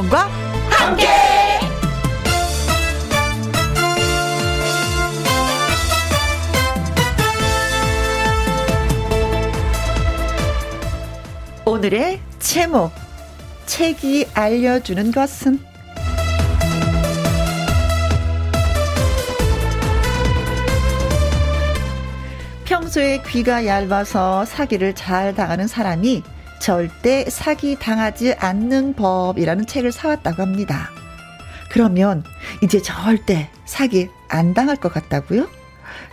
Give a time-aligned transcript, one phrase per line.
[0.00, 0.28] 김혜영과
[0.70, 1.06] 함께.
[11.66, 12.90] 오늘의 제목
[13.66, 15.60] 책이 알려주는 것은
[22.64, 26.22] 평소에 귀가 얇아서 사기를 잘 당하는 사람이
[26.60, 30.90] 절대 사기 당하지 않는 법이라는 책을 사왔다고 합니다.
[31.70, 32.22] 그러면
[32.62, 35.48] 이제 절대 사기 안 당할 것 같다고요?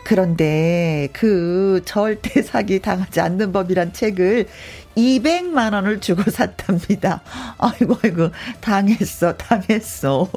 [0.06, 4.48] 그런데 그 절대 사기 당하지 않는 법이란 책을
[4.96, 7.22] 200만 원을 주고 샀답니다.
[7.58, 8.30] 아이고 아이고
[8.62, 10.30] 당했어 당했어.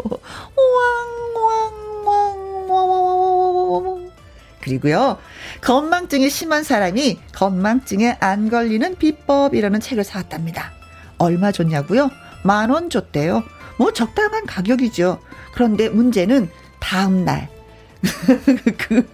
[2.03, 4.00] 왕왕왕왕왕왕왕
[4.61, 5.19] 그리고요.
[5.63, 10.73] 건망증이 심한 사람이 건망증에 안 걸리는 비법이라는 책을 사왔답니다.
[11.19, 12.11] 얼마 줬냐고요?
[12.43, 13.43] 만 원 줬대요.
[13.79, 15.21] 뭐 적당한 가격이죠.
[15.55, 17.49] 그런데 문제는 다음 날.
[18.79, 19.07] 그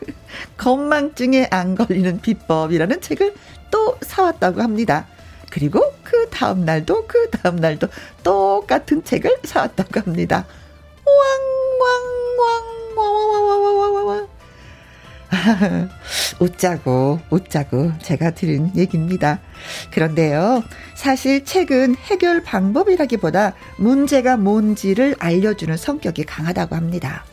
[0.57, 3.35] 건망증에 안 걸리는 비법이라는 책을
[3.71, 5.07] 또 사왔다고 합니다.
[5.51, 7.89] 그리고 그 다음 날도 그 다음 날도
[8.23, 10.47] 똑같은 책을 사왔다고 합니다.
[12.97, 14.29] 왕왕왕왕왕왕왕왕왕
[16.41, 19.41] 웃자고, 웃자고 제가 드린 얘기입니다.
[19.93, 20.63] 그런데요,
[20.95, 27.25] 사실 책은 해결 방법이라기보다 문제가 뭔지를 알려주는 성격이 강하다고 합니다.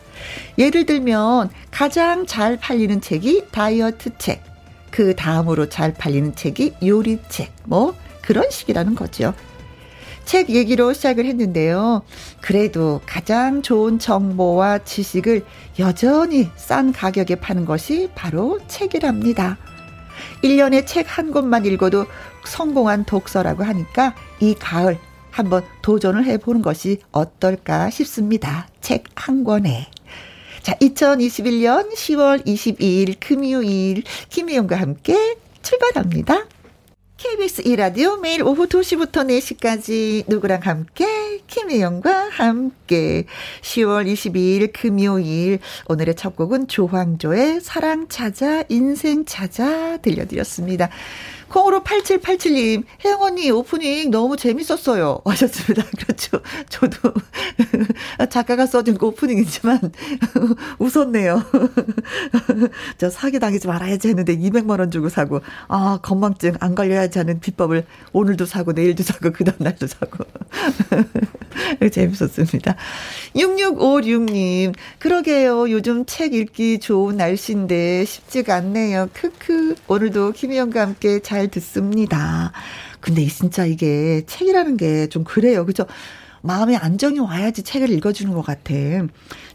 [0.58, 4.42] 예를 들면, 가장 잘 팔리는 책이 다이어트 책,
[4.90, 9.34] 그 다음으로 잘 팔리는 책이 요리책, 뭐, 그런 식이라는 거죠.
[10.24, 12.02] 책 얘기로 시작을 했는데요.
[12.40, 15.44] 그래도 가장 좋은 정보와 지식을
[15.78, 19.58] 여전히 싼 가격에 파는 것이 바로 책이랍니다.
[20.42, 22.06] 1년에 책 한 권만 읽어도
[22.44, 24.98] 성공한 독서라고 하니까 이 가을
[25.30, 28.68] 한번 도전을 해보는 것이 어떨까 싶습니다.
[28.80, 29.88] 책 한 권에.
[30.62, 36.46] 자, 2021년 10월 22일 금요일 김희영과 함께 출발합니다.
[37.16, 43.26] KBS 이라디오 매일 오후 2시부터 4시까지 누구랑 함께 김혜영과 함께
[43.62, 50.90] 10월 22일 금요일 오늘의 첫 곡은 조황조의 사랑 찾아 인생 찾아 들려드렸습니다.
[51.54, 55.20] 콩으로 8787님, 혜영 언니 오프닝 너무 재밌었어요.
[55.24, 55.84] 하셨습니다.
[55.96, 56.40] 그렇죠.
[56.68, 57.14] 저도
[58.28, 59.92] 작가가 써준 그 오프닝이지만
[60.80, 61.44] 웃었네요.
[62.98, 68.46] 저 사기 당하지 말아야지 했는데 200만원 주고 사고, 아, 건망증 안 걸려야지 하는 비법을 오늘도
[68.46, 70.24] 사고, 내일도 사고, 그 다음날도 사고.
[71.92, 72.74] 재밌었습니다.
[73.36, 75.70] 6656님, 그러게요.
[75.70, 79.08] 요즘 책 읽기 좋은 날씨인데 쉽지가 않네요.
[79.12, 79.76] 크크.
[79.86, 82.52] 오늘도 김희영과 함께 잘잘 듣습니다.
[83.00, 85.66] 근데 진짜 이게 책이라는 게 좀 그래요.
[85.66, 85.86] 그죠?
[86.42, 88.74] 마음의 안정이 와야지 책을 읽어주는 것 같아.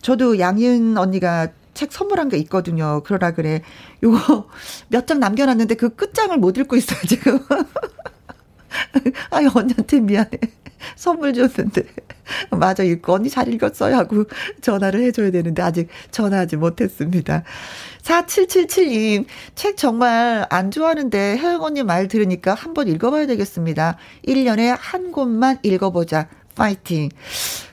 [0.01, 3.01] 저도 양희은 언니가 책 선물한 게 있거든요.
[3.03, 3.61] 그러라 그래.
[4.03, 4.47] 요거
[4.89, 7.39] 몇 장 남겨놨는데 그 끝장을 못 읽고 있어요, 지금.
[9.31, 10.29] 아유, 언니한테 미안해.
[10.95, 11.83] 선물 줬는데.
[12.51, 14.25] 맞아, 읽고 언니 잘 읽었어요 하고
[14.61, 17.43] 전화를 해줘야 되는데 아직 전화하지 못했습니다.
[18.03, 19.25] 4777님,
[19.55, 23.97] 책 정말 안 좋아하는데 혜영 언니 말 들으니까 한번 읽어봐야 되겠습니다.
[24.25, 26.27] 1년에 한 권만 읽어보자.
[26.55, 27.09] 파이팅.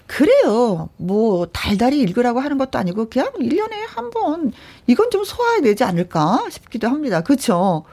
[0.06, 0.88] 그래요.
[0.96, 4.52] 뭐, 달달이 읽으라고 하는 것도 아니고, 그냥 1년에 한 번,
[4.86, 7.22] 이건 좀 소화해내지 않을까 싶기도 합니다.
[7.22, 7.84] 그쵸?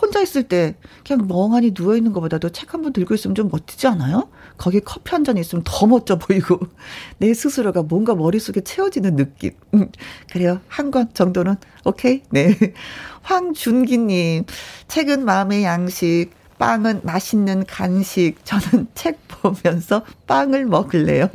[0.00, 0.74] 혼자 있을 때,
[1.06, 4.28] 그냥 멍하니 누워 있는 것보다도 책 한 번 들고 있으면 좀 멋지지 않아요?
[4.58, 6.58] 거기에 커피 한 잔 있으면 더 멋져 보이고,
[7.18, 9.52] 내 스스로가 뭔가 머릿속에 채워지는 느낌.
[9.74, 9.88] 음,
[10.32, 10.60] 그래요.
[10.68, 12.22] 한 권 정도는, 오케이?
[12.30, 12.56] 네.
[13.22, 14.44] 황준기 님,
[14.88, 18.36] 책은 마음의 양식, 빵은 맛있는 간식.
[18.44, 21.28] 저는 책 보면서 빵을 먹을래요.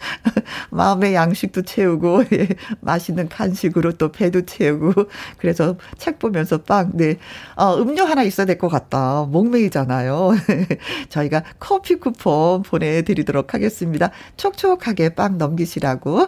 [0.70, 2.48] 마음의 양식도 채우고, 예,
[2.80, 5.08] 맛있는 간식으로 또 배도 채우고,
[5.38, 7.16] 그래서 책 보면서 빵, 네.
[7.56, 9.26] 어, 음료 하나 있어야 될 것 같다.
[9.30, 10.32] 목매이잖아요.
[11.08, 14.10] 저희가 커피 쿠폰 보내드리도록 하겠습니다.
[14.36, 16.26] 촉촉하게 빵 넘기시라고.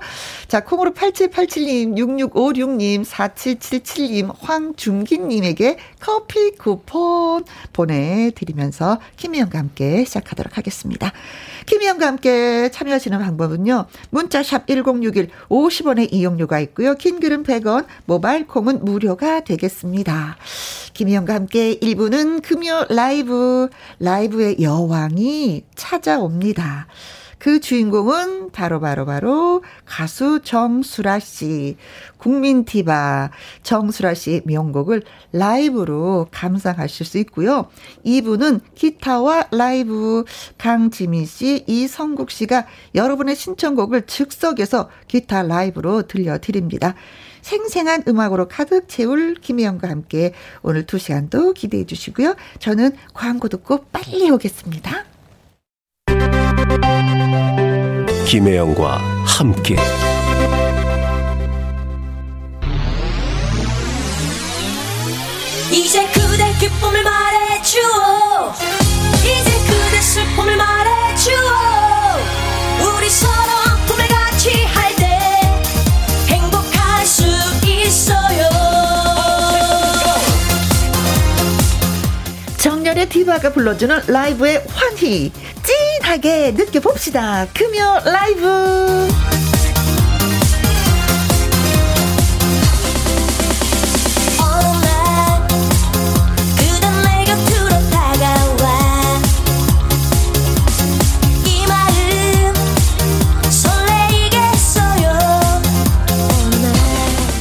[0.48, 11.12] 자, 콩으로 8787님, 6656님, 4777님, 황준기님에게 커피 쿠폰 보내드리면서 김희영과 함께 시작하도록 하겠습니다.
[11.66, 13.86] 김희영과 함께 참여하시는 방법은요.
[14.10, 16.94] 문자샵 1061 50원의 이용료가 있고요.
[16.94, 20.36] 긴 글은 100원, 모바일 콩은 무료가 되겠습니다.
[20.94, 23.68] 김희영과 함께 1부는 금요 라이브,
[23.98, 26.86] 라이브의 여왕이 찾아옵니다.
[27.42, 31.76] 그 주인공은 바로 바로 바로 가수 정수라 씨.
[32.16, 33.32] 국민 디바
[33.64, 35.02] 정수라 씨의 명곡을
[35.32, 37.68] 라이브로 감상하실 수 있고요.
[38.06, 40.24] 2부는 기타와 라이브
[40.56, 46.94] 강지민 씨, 이성국 씨가 여러분의 신청곡을 즉석에서 기타 라이브로 들려드립니다.
[47.40, 52.36] 생생한 음악으로 가득 채울 김혜영과 함께 오늘 2시간도 기대해 주시고요.
[52.60, 55.06] 저는 광고 듣고 빨리 오겠습니다.
[58.32, 58.96] 김혜영과
[59.26, 59.76] 함께.
[65.70, 67.78] 이제 그대 기쁨을 말해줘
[69.18, 71.81] 이제 그대 슬픔을 말해줘 우
[83.02, 85.32] 정렬의 디바가 불러주는 라이브의 환희
[85.62, 87.46] 찐하게 느껴봅시다.
[87.52, 89.51] 금요 라이브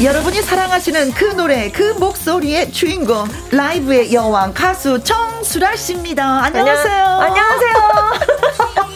[0.03, 6.43] 여러분이 사랑하시는 그 노래, 그 목소리의 주인공, 라이브의 여왕 가수 정수라 씨입니다.
[6.45, 7.05] 안녕하세요.
[7.05, 7.73] 안녕하세요.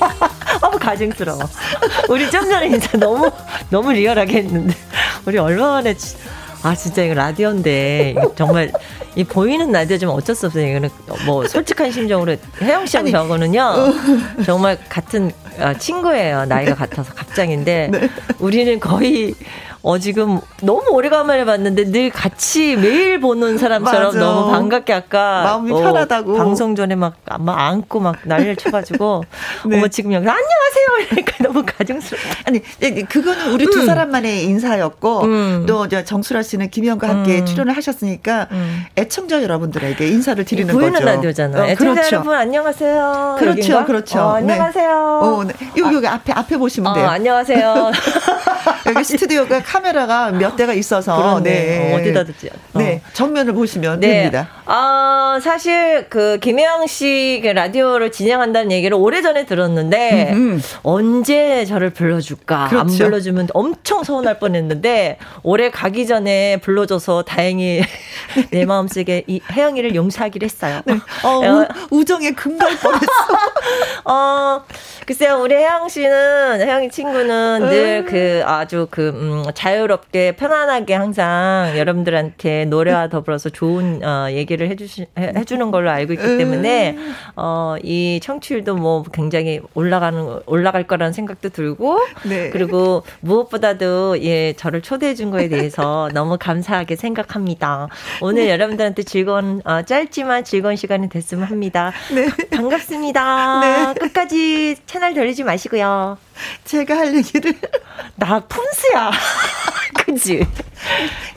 [0.63, 1.39] 어머 가증스러워.
[2.09, 3.29] 우리 좀 전에 인사 너무
[3.69, 4.73] 너무 리얼하게 했는데
[5.27, 5.93] 우리 얼마 만에
[6.63, 8.71] 아 진짜 이거 라디오인데 정말
[9.15, 10.67] 이 보이는 라디오 좀 어쩔 수 없어요.
[10.67, 10.89] 이거는
[11.27, 13.93] 뭐 솔직한 심정으로 혜영 씨하고 저거는요 어.
[14.43, 16.45] 정말 같은 아, 친구예요.
[16.45, 18.09] 나이가 같아서 갑장인데 네.
[18.39, 19.35] 우리는 거의
[19.85, 24.17] 어, 지금 너무 오래간만에 봤는데 늘 같이 매일 보는 사람처럼.
[24.17, 29.25] 너무 반갑게 아까 마음이 어, 편하다고 방송 전에 막, 막 안고 막 난리를 쳐가지고
[29.69, 29.77] 네.
[29.77, 32.25] 어머 지금 여기 안녕하세요 그러니까 너무 가증스러워.
[32.45, 32.61] 아니
[33.05, 33.69] 그거는 우리 음.
[33.69, 35.65] 두 사람만의 인사였고 음.
[35.67, 37.45] 또저 정수라 씨는 김희영과 함께 음.
[37.45, 38.85] 출연을 하셨으니까 음.
[38.97, 41.03] 애청자 여러분들에게 인사를 드리는 보이는 거죠.
[41.03, 41.61] 보이는 라디오잖아요.
[41.61, 42.15] 어, 애청자 그렇죠.
[42.15, 43.35] 여러분 안녕하세요.
[43.37, 43.85] 그렇죠, 여긴가?
[43.85, 44.19] 그렇죠.
[44.19, 44.87] 어, 안녕하세요.
[44.87, 45.27] 네.
[45.27, 45.53] 어, 네.
[45.77, 47.05] 여기 여기 앞에 앞에 보시면 돼요.
[47.05, 47.91] 어, 안녕하세요.
[48.87, 51.93] 여기 스튜디오가 카메라가 몇 대가 있어서 네.
[51.93, 52.49] 어, 디다 듣지?
[52.73, 52.79] 어.
[52.79, 53.01] 네.
[53.13, 54.07] 정면을 보시면 네.
[54.07, 54.47] 됩니다.
[54.65, 60.61] 아, 사실 그 김혜영 씨그 라디오를 진행한다는 얘기를 오래전에 들었는데 음흠.
[60.83, 62.67] 언제 저를 불러 줄까?
[62.69, 62.79] 그렇죠.
[62.79, 67.81] 안 불러 주면 엄청 서운할 뻔했는데 올해 가기 전에 불러 줘서 다행히
[68.51, 70.81] 내 마음속에 이 혜영이를 용서하기로 했어요.
[70.85, 70.93] 네.
[71.23, 73.05] 어, 어 우, 정에 금갈 뻔했어.
[74.05, 74.63] 어,
[75.05, 78.43] 글쎄요, 우리 혜영 씨는 혜영이 친구는 늘그 음.
[78.45, 85.89] 아주 그 음, 자유롭게 편안하게 항상 여러분들한테 노래와 더불어서 좋은 어, 얘기를 해주시 해주는 걸로
[85.89, 86.37] 알고 있기 음.
[86.37, 86.95] 때문에
[87.35, 92.51] 어, 이 청취율도 뭐 굉장히 올라가는 올라갈 거라는 생각도 들고 네.
[92.51, 97.87] 그리고 무엇보다도 예 저를 초대해 준 거에 대해서 너무 감사하게 생각합니다.
[98.21, 98.51] 오늘 네.
[98.51, 101.91] 여러분들한테 즐거운 어, 짧지만 즐거운 시간이 됐으면 합니다.
[102.13, 102.27] 네.
[102.55, 103.59] 반갑습니다.
[103.61, 103.99] 네.
[103.99, 106.19] 끝까지 채널 돌리지 마시고요.
[106.65, 107.53] 제가 할 얘기를
[108.15, 109.11] 나 푼스야.
[110.05, 110.45] 그지?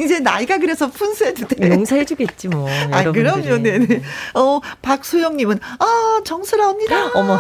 [0.01, 1.71] 이제 나이가 그래서 푼스해도 돼.
[1.71, 2.69] 용서해주겠지 뭐.
[2.91, 4.03] 아, 그럼요, 네네.
[4.35, 7.11] 어, 박수영님은, 아, 정수라 언니다.
[7.15, 7.39] 어머.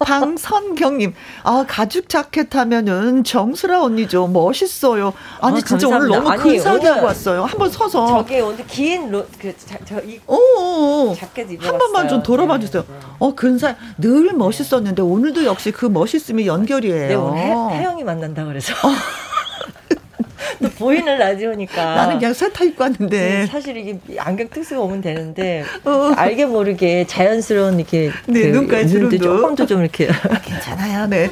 [0.00, 1.14] 방선경님,
[1.44, 4.26] 아, 가죽 자켓 하면은 정수라 언니죠.
[4.28, 5.12] 멋있어요.
[5.40, 6.18] 아니, 아, 진짜 감사합니다.
[6.18, 7.44] 오늘 너무 근사하고 왔어요.
[7.44, 8.06] 한번 서서.
[8.06, 10.20] 저기 오늘 긴, 로, 그, 자, 저, 이.
[10.26, 12.84] 오, 자켓 입어 한 번만 좀 돌아봐 네, 주세요.
[12.86, 13.06] 네, 네.
[13.18, 17.08] 어, 근사, 늘 멋있었는데 오늘도 역시 그 멋있음이 연결이에요.
[17.08, 18.74] 네, 오늘 해, 혜영이 만난다 그래서.
[20.62, 21.94] 또 보이는 라디오니까.
[21.94, 23.08] 나는 그냥 세타 입고 왔는데.
[23.08, 26.12] 네, 사실 이게 안경 특수가 오면 되는데, 어.
[26.16, 28.10] 알게 모르게 자연스러운 이렇게.
[28.26, 29.18] 네, 그 눈까지 주름도.
[29.18, 30.08] 조금도 좀 이렇게.
[30.08, 31.30] 아, 괜찮아요, 네.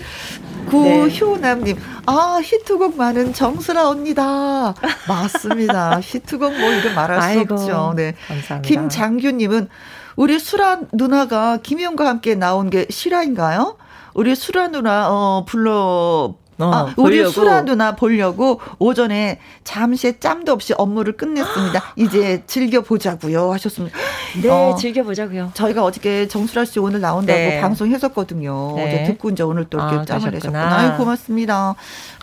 [0.68, 1.76] 구효남님,
[2.06, 4.74] 아, 히트곡 많은 정수라 언니다.
[5.08, 5.98] 맞습니다.
[6.02, 7.94] 히트곡 뭐 이런 말할 아이고, 수 없죠.
[7.96, 8.14] 네.
[8.28, 8.68] 감사합니다.
[8.68, 9.68] 김장규님은,
[10.16, 13.76] 우리 수라 누나가 김희영과 함께 나온 게 실화인가요?
[14.14, 20.74] 우리 수라 누나, 어, 불러, 어, 아, 우리 수라 누나 보려고 오전에 잠시 짬도 없이
[20.76, 21.94] 업무를 끝냈습니다.
[21.96, 23.96] 이제 즐겨보자고요 하셨습니다.
[24.42, 25.52] 네, 어, 즐겨보자고요.
[25.54, 27.60] 저희가 어저께 정수라 씨 오늘 나온다고 네.
[27.60, 28.74] 방송했었거든요.
[28.76, 28.86] 네.
[28.86, 30.76] 어제 듣고 이제 오늘 또 이렇게 아, 짬을 내셨구나.
[30.76, 31.74] 아유, 고맙습니다.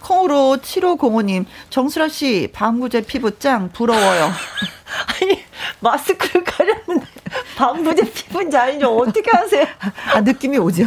[0.03, 4.31] 콩으로 7505님, 정수라 씨, 방부제 피부 짱 부러워요.
[5.21, 5.43] 아니,
[5.79, 7.07] 마스크를 가렸는데,
[7.57, 9.65] 방부제 피부인지 아닌지 어떻게 하세요?
[10.13, 10.85] 아, 느낌이 오죠.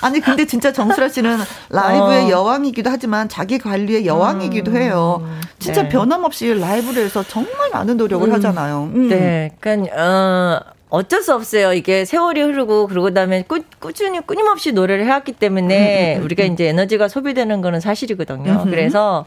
[0.00, 1.38] 아니 근데 진짜 정수라 씨는
[1.70, 2.30] 라이브의 어.
[2.30, 4.76] 여왕이기도 하지만 자기 관리의 여왕이기도 음.
[4.76, 5.28] 해요.
[5.58, 5.88] 진짜 네.
[5.88, 8.34] 변함없이 라이브를 해서 정말 많은 노력을 음.
[8.34, 8.90] 하잖아요.
[8.94, 9.08] 음.
[9.08, 10.72] 네, 그러니까 어.
[10.92, 11.72] 어쩔 수 없어요.
[11.72, 17.08] 이게 세월이 흐르고 그러고 그다음에 꾸, 꾸준히 끊임없이 노래를 해왔기 때문에 음, 우리가 이제 에너지가
[17.08, 18.64] 소비되는 거는 사실이거든요.
[18.64, 19.24] 그래서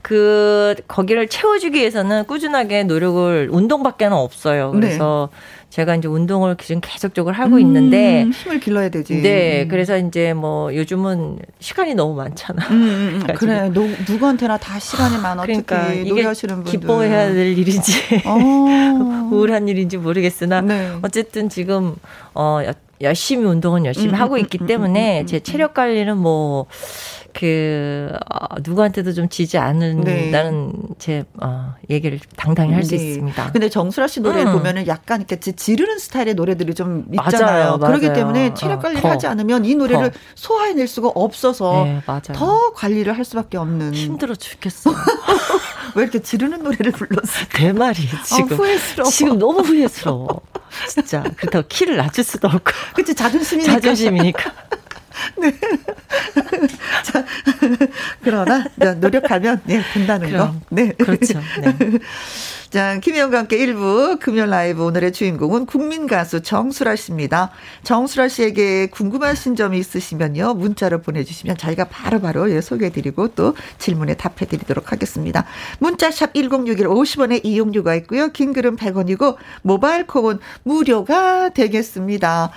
[0.00, 4.70] 그 거기를 채워주기 위해서는 꾸준하게 노력을 운동밖에는 없어요.
[4.74, 4.80] 네.
[4.80, 5.28] 그래서
[5.70, 9.20] 제가 이제 운동을 지금 계속적으로 하고 있는데 음, 힘을 길러야 되지.
[9.20, 9.68] 네, 음.
[9.68, 12.66] 그래서 이제 뭐 요즘은 시간이 너무 많잖아.
[12.68, 13.26] 음, 음, 음.
[13.36, 13.70] 그래.
[13.72, 15.42] 누, 누구한테나 다 시간이 많아.
[15.42, 16.72] 그러니까 이게 노래하시는 분들.
[16.80, 17.92] 기뻐해야 될 일인지
[18.24, 19.28] 어.
[19.30, 20.90] 우울한 일인지 모르겠으나 네.
[21.02, 21.96] 어쨌든 지금
[22.34, 26.66] 어 여- 열심히 운동은 열심히 음, 하고 음, 있기 음, 때문에 제 체력 관리는 뭐
[27.34, 32.96] 그 어, 누구한테도 좀 지지 않는다는 제 어, 얘기를 당당히 할수 네.
[33.10, 33.52] 있습니다.
[33.52, 34.52] 근데 정수라 씨 노래 음.
[34.52, 37.78] 보면은 약간 이렇게 지- 지르는 스타일의 노래들이 좀 맞아요, 있잖아요.
[37.78, 38.14] 그렇기 맞아요.
[38.18, 40.18] 때문에 체력 어, 관리를 더, 하지 않으면 이 노래를 더.
[40.34, 42.20] 소화해낼 수가 없어서 네, 맞아요.
[42.34, 43.94] 더 관리를 할 수밖에 없는.
[43.94, 44.90] 힘들어 죽겠어.
[45.94, 47.46] 왜 이렇게 지르는 노래를 불렀어?
[47.58, 49.10] 내 말이 지금 아, 후회스러워.
[49.10, 50.40] 지금 너무 후회스러워.
[50.88, 53.72] 진짜 그렇다고 키를 낮출 수도 없고 그치 자존심이니까.
[53.74, 54.52] 자존심이니까.
[58.22, 60.36] 그러나 자, 노력하면 네, 된다는 거.
[60.36, 60.60] 그럼.
[60.70, 60.92] 네.
[60.92, 61.40] 그렇죠.
[61.60, 61.76] 네.
[62.70, 67.50] 자, 김혜영과 함께 1부 금연 라이브 오늘의 주인공은 국민 가수 정수라 씨입니다.
[67.82, 70.52] 정수라 씨에게 궁금하신 점이 있으시면요.
[70.52, 75.46] 문자로 보내주시면 저희가 바로바로 예, 소개해드리고 또 질문에 답해드리도록 하겠습니다.
[75.78, 78.28] 문자샵 1061 50원의 이용료가 있고요.
[78.32, 82.50] 긴 글은 100원이고 모바일 콩은 무료가 되겠습니다.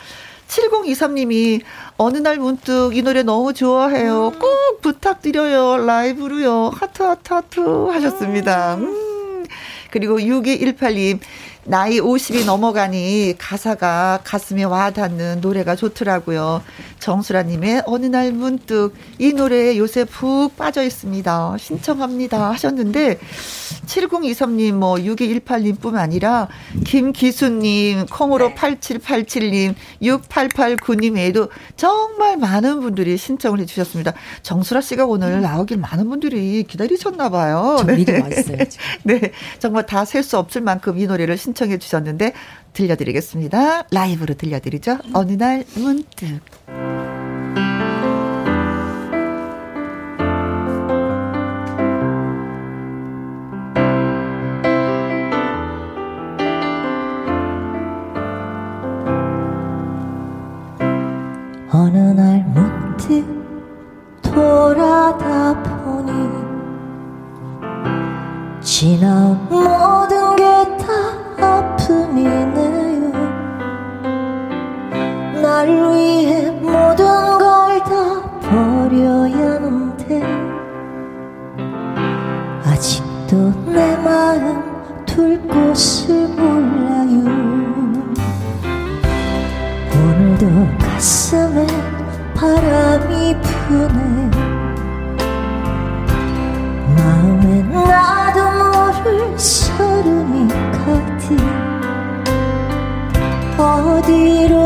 [0.51, 1.62] 7023님이
[1.98, 4.34] 어느 날 문득 이 노래 너무 좋아해요.
[4.38, 5.86] 꼭 부탁드려요.
[5.86, 6.72] 라이브로요.
[6.75, 8.75] 하트 하트 하트 하셨습니다.
[8.75, 9.46] 음.
[9.91, 11.20] 그리고 6218님
[11.63, 16.63] 나이 50이 넘어가니 가사가 가슴에 와 닿는 노래가 좋더라고요.
[17.01, 21.58] 정수라님의 어느 날 문득 이 노래에 요새 푹 빠져 있습니다.
[21.60, 23.20] 신청합니다 하셨는데
[23.86, 26.48] 7023님 뭐 6218님 뿐만 아니라
[26.86, 34.13] 김기수님 콩으로 8787님 6889님에도 정말 많은 분들이 신청을 해주셨습니다.
[34.43, 37.77] 정수라 씨가 오늘 나오길 많은 분들이 기다리셨나 봐요.
[37.79, 38.58] 저 미리 왔어요.
[39.03, 42.34] 네, 정말 다 셀 수 없을 만큼 이 노래를 신청해 주셨는데
[42.74, 43.86] 들려드리겠습니다.
[43.92, 44.98] 라이브로 들려드리죠.
[45.13, 46.40] 어느 날 문득.
[61.74, 63.25] 어느 날 문득
[64.22, 66.12] 돌아다 보니
[68.62, 70.40] 지나온 모든
[75.62, 77.06] 날 위해 모든
[77.38, 80.22] 걸 다 버려야 하는데
[82.65, 84.63] 아직도 내 마음
[85.06, 87.25] 둘 곳을 몰라요.
[89.94, 90.48] 오늘도
[90.80, 91.68] 가슴에
[92.36, 94.32] 바람이 부네.
[96.98, 98.39] 마음에 나도
[99.03, 101.38] 모를 소름이 가득
[103.60, 104.61] 어디로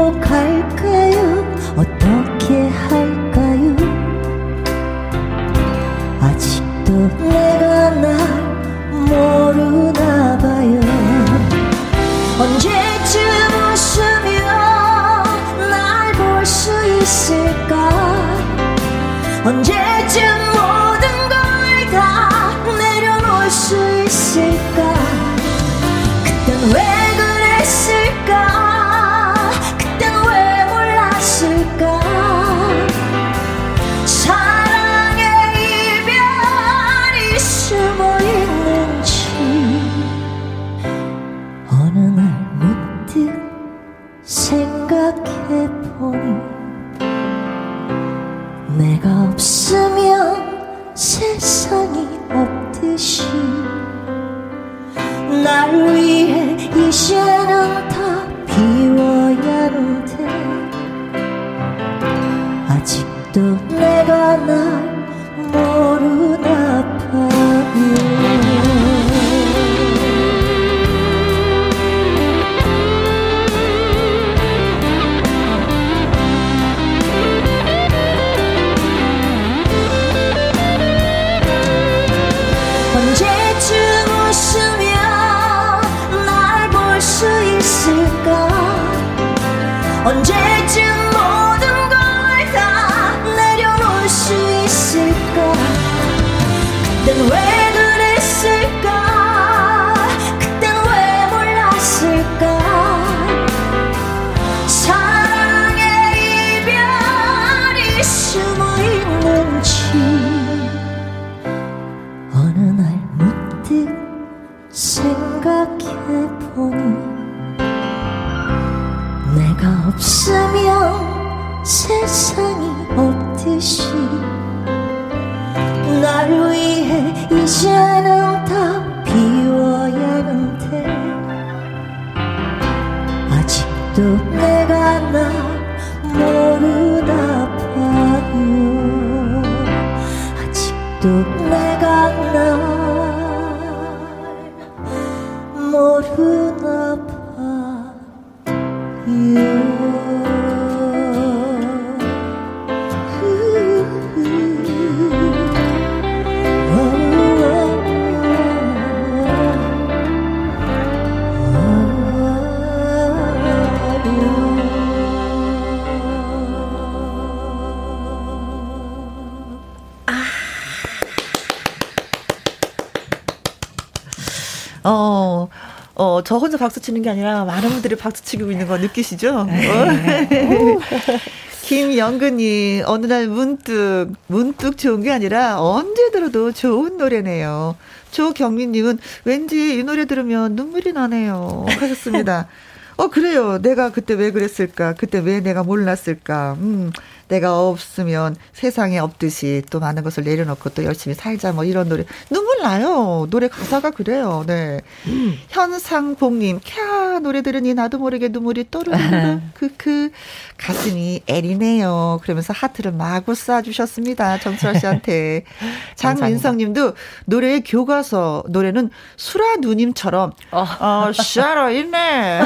[177.06, 179.44] 게 아니라 많은 분들이 박수 치고 있는 거 느끼시죠?
[179.46, 180.78] 네.
[181.62, 187.76] 김영근이 어느 날 문득 문득 좋은 게 아니라 언제 들어도 좋은 노래네요.
[188.12, 191.66] 조경민님은 왠지 이 노래 들으면 눈물이 나네요.
[191.70, 192.48] 하셨습니다.
[192.98, 193.60] 어 그래요.
[193.62, 194.94] 내가 그때 왜 그랬을까?
[194.94, 196.58] 그때 왜 내가 몰랐을까?
[196.60, 196.92] 음.
[197.28, 202.62] 내가 없으면 세상에 없듯이 또 많은 것을 내려놓고 또 열심히 살자 뭐 이런 노래 눈물
[202.62, 203.28] 나요.
[203.30, 204.44] 노래 가사가 그래요.
[204.48, 204.82] 네.
[205.08, 205.38] 음.
[205.50, 210.12] 현상봉님 캬 노래 들으니 나도 모르게 눈물이 또르르르 그그
[210.58, 212.20] 가슴이 애리네요.
[212.24, 214.42] 그러면서 하트를 마구 쏴주셨습니다.
[214.42, 215.44] 정철 씨한테
[215.96, 216.94] 장민성님도
[217.26, 222.42] 노래의 교과서 노래는 수라 누님처럼 어, 어 샤러 있네.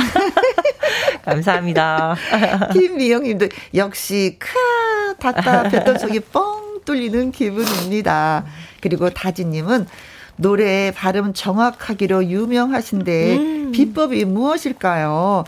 [1.26, 2.16] 감사합니다.
[2.74, 4.50] 김미영님도 역시 크
[5.20, 8.46] 답답했던 속이 뻥 뚫리는 기분입니다.
[8.82, 9.88] 그리고 다지님은
[10.38, 13.72] 노래 발음 정확하기로 유명하신데 음.
[13.74, 15.44] 비법이 무엇일까요?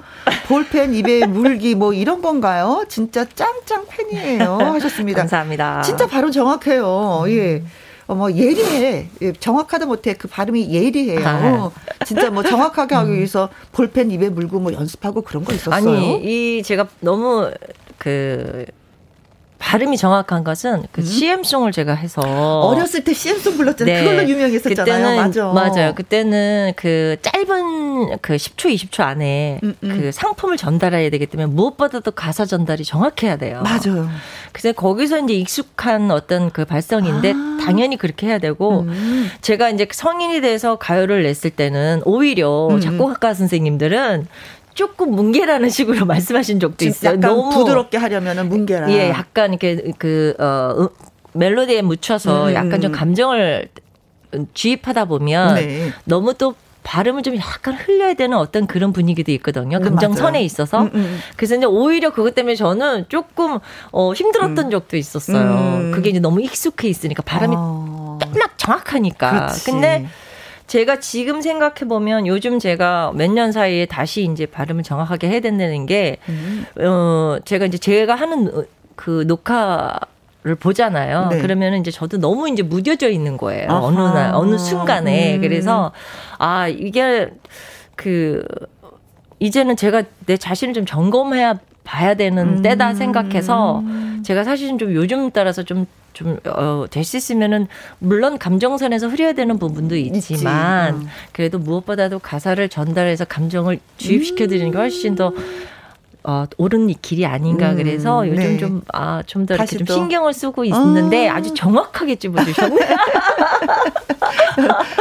[0.47, 2.83] 볼펜 입에 물기 뭐 이런 건가요?
[2.89, 5.19] 진짜 짱짱 팬이에요 하셨습니다.
[5.21, 5.81] 감사합니다.
[5.81, 7.23] 진짜 발음 정확해요.
[7.27, 7.63] 예.
[8.07, 9.07] 어, 뭐 예리해.
[9.21, 11.25] 예, 정확하다 못해 그 발음이 예리해요.
[11.25, 11.71] 아.
[12.05, 15.73] 진짜 뭐 정확하게 하기 위해서 볼펜 입에 물고 뭐 연습하고 그런 거 있었어요.
[15.89, 17.49] 아니, 이 제가 너무
[17.97, 18.65] 그
[19.61, 21.05] 발음이 정확한 것은 그 음?
[21.05, 23.95] CM송을 제가 해서 어렸을 때 CM송 불렀잖아요.
[23.95, 24.03] 네.
[24.03, 24.75] 그걸로 유명했었잖아요.
[24.75, 25.45] 그때는, 맞아.
[25.53, 25.95] 맞아요.
[25.95, 29.97] 그때는 그 짧은 그 10초, 20초 안에 음, 음.
[29.97, 33.61] 그 상품을 전달해야 되기 때문에 무엇보다도 가사 전달이 정확해야 돼요.
[33.63, 34.09] 맞아요.
[34.51, 37.57] 그래서 거기서 이제 익숙한 어떤 그 발성인데 아.
[37.63, 39.29] 당연히 그렇게 해야 되고 음.
[39.41, 42.81] 제가 이제 성인이 돼서 가요를 냈을 때는 오히려 음, 음.
[42.81, 44.27] 작곡가 선생님들은
[44.73, 47.19] 조금 뭉개라는 식으로 말씀하신 적도 있어요.
[47.19, 48.91] 너무 부드럽게 하려면은 뭉개라.
[48.91, 50.89] 예, 약간 이렇게 그 어,
[51.33, 52.53] 멜로디에 묻혀서 음.
[52.53, 53.69] 약간 좀 감정을
[54.53, 55.91] 주입하다 보면 네.
[56.05, 59.77] 너무 또 발음을 좀 약간 흘려야 되는 어떤 그런 분위기도 있거든요.
[59.77, 60.81] 음, 감정선에 있어서.
[60.83, 61.19] 음, 음.
[61.35, 63.59] 그래서 이제 오히려 그것 때문에 저는 조금
[63.91, 64.71] 어, 힘들었던 음.
[64.71, 65.37] 적도 있었어요.
[65.39, 65.91] 음.
[65.93, 68.17] 그게 이제 너무 익숙해 있으니까 발음이 어.
[68.19, 69.31] 딱 정확하니까.
[69.31, 69.65] 그렇지.
[69.65, 70.07] 근데
[70.71, 75.85] 제가 지금 생각해 보면 요즘 제가 몇 년 사이에 다시 이제 발음을 정확하게 해야 된다는
[75.85, 76.65] 게, 음.
[76.79, 78.49] 어, 제가 이제 제가 하는
[78.95, 79.99] 그 녹화
[80.43, 81.27] 를 보잖아요.
[81.29, 81.39] 네.
[81.39, 83.69] 그러면은 이제 저도 너무 이제 무뎌져 있는 거예요.
[83.69, 83.79] 아하.
[83.83, 85.35] 어느 날, 어느 순간에.
[85.35, 85.41] 음.
[85.41, 85.91] 그래서,
[86.39, 87.29] 아, 이게
[87.95, 88.43] 그,
[89.37, 92.61] 이제는 제가 내 자신을 좀 점검해야 봐야 되는 음.
[92.63, 93.83] 때다 생각해서
[94.23, 97.67] 제가 사실은 좀 요즘 따라서 좀 좀, 어, 될 수 있으면은,
[97.99, 101.07] 물론 감정선에서 흐려야 되는 부분도 있지만, 음.
[101.31, 105.33] 그래도 무엇보다도 가사를 전달해서 감정을 주입시켜드리는 게 훨씬 더,
[106.23, 107.71] 어, 옳은 길이 아닌가.
[107.71, 108.57] 음, 그래서 요즘 네.
[108.57, 111.41] 좀, 아, 좀 더 이렇게 좀 신경을 쓰고 있는데 아.
[111.41, 112.77] 주 정확하게 찝어주셨네요.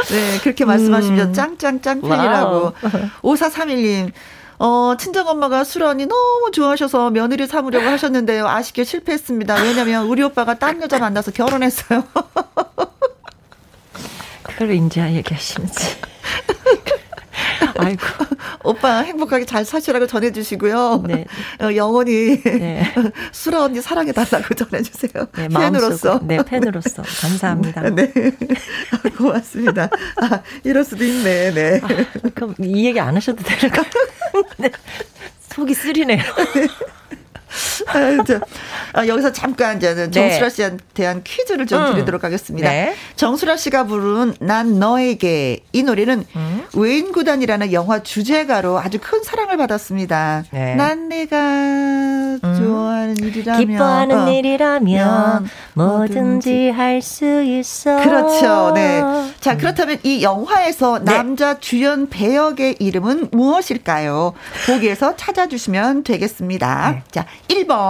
[0.09, 1.33] 네, 그렇게 말씀하시면 음.
[1.33, 2.73] 짱짱짱 팬이라고.
[3.21, 4.11] 5431님,
[4.63, 8.47] 어, 친정엄마가 수련이 너무 좋아하셔서 며느리 삼으려고 하셨는데요.
[8.47, 9.55] 아쉽게 실패했습니다.
[9.55, 12.03] 왜냐면 우리 오빠가 딴 여자 만나서 결혼했어요.
[14.43, 16.10] 그걸 이제 얘기하시는지.
[17.77, 18.01] 아이고.
[18.63, 21.03] 오빠 행복하게 잘 사시라고 전해주시고요.
[21.07, 21.25] 네.
[21.61, 22.93] 어, 영원히 네.
[23.31, 25.27] 수라 언니 사랑해달라고 전해주세요.
[25.35, 26.19] 네, 팬으로서.
[26.23, 27.03] 네, 팬으로서.
[27.21, 27.89] 감사합니다.
[27.89, 28.11] 네.
[29.17, 29.89] 고맙습니다.
[30.21, 31.81] 아, 이럴 수도 있네, 네.
[31.83, 31.87] 아,
[32.33, 33.83] 그럼 이 얘기 안 하셔도 될까?
[34.57, 34.69] 네.
[35.49, 36.21] 속이 쓰리네요.
[37.93, 38.39] 아, 저,
[38.93, 40.09] 아, 여기서 잠깐 이제 네.
[40.09, 41.91] 정수라 씨한테 대한 퀴즈를 좀 음.
[41.93, 42.69] 드리도록 하겠습니다.
[42.69, 42.95] 네.
[43.15, 46.63] 정수라 씨가 부른 난 너에게 이 노래는 음.
[46.75, 50.43] 웨인 구단이라는 영화 주제가로 아주 큰 사랑을 받았습니다.
[50.51, 50.75] 네.
[50.75, 52.39] 난 내가 음.
[52.41, 54.31] 좋아하는 일이라면 기뻐하는 어.
[54.31, 57.97] 일이라면 뭐든지 할 수 있어.
[58.01, 58.71] 그렇죠.
[58.73, 59.01] 네.
[59.39, 61.05] 자, 그렇다면 이 영화에서 네.
[61.11, 64.33] 남자 주연 배역의 이름은 무엇일까요?
[64.67, 66.91] 보기에서 찾아주시면 되겠습니다.
[66.91, 67.03] 네.
[67.11, 67.80] 자, 1번.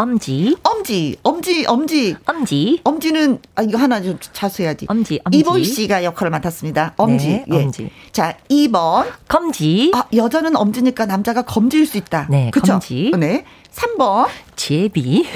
[0.00, 0.56] 엄지.
[0.62, 1.16] 엄지.
[1.24, 1.64] 엄지.
[1.66, 2.16] 엄지.
[2.24, 2.80] 엄지.
[2.84, 4.86] 엄지는 아 이거 하나 좀 자수해야지.
[4.88, 5.20] 엄지.
[5.24, 5.38] 엄지.
[5.38, 6.94] 이보이 씨가 역할을 맡았습니다.
[6.96, 7.26] 엄지.
[7.28, 7.64] 네, 예.
[7.64, 7.90] 엄지.
[8.12, 9.06] 자, 2번.
[9.26, 9.90] 검지.
[9.94, 12.28] 아, 여자는 엄지니까 남자가 검지일 수 있다.
[12.30, 12.74] 네, 그쵸?
[12.74, 13.10] 검지.
[13.18, 13.44] 네.
[13.72, 14.28] 3번.
[14.54, 15.26] 제비.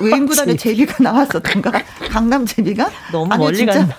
[0.00, 1.72] 외인구단에 제비가 나왔었던가?
[2.08, 2.88] 강남 제비가?
[3.10, 3.96] 너무 아니, 멀리 간다.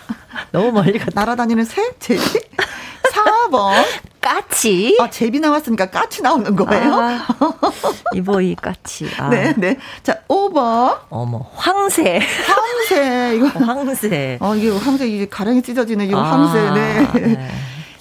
[0.52, 1.12] 너무 멀리 갔다.
[1.21, 1.82] 날아다니는 새?
[2.00, 2.21] 제비?
[3.50, 3.84] 4번.
[4.21, 4.97] 까치.
[5.00, 6.93] 아, 제비 나왔으니까 까치 나오는 거예요?
[6.95, 7.26] 아,
[8.13, 9.10] 이보이 까치.
[9.17, 9.30] 아.
[9.30, 9.78] 네, 네.
[10.04, 10.97] 자, 5번.
[11.10, 12.19] 어머, 황새.
[12.19, 13.36] 황새.
[13.38, 13.45] 이거.
[13.47, 14.38] 어, 황새.
[14.41, 16.71] 어, 이게 황새, 이게 가랑이 찢어지는 이 아, 황새.
[16.71, 17.21] 네.
[17.28, 17.50] 네.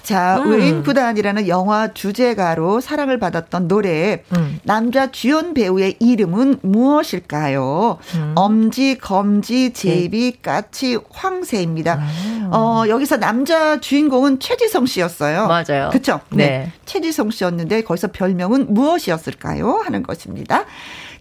[0.07, 0.53] 자, 음.
[0.53, 4.23] 외인 구단이라는 영화 주제가로 사랑을 받았던 노래.
[4.37, 4.61] 음.
[4.63, 7.99] 남자 주연 배우의 이름은 무엇일까요?
[8.15, 8.33] 음.
[8.37, 11.99] 엄지, 검지, 제비, 까치, 황새입니다.
[12.01, 12.49] 아.
[12.57, 15.49] 어, 여기서 남자 주인공은 최지성 씨였어요.
[15.49, 15.91] 맞아요.
[15.91, 16.21] 그쵸?
[16.31, 16.47] 네.
[16.47, 16.73] 네.
[16.85, 19.83] 최지성 씨였는데 거기서 별명은 무엇이었을까요?
[19.85, 20.67] 하는 것입니다.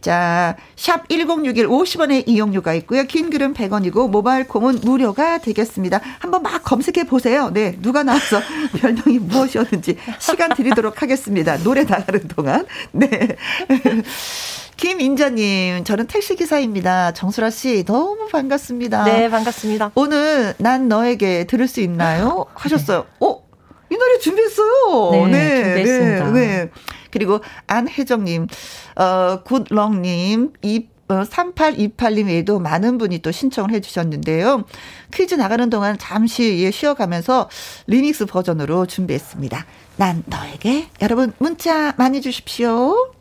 [0.02, 3.04] 자, 샵 1061 50원의 이용료가 있고요.
[3.06, 6.02] 긴 글은 100원이고 모바일 콩은 무료가 되겠습니다.
[6.20, 7.50] 한번 막 검색해 보세요.
[7.54, 8.40] 네, 누가 나와서
[8.80, 11.58] 별명이 무엇이었는지 시간 드리도록 하겠습니다.
[11.58, 12.66] 노래 나가는 동안.
[12.92, 13.36] 네.
[14.78, 17.14] 김인자님, 저는 택시기사입니다.
[17.14, 19.06] 정수라 씨, 너무 반갑습니다.
[19.06, 19.92] 네, 반갑습니다.
[19.96, 22.46] 오늘 난 너에게 들을 수 있나요?
[22.54, 23.06] 하셨어요.
[23.22, 23.46] 어?
[23.90, 25.28] 이 노래 준비했어요.
[25.32, 26.32] 네, 준비했습니다.
[26.32, 26.70] 네, 네.
[27.16, 28.48] 그리고 안혜정님,
[28.98, 34.66] 어, 굿럭님, 이 어, 3828님 외에도 많은 분이 또 신청을 해주셨는데요.
[35.14, 37.50] 퀴즈 나가는 동안 잠시 예, 쉬어가면서
[37.88, 39.66] 리믹스 버전으로 준비했습니다.
[39.96, 43.14] 난 너에게 여러분 문자 많이 주십시오.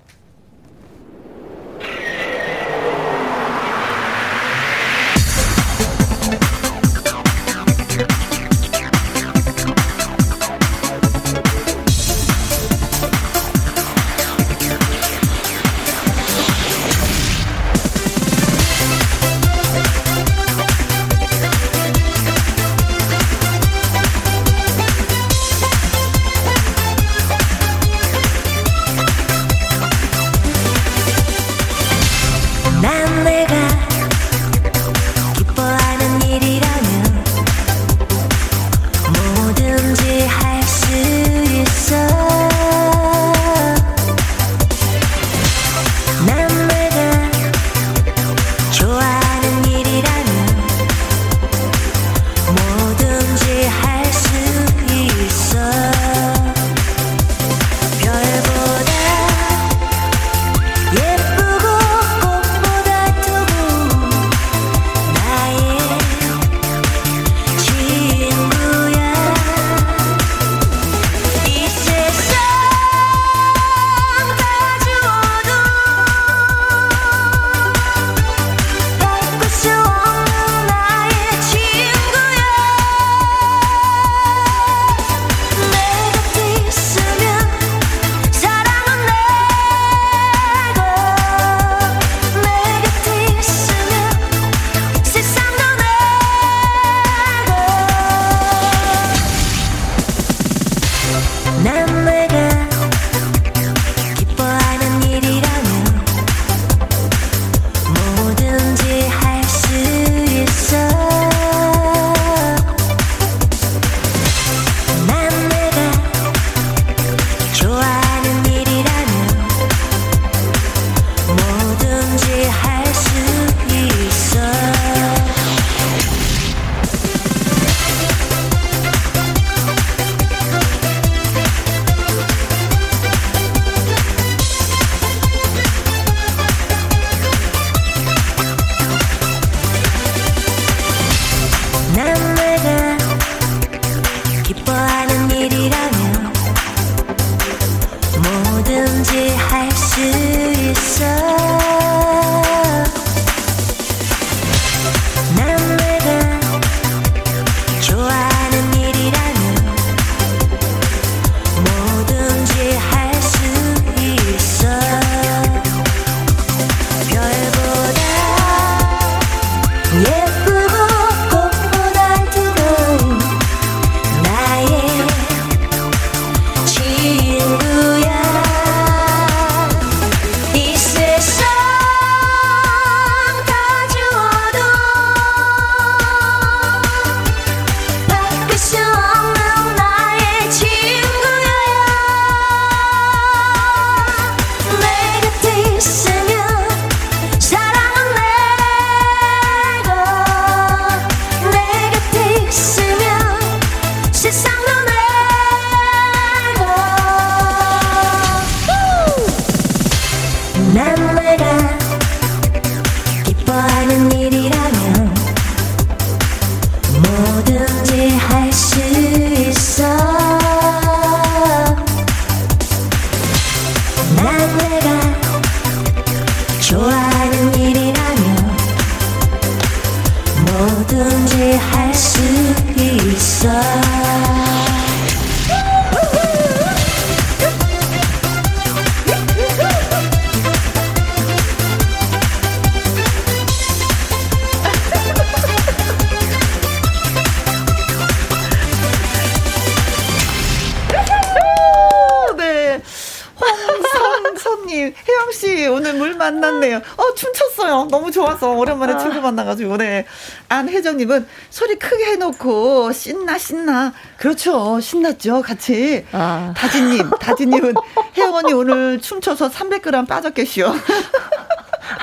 [260.75, 263.93] 안혜정님은 소리 크게 해놓고, 신나, 신나.
[264.17, 264.81] 그렇죠.
[264.81, 265.43] 신났죠.
[265.43, 266.05] 같이.
[266.13, 266.53] 아.
[266.57, 267.75] 다진님, 다진님은
[268.35, 270.75] 언니 오늘 춤춰서 300g 빠졌겠시요.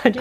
[0.04, 0.18] 아니,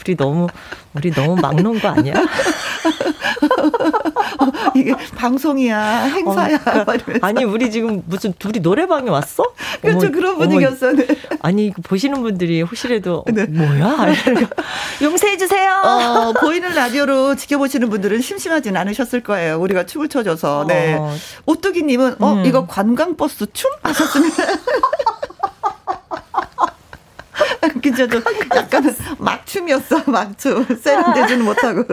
[0.00, 0.46] 우리 너무,
[0.94, 2.14] 우리 너무 막 놓은 거 아니야?
[4.74, 6.56] 이게 방송이야, 행사야.
[6.56, 7.26] 어, 막 이러면서.
[7.26, 9.44] 아니, 우리 지금 무슨 둘이 노래방에 왔어?
[9.80, 10.06] 그렇죠.
[10.06, 10.96] 어머, 그런 어머, 분위기였어요.
[10.96, 11.06] 네.
[11.40, 13.46] 아니, 보시는 분들이 혹시라도, 어, 네.
[13.46, 14.12] 뭐야?
[14.26, 14.62] 이러니까
[15.02, 15.72] 용서해 주세요!
[15.84, 19.60] 어, 보이는 라디오로 지켜보시는 분들은 심심하진 않으셨을 거예요.
[19.60, 20.64] 우리가 춤을 춰줘서.
[20.68, 20.94] 네.
[20.94, 21.14] 어.
[21.46, 22.44] 오뚜기님은, 어, 음.
[22.46, 23.70] 이거 관광버스 춤?
[23.82, 24.30] 하셨으면.
[27.82, 28.22] 그죠, 좀
[28.54, 30.66] 약간 막춤이었어, 막춤.
[30.80, 31.84] 세련되지는 못하고.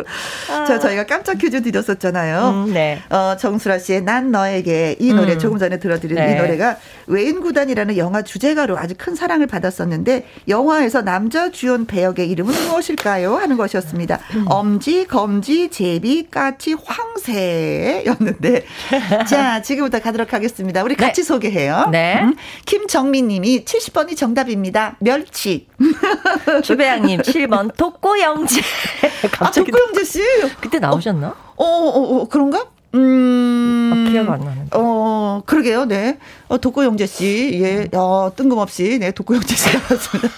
[0.67, 2.49] 자, 저희가 깜짝 퀴즈 드렸었잖아요.
[2.49, 3.01] 음, 네.
[3.09, 5.39] 어, 정수라 씨의 난 너에게 이 노래 음.
[5.39, 6.33] 조금 전에 들어드린 네.
[6.33, 6.77] 이 노래가
[7.07, 13.35] 외인구단이라는 영화 주제가로 아주 큰 사랑을 받았었는데 영화에서 남자 주연 배역의 이름은 무엇일까요?
[13.35, 14.19] 하는 것이었습니다.
[14.35, 14.45] 음.
[14.47, 18.65] 엄지, 검지, 제비, 까치, 황새였는데
[19.29, 20.83] 자 지금부터 가도록 하겠습니다.
[20.83, 21.89] 우리 같이 소개해요.
[21.91, 22.19] 네.
[22.21, 24.95] 음, 김정민 님이 70번이 정답입니다.
[24.99, 25.56] 멸치.
[26.63, 28.61] 주배양님 7번 독고영재.
[29.39, 30.21] 아, 독고영재 씨.
[30.59, 31.35] 그때 나오셨나?
[31.55, 32.67] 어, 어, 어, 그런가?
[32.95, 33.91] 음.
[34.07, 34.69] 아, 기억 안 나는데.
[34.73, 36.19] 어, 그러게요, 네.
[36.47, 40.29] 어, 독고영재 씨, 예, 어, 뜬금없이, 네, 독고영재 씨가 왔습니다.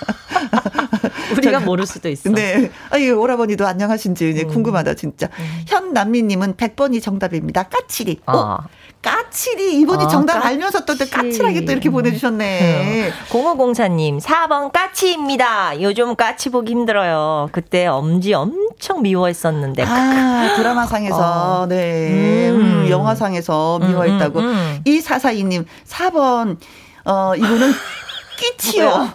[1.37, 2.29] 우리가 모를 수도 있어.
[2.31, 2.71] 네.
[2.89, 5.29] 아, 이 오라버니도 안녕하신지, 네, 궁금하다, 진짜.
[5.67, 7.63] 현남미 님은 100번이 정답입니다.
[7.63, 8.21] 까칠이.
[8.25, 8.67] 어, 아.
[9.01, 11.29] 까칠이, 이분이 아, 정답 알면서 또, 또 까칠.
[11.29, 13.11] 까칠하게 또 이렇게 보내주셨네.
[13.29, 15.81] 0504님, 4번 까치입니다.
[15.81, 17.47] 요즘 까치 보기 힘들어요.
[17.53, 19.83] 그때 엄지 엄청 미워했었는데.
[19.83, 21.65] 아, 드라마상에서, 어.
[21.67, 22.89] 네, 음, 음.
[22.89, 24.39] 영화상에서 미워했다고.
[24.39, 24.81] 음, 음, 음.
[24.83, 26.57] 이사사이님 4번,
[27.05, 27.71] 어, 이분은
[28.37, 29.09] 끼치요.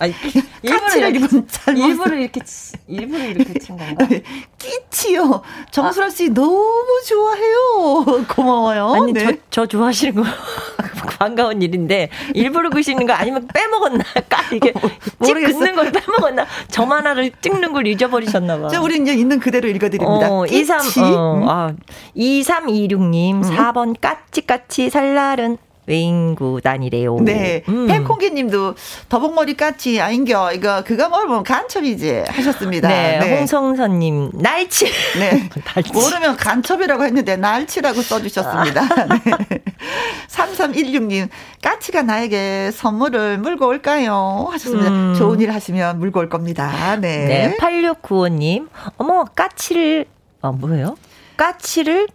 [0.00, 0.14] 아니,
[0.62, 4.06] 이분 잘못 일부러 이렇게, 치- 일부러 이렇게 친 건가?
[4.58, 5.42] 끼치요.
[5.72, 8.24] 정수라 씨 너무 좋아해요.
[8.30, 8.92] 고마워요.
[8.94, 9.24] 아니, 네.
[9.24, 10.22] 저, 저 좋아하시는 거
[11.18, 14.04] 반가운 일인데, 일부러 그시는 거 아니면 빼먹었나?
[14.28, 15.58] 까, 이게, 찍 모르겠어.
[15.58, 16.46] 긋는 걸 빼먹었나?
[16.68, 18.68] 점 하나를 찍는 걸 잊어버리셨나 봐.
[18.68, 20.30] 자, 우리 이제 있는 그대로 읽어드립니다.
[20.30, 20.60] 어, 끼치.
[20.60, 21.72] 23, 어, 아,
[22.16, 23.42] 2326님, 음.
[23.42, 27.16] 4번 까치까치 살날은 외인구 단이래요.
[27.20, 27.62] 네.
[27.68, 27.86] 음.
[27.86, 28.74] 팽콩기 님도
[29.08, 30.52] 더벅머리 까치 아인겨.
[30.52, 32.24] 이거, 그거 모르면 간첩이지.
[32.28, 32.88] 하셨습니다.
[32.88, 34.86] 네, 홍성선 님, 날치.
[35.18, 35.48] 네.
[35.74, 35.92] 날치.
[35.92, 38.82] 모르면 간첩이라고 했는데 날치라고 써 주셨습니다.
[39.06, 39.58] 네.
[40.28, 41.28] 3316 님,
[41.62, 44.48] 까치가 나에게 선물을 물고 올까요?
[44.50, 44.90] 하셨습니다.
[44.90, 45.14] 음.
[45.16, 46.96] 좋은 일 하시면 물고 올 겁니다.
[47.00, 47.24] 네.
[47.26, 50.04] 네, 8695 님, 어머, 까치를,
[50.42, 50.96] 아, 뭐예요?
[51.36, 52.08] 까치를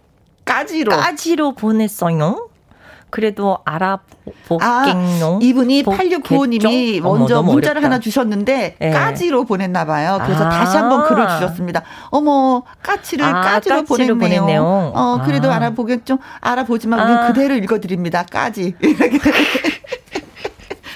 [0.44, 0.90] 까지로.
[0.92, 2.48] 까지로 보냈어요.
[3.14, 4.58] 그래도 알아보겠노.
[4.60, 6.18] 아, 이분이 보겠죠?
[6.18, 7.86] 8695님이 어머, 먼저 문자를 어렵다.
[7.86, 8.90] 하나 주셨는데 예.
[8.90, 10.18] 까지로 보냈나 봐요.
[10.24, 10.48] 그래서 아.
[10.48, 11.82] 다시 한번 글을 주셨습니다.
[12.10, 14.18] 어머, 까치를 아, 까지로, 까지로 보냈네요.
[14.18, 14.92] 보냈네요.
[14.96, 15.54] 어, 그래도 아.
[15.54, 16.18] 알아보겠죠.
[16.40, 17.26] 알아보지만 우리는 아.
[17.28, 18.24] 그대로 읽어드립니다.
[18.24, 18.74] 까지.
[18.82, 19.20] 이렇게.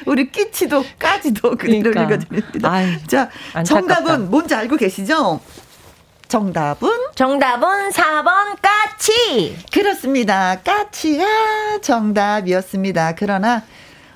[0.07, 2.15] 우리 끼치도 까지도 그대로 그러니까.
[2.17, 2.69] 읽어드립니다.
[2.69, 3.29] 아유, 자.
[3.65, 5.39] 정답은 뭔지 알고 계시죠?
[6.29, 9.57] 정답은 정답은 4번 까치.
[9.73, 10.61] 그렇습니다.
[10.63, 11.25] 까치가
[11.81, 13.15] 정답이었습니다.
[13.17, 13.63] 그러나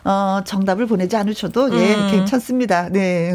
[0.04, 2.10] 어 정답을 보내지 않으셔도 예 음.
[2.10, 2.88] 괜찮습니다.
[2.90, 3.32] 네.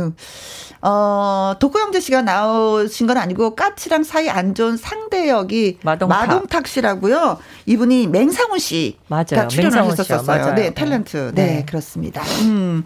[0.81, 6.67] 어 독고영재 씨가 나오신 건 아니고 까치랑 사이 안 좋은 상대 역이 마동탁.
[6.67, 7.39] 씨라고요.
[7.65, 9.47] 이분이 맹상훈 씨가.
[9.47, 9.71] 출연을.
[9.85, 10.21] 했었어요.
[10.27, 10.53] 맞아요.
[10.55, 11.33] 네, 탤런트.
[11.33, 11.65] 네, 네.
[11.65, 12.21] 그렇습니다.
[12.41, 12.85] 음.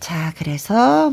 [0.00, 1.12] 자, 그래서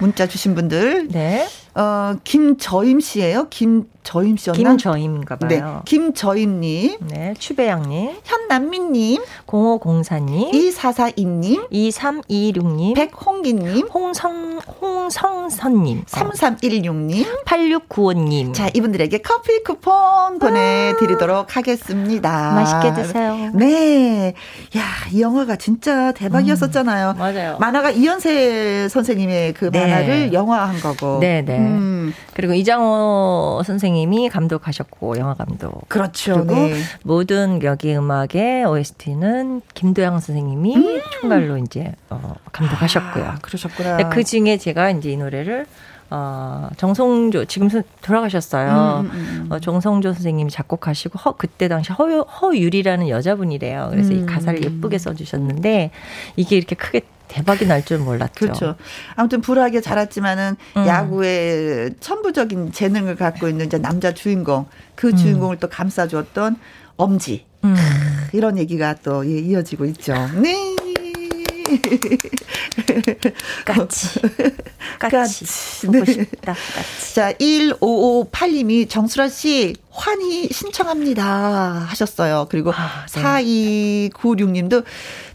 [0.00, 1.46] 문자 주신 분들 네.
[1.76, 3.48] 어 김저임 씨예요.
[3.50, 4.56] 김저임 씨였나?
[4.76, 5.82] 김저임인가 네, 봐요.
[5.84, 7.34] 김저임 님, 네.
[7.36, 15.98] 추배양 님, 현남민 님, 0504 님, 2442 님, 2326 님, 백홍기 님, 홍성, 홍성선 님,
[15.98, 17.24] 어, 3316 님.
[17.44, 18.52] 8695 님.
[18.52, 22.52] 자, 이분들에게 커피 쿠폰 보내 드리도록 하겠습니다.
[22.54, 23.50] 맛있게 드세요.
[23.54, 24.34] 네.
[24.76, 24.82] 야,
[25.12, 27.14] 이 영화가 진짜 대박이었었잖아요.
[27.16, 27.56] 음, 맞아요.
[27.58, 29.80] 만화가 이현세 선생님의 그 네.
[29.80, 31.18] 만화를 영화한 거고.
[31.20, 31.63] 네 네.
[31.66, 35.88] 음, 그리고 이장호 선생님이 감독하셨고, 영화 감독.
[35.88, 36.34] 그렇죠.
[36.46, 36.74] 그리고 네.
[37.02, 43.24] 모든 여기 음악의 OST는 김도영 선생님이 총괄로 이제 어, 감독하셨고요.
[43.24, 44.08] 아, 그러셨구나.
[44.10, 45.66] 그 중에 제가 이제 이 노래를
[46.10, 49.00] 어, 정성조 지금 선- 돌아가셨어요.
[49.04, 49.52] 음, 음, 음.
[49.52, 53.88] 어, 정성조 선생님이 작곡하시고 허, 그때 당시 허, 허유리라는 여자분이래요.
[53.90, 54.22] 그래서 음.
[54.22, 55.90] 이 가사를 예쁘게 써주셨는데
[56.36, 58.32] 이게 이렇게 크게 대박이 날 줄 몰랐죠.
[58.34, 58.76] 그렇죠.
[59.16, 60.86] 아무튼 불우하게 자랐지만은 음.
[60.86, 65.16] 야구에 천부적인 재능을 갖고 있는 이제 남자 주인공 그 음.
[65.16, 66.56] 주인공을 또 감싸주었던
[66.96, 67.74] 엄지 음.
[68.32, 70.14] 이런 얘기가 또 예, 이어지고 있죠.
[70.40, 70.54] 네.
[73.64, 74.20] 까치.
[74.98, 75.44] 까치.
[75.88, 76.00] 네.
[76.00, 76.54] 보고 싶다.
[76.54, 77.14] 까치.
[77.14, 81.24] 자, 1558님이 정수라 씨 환희 신청합니다
[81.88, 82.46] 하셨어요.
[82.50, 83.22] 그리고 아, 네.
[84.10, 84.84] 4296님도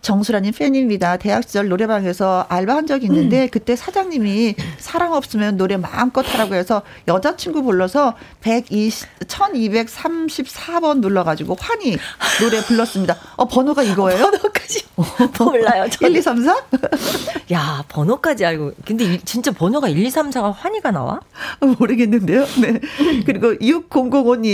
[0.02, 1.18] 정수라님 팬입니다.
[1.18, 3.48] 대학 시절 노래방에서 알바한 적이 있는데 음.
[3.52, 11.98] 그때 사장님이 사랑 없으면 노래 마음껏 하라고 해서 여자친구 불러서 120, 1234번 눌러가지고 환희
[12.42, 13.18] 노래 불렀습니다.
[13.38, 14.24] 어, 번호가 이거예요?
[14.24, 14.84] 번호까지
[15.40, 15.88] 몰라요.
[16.02, 16.56] 1, 2, 3, 4?
[17.54, 18.74] 야, 번호까지 알고.
[18.86, 21.20] 근데 이- 진짜 번호가 1, 2, 3, 4가 환희가 나와?
[21.80, 22.46] 모르겠는데요.
[22.62, 22.80] 네.
[23.26, 24.49] 그리고 6005님,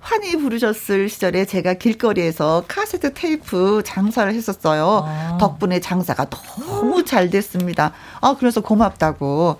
[0.00, 5.04] 환희 부르셨을 시절에 제가 길거리에서 카세트 테이프 장사를 했었어요.
[5.06, 5.38] 아.
[5.38, 7.92] 덕분에 장사가 너무 잘 됐습니다.
[8.20, 9.56] 아, 그래서 고맙다고.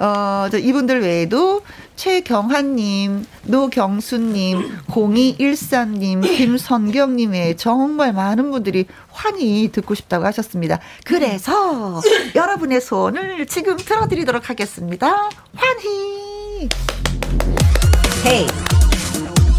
[0.00, 1.62] 어, 저 이분들 외에도
[1.96, 10.78] 최경한님, 노경수님, 0214님, 김선경님 외에 정말 많은 분들이 환희 듣고 싶다고 하셨습니다.
[11.04, 12.00] 그래서
[12.34, 15.28] 여러분의 소원을 지금 들어드리도록 하겠습니다.
[15.54, 16.68] 환희!
[18.24, 18.44] 헤이.
[18.44, 18.79] 에,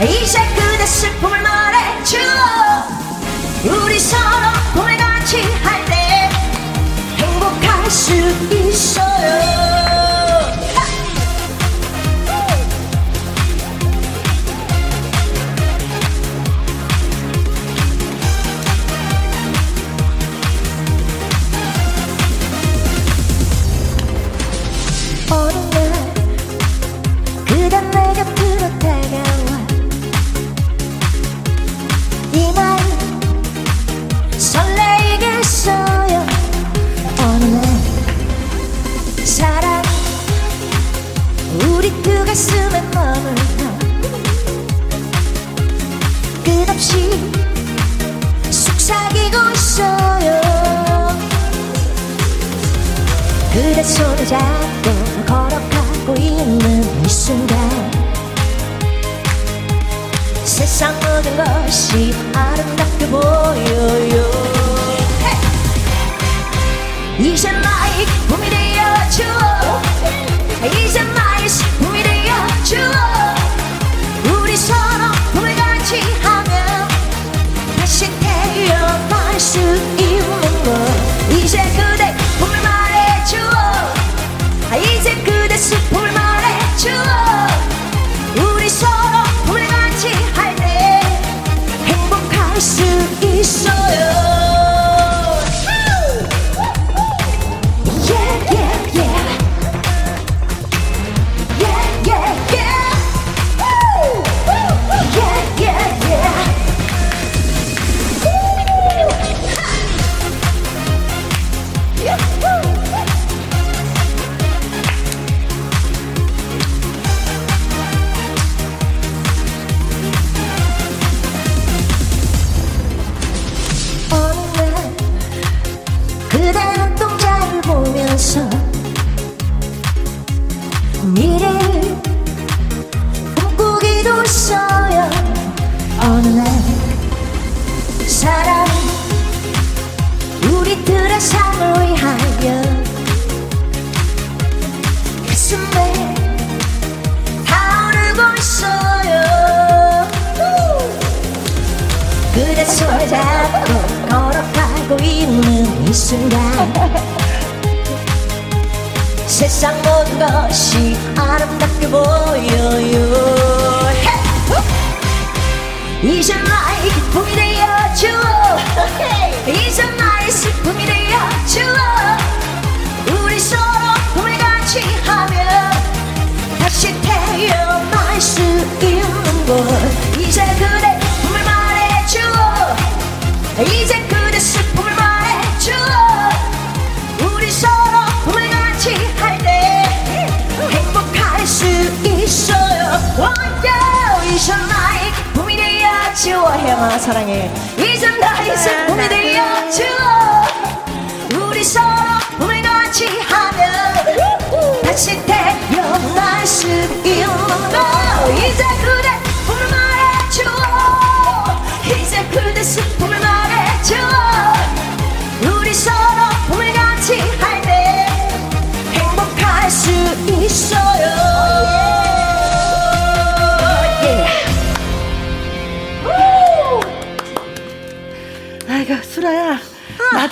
[0.00, 0.86] 이제 그대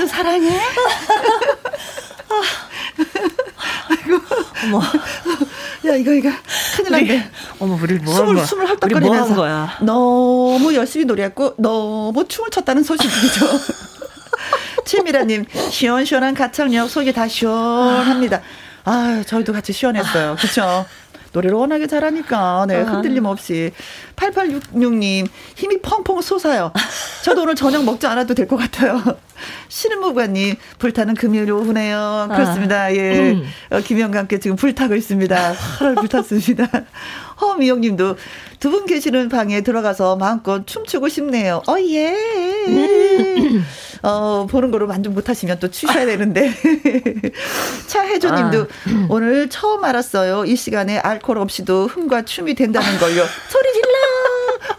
[0.06, 0.60] 나도 사랑해.
[4.64, 4.80] 어머
[5.86, 6.30] 야, 이거, 이거.
[6.76, 7.30] 큰일 났네.
[7.60, 9.34] 어머 우리 뭐 숨을, 한 거야 숨을 헐떡거리면서.
[9.34, 13.46] 뭐한 거야 너무 열심히 노래했고, 너무 춤을 췄다는 소식이죠.
[14.86, 18.40] 최미라님, 시원시원한 가창력 속이 다 시원합니다.
[18.84, 20.36] 아, 저희도 같이 시원했어요.
[20.38, 20.86] 그쵸?
[21.36, 23.70] 노래를 워낙에 잘하니까, 네, 흔들림 없이.
[24.16, 26.72] 8866님, 힘이 펑펑 솟아요.
[27.22, 29.02] 저도 오늘 저녁 먹지 않아도 될 것 같아요.
[29.68, 32.28] 신은무관님, 불타는 금요일 오후네요.
[32.32, 32.94] 그렇습니다.
[32.94, 33.32] 예.
[33.32, 33.46] 음.
[33.70, 35.52] 어, 김영과 함께 지금 불타고 있습니다.
[35.78, 36.68] 활활 불탔습니다.
[37.40, 38.16] 허미영 님도
[38.60, 41.62] 두 분 계시는 방에 들어가서 마음껏 춤추고 싶네요.
[41.68, 42.14] 어, 예.
[44.06, 46.52] 어, 보는 거로 만족 못 하시면 또 추셔야 되는데.
[47.88, 48.66] 차혜조 님도
[49.08, 50.44] 오늘 처음 알았어요.
[50.44, 53.24] 이 시간에 알코올 없이도 흥과 춤이 된다는 걸요.
[53.50, 53.88] 소리 질러!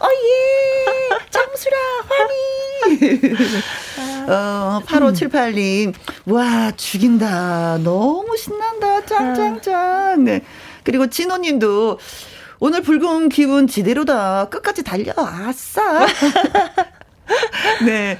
[0.00, 1.18] 어, 예.
[1.28, 1.76] 장수라,
[2.08, 3.34] 환희!
[4.30, 5.92] 어, 8578님,
[6.26, 7.78] 와, 죽인다.
[7.84, 9.04] 너무 신난다.
[9.04, 10.24] 짱짱짱.
[10.24, 10.40] 네.
[10.84, 11.98] 그리고 진호님도,
[12.60, 14.48] 오늘 붉은 기분 지대로다.
[14.48, 15.12] 끝까지 달려.
[15.16, 16.06] 아싸.
[17.84, 18.18] 네.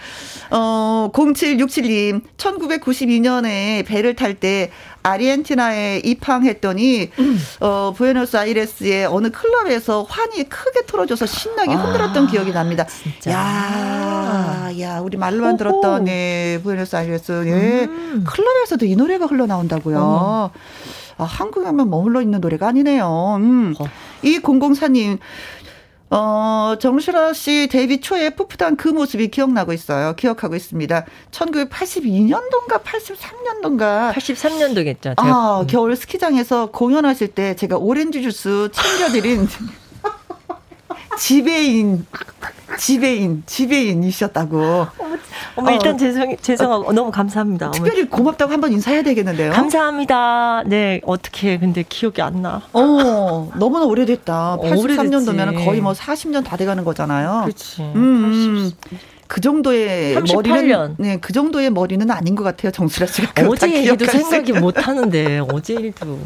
[0.50, 4.70] 어, 0767님, 1992년에 배를 탈 때
[5.02, 7.10] 아르헨티나에 입항했더니,
[7.60, 12.86] 어, 부에노스아이레스의 어느 클럽에서 환이 크게 틀어져서 신나게 흔들었던 기억이 납니다.
[12.86, 13.30] 진짜.
[13.32, 17.84] 야, 야, 우리 말로만 들었던, 네, 부에노스아이레스, 예.
[17.86, 18.24] 음.
[18.26, 20.50] 클럽에서도 이 노래가 흘러나온다고요.
[21.18, 23.36] 아, 한국에만 머물러 있는 노래가 아니네요.
[23.40, 23.74] 음.
[23.80, 23.86] 어.
[24.22, 25.18] 이 공공사님,
[26.10, 30.14] 어, 정슈라 씨 데뷔 초에 풋풋한 그 모습이 기억나고 있어요.
[30.16, 31.04] 기억하고 있습니다.
[31.30, 39.46] 1982년도인가 83년도인가 83년도겠죠 아, 겨울 스키장에서 공연하실 때 제가 오렌지 주스 챙겨드린
[41.18, 42.06] 지배인,
[42.78, 44.86] 지배인, 지배인이셨다고.
[45.56, 45.96] 어머 일단 어.
[45.96, 49.52] 죄송 죄송하고 너무 감사합니다 어머, 특별히 고맙다고 한번 인사해야 되겠는데요.
[49.52, 54.54] 감사합니다 네 어떻게 근데 기억이 안 나 어, 너무나 오래됐다.
[54.54, 55.64] 어, 83년도면 오래됐지.
[55.64, 57.40] 거의 뭐 40년 다 돼가는 거잖아요.
[57.46, 58.70] 그렇지 음, 음.
[59.26, 60.34] 그 정도의 38년.
[60.34, 62.70] 머리는 네, 그 정도의 머리는 아닌 것 같아요.
[62.70, 64.52] 정수라 씨가 어제 다 일도 생각이.
[64.52, 66.18] 못 하는데 어제 일도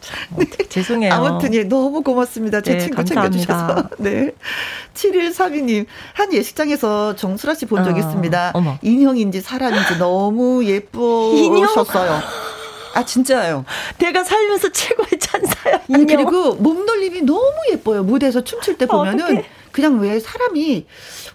[0.00, 1.12] 참, 어떡해, 죄송해요.
[1.12, 2.60] 아무튼 예, 너무 고맙습니다.
[2.60, 3.38] 제 네, 친구 감사합니다.
[3.46, 3.88] 챙겨주셔서.
[3.98, 4.32] 네.
[4.94, 8.52] 7132님, 한 예식장에서 정수라 씨 본적 어, 있습니다.
[8.54, 8.78] 어머.
[8.82, 12.20] 인형인지 사람인지 너무 예쁘셨어요.
[12.94, 13.64] 아, 진짜요.
[13.98, 15.74] 내가 살면서 최고의 찬사야.
[15.92, 16.06] 아니, 인형.
[16.06, 18.02] 그리고 몸놀림이 너무 예뻐요.
[18.02, 19.44] 무대에서 춤출 때 보면은 어떡해.
[19.72, 20.86] 그냥 왜 사람이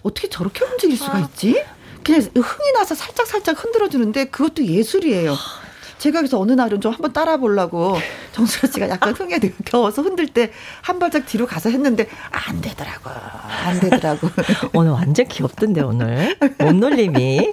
[0.02, 1.62] 어떻게 저렇게 움직일 수가 있지?
[2.04, 5.34] 그냥 흥이 나서 살짝 살짝 흔들어 주는데 그것도 예술이에요.
[5.98, 7.96] 제가 그래서 어느 날은 좀 한번 따라 보려고
[8.32, 10.50] 정수라 씨가 약간 흥에 겨워서 흔들 때
[10.82, 13.10] 한 발짝 뒤로 가서 했는데 안 되더라고.
[13.64, 14.28] 안 되더라고.
[14.72, 17.52] 오늘 완전 귀엽던데 오늘 몸놀림이.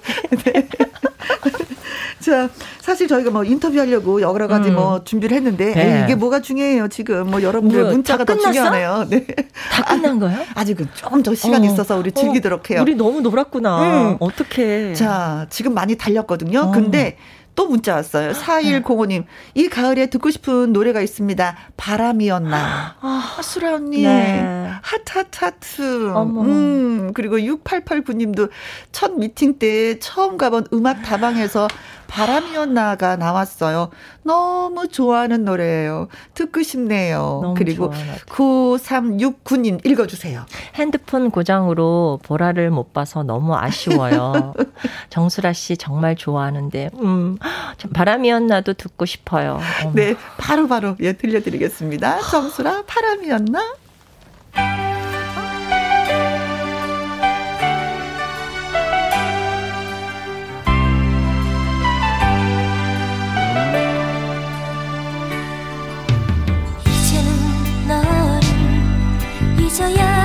[2.20, 2.48] 자,
[2.80, 4.76] 사실 저희가 뭐 인터뷰하려고 여러 가지 음.
[4.76, 5.96] 뭐 준비를 했는데 네.
[5.98, 8.40] 에이, 이게 뭐가 중요해요 지금 뭐 여러분들 뭐야, 문자가 다 더?
[8.40, 9.06] 중요하네요.
[9.10, 9.26] 네.
[9.70, 10.38] 다 끝난 거예요?
[10.54, 11.72] 아직은 좀더 시간 이 어.
[11.72, 12.80] 있어서 우리 어, 즐기도록 해요.
[12.82, 14.12] 우리 너무 놀았구나.
[14.12, 14.16] 음.
[14.20, 14.94] 어떡해.
[14.94, 16.60] 자, 지금 많이 달렸거든요.
[16.60, 16.70] 어.
[16.70, 17.18] 근데
[17.54, 18.32] 또 문자 왔어요.
[18.32, 19.24] 4105님.
[19.54, 21.56] 이 가을에 듣고 싶은 노래가 있습니다.
[21.76, 22.96] 바람이었나.
[23.00, 24.02] 아, 수라 언니.
[24.02, 24.70] 네.
[24.82, 26.10] 하트, 하트, 하트.
[26.12, 26.42] 어머.
[26.42, 28.50] 음, 그리고 6889님도
[28.92, 31.68] 첫 미팅 때 처음 가본 음악 다방에서
[32.14, 33.90] 바람이었나가 나왔어요.
[34.22, 36.06] 너무 좋아하는 노래예요.
[36.34, 37.54] 듣고 싶네요.
[37.56, 38.20] 그리고 좋아, 나도.
[38.26, 40.46] 9369님 읽어주세요.
[40.76, 44.54] 핸드폰 고장으로 보라를 못 봐서 너무 아쉬워요.
[45.10, 47.36] 정수라 씨 정말 좋아하는데, 음,
[47.78, 49.60] 참 바람이었나도 듣고 싶어요.
[49.82, 49.92] 어머.
[49.94, 52.20] 네, 바로 바로 예 들려드리겠습니다.
[52.20, 53.74] 정수라 바람이었나?
[69.80, 70.23] 너를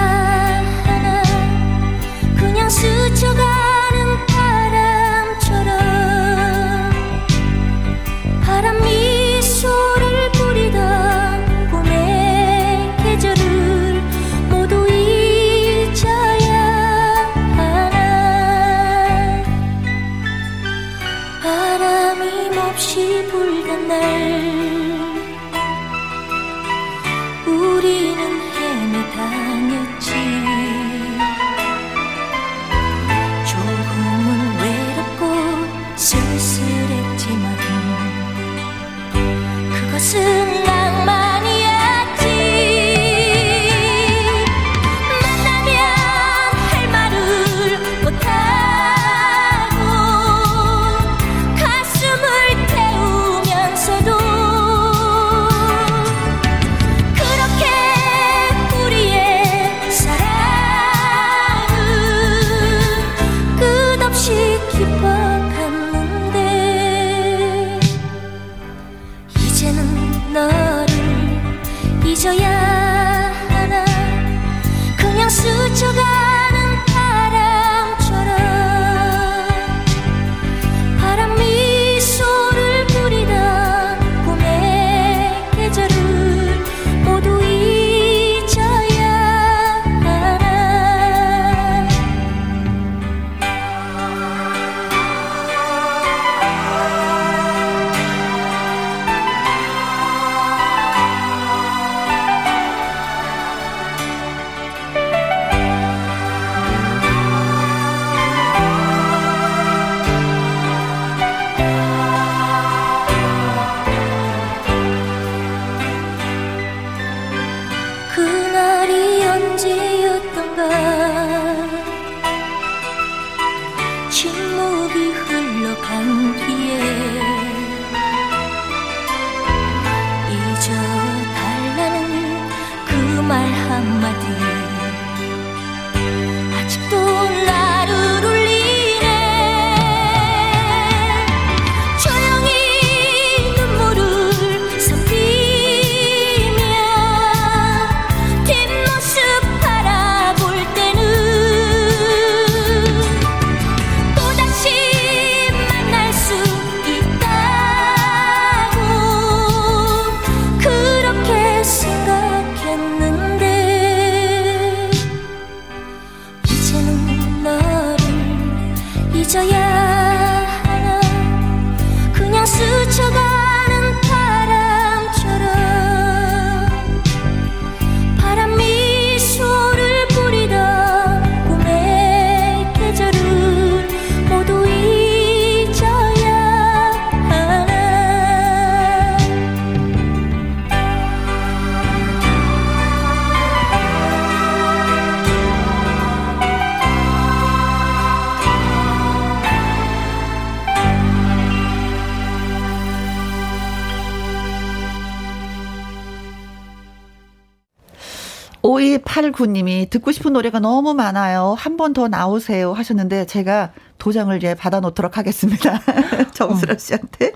[209.40, 211.56] 5289님이 듣고 싶은 노래가 너무 많아요.
[211.58, 215.80] 한 번 더 나오세요 하셨는데 제가 도장을 이제 받아놓도록 하겠습니다.
[216.34, 217.32] 정수라 씨한테.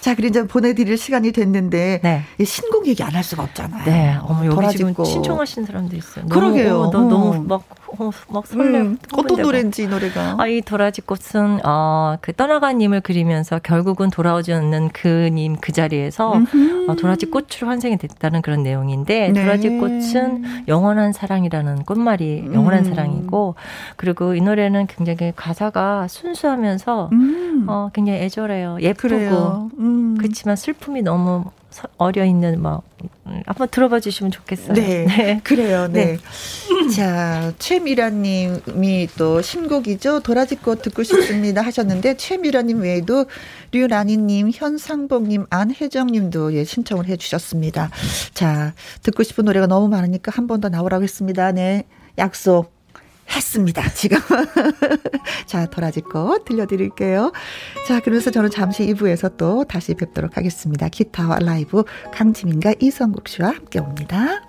[0.00, 2.44] 자, 그리고 이제 보내드릴 시간이 됐는데 네.
[2.44, 3.84] 신곡 얘기 안 할 수가 없잖아요.
[3.84, 4.16] 네.
[4.22, 6.26] 어머, 여기 지금 신청하신 사람도 있어요.
[6.26, 6.90] 그러게요.
[6.92, 7.62] 너무, 어, 너무 막,
[7.98, 8.80] 어, 막 설레.
[8.80, 10.36] 음, 어떤 노래인지 이 노래가.
[10.38, 16.40] 아, 이 도라지 꽃은 어, 그 떠나간 님을 그리면서 결국은 돌아오지 않는 그님 그 자리에서
[16.88, 19.42] 어, 도라지 꽃으로 환생이 됐다는 그런 내용인데 네.
[19.42, 22.90] 도라지 꽃은 영원한 사랑이라는 꽃말이 영원한 음.
[22.90, 23.54] 사랑이고
[23.96, 27.64] 그리고 이 노래는 굉장히 가사가 순수하면서 음.
[27.68, 28.78] 어, 굉장히 애절해요.
[28.80, 30.16] 예쁘고 음.
[30.18, 31.44] 그렇지만 슬픔이 너무
[31.98, 32.82] 어려 있는 뭐
[33.46, 34.74] 한번 들어봐 주시면 좋겠어요.
[34.74, 35.40] 네, 네.
[35.44, 35.88] 그래요.
[35.88, 36.16] 네.
[36.16, 36.94] 네.
[36.94, 40.20] 자, 최미라님이 또 신곡이죠.
[40.20, 43.26] 도라지꽃 듣고 싶습니다 하셨는데 최미라님 외에도
[43.72, 47.90] 류라니님, 현상복님, 안혜정님도 예 신청을 해주셨습니다.
[48.34, 51.52] 자, 듣고 싶은 노래가 너무 많으니까 한 번 더 나오라고 했습니다.
[51.52, 51.84] 네,
[52.18, 52.75] 약속.
[53.34, 54.18] 했습니다, 지금.
[55.46, 57.32] 자, 도라지꽃 들려드릴게요.
[57.86, 60.88] 자, 그러면서 저는 잠시 2부에서 또 다시 뵙도록 하겠습니다.
[60.88, 64.42] 기타와 라이브 강지민과 이성국 씨와 함께 옵니다.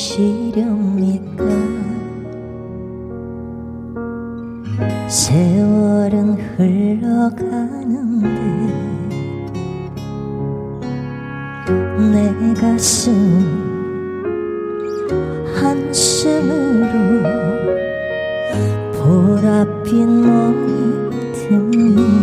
[0.00, 1.44] 시렵니까.
[5.06, 8.26] 세월은 흘러가는데
[12.12, 13.12] 내 가슴
[15.54, 17.20] 한숨으로
[18.94, 22.19] 보랏빛 몸이 듭니다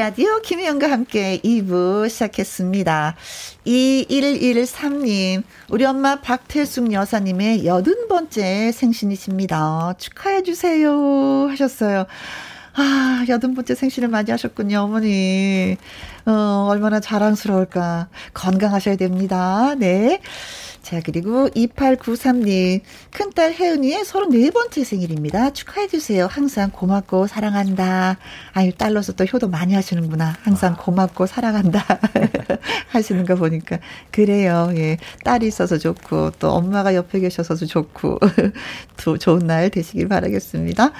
[0.00, 3.16] 라디오 김혜영과 함께 2부 시작했습니다.
[3.66, 9.92] 2113님, 우리 엄마 박태숙 여사님의 여든 번째 생신이십니다.
[9.98, 11.48] 축하해주세요.
[11.50, 12.06] 하셨어요.
[12.72, 15.76] 아, 여든 번째 생신을 맞이하셨군요, 어머니.
[16.24, 18.08] 어, 얼마나 자랑스러울까.
[18.32, 19.74] 건강하셔야 됩니다.
[19.76, 20.22] 네.
[20.82, 25.50] 자, 그리고 2893님, 큰딸 혜은이의 34번째 생일입니다.
[25.50, 26.26] 축하해주세요.
[26.26, 28.16] 항상 고맙고 사랑한다.
[28.52, 30.36] 아유, 딸로서 또 효도 많이 하시는구나.
[30.42, 31.84] 항상 고맙고 사랑한다.
[32.88, 33.78] 하시는 거 보니까.
[34.10, 34.70] 그래요.
[34.74, 34.96] 예.
[35.24, 38.18] 딸이 있어서 좋고, 또 엄마가 옆에 계셔서도 좋고,
[38.96, 40.92] 또 좋은 날 되시길 바라겠습니다.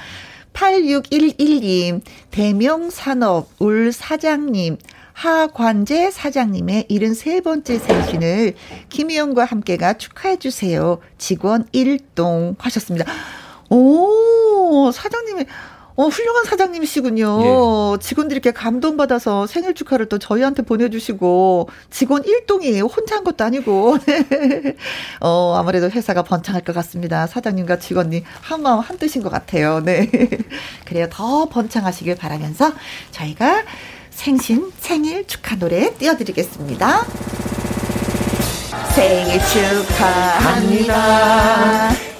[0.52, 4.76] 8611님, 대명산업 울 사장님,
[5.12, 8.54] 하관재 사장님의 73번째 생신을
[8.88, 10.98] 김희영과 함께가 축하해주세요.
[11.18, 13.10] 직원 1동 하셨습니다.
[13.68, 15.44] 오, 사장님이,
[15.96, 17.42] 어, 훌륭한 사장님이시군요.
[17.42, 17.98] 예.
[18.02, 22.90] 직원들이 이렇게 감동받아서 생일 축하를 또 저희한테 보내주시고, 직원 1동이에요.
[22.96, 23.98] 혼자 한 것도 아니고.
[25.20, 27.26] 어, 아무래도 회사가 번창할 것 같습니다.
[27.26, 29.80] 사장님과 직원님 한마음 한뜻인 것 같아요.
[29.80, 30.10] 네.
[30.86, 31.06] 그래요.
[31.10, 32.72] 더 번창하시길 바라면서
[33.10, 33.64] 저희가
[34.20, 37.06] 생신, 생일 축하 노래 띄워드리겠습니다.
[38.90, 39.40] 생일
[39.86, 40.90] 축하합니다.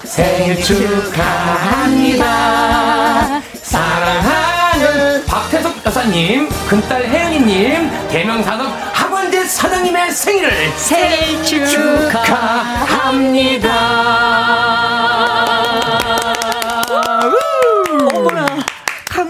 [0.03, 2.23] 생일 축하합니다.
[3.53, 13.11] 사랑하는 박태석 여사님, 큰딸 혜연이님, 대명산업 학원대 사장님의 생일을 생일 축하합니다.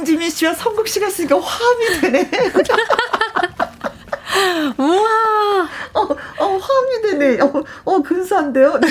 [0.02, 2.30] 강지민 씨와 성국 씨가 있으니까 화음이 되네.
[4.80, 5.70] 우와.
[5.94, 7.40] 어, 어, 화음이 되네.
[7.42, 8.80] 어, 어 근사한데요?
[8.80, 8.88] 네.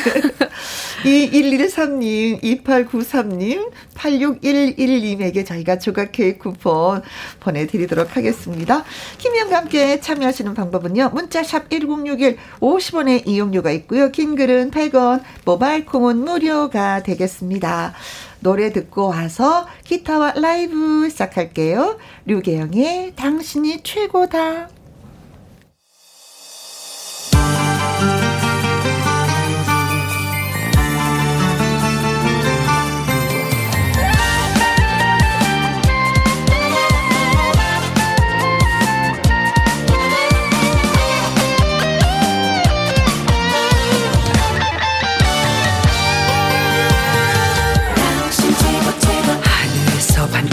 [1.02, 7.02] 2113님, 2893님, 8611님에게 저희가 조각 케이크 쿠폰
[7.40, 8.84] 보내드리도록 하겠습니다.
[9.18, 11.10] 김희영과 함께 참여하시는 방법은요.
[11.12, 14.12] 문자샵 1061 50원의 이용료가 있고요.
[14.12, 17.94] 긴 글은 100원, 모바일 콩은 무료가 되겠습니다.
[18.40, 21.98] 노래 듣고 와서 기타와 라이브 시작할게요.
[22.26, 24.68] 류계영의 당신이 최고다.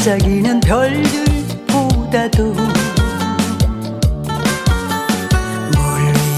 [0.08, 2.64] 반짝이는 별들보다도 물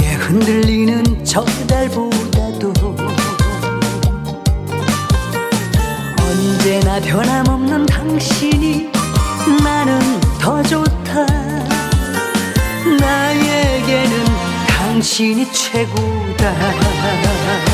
[0.02, 2.74] 위에 흔들리는 저 달보다도
[6.20, 8.90] 언제나 변함없는 당신이
[9.64, 11.28] 나는 더 좋다.
[13.00, 14.26] 나에게는
[14.68, 17.69] 당신이 최고다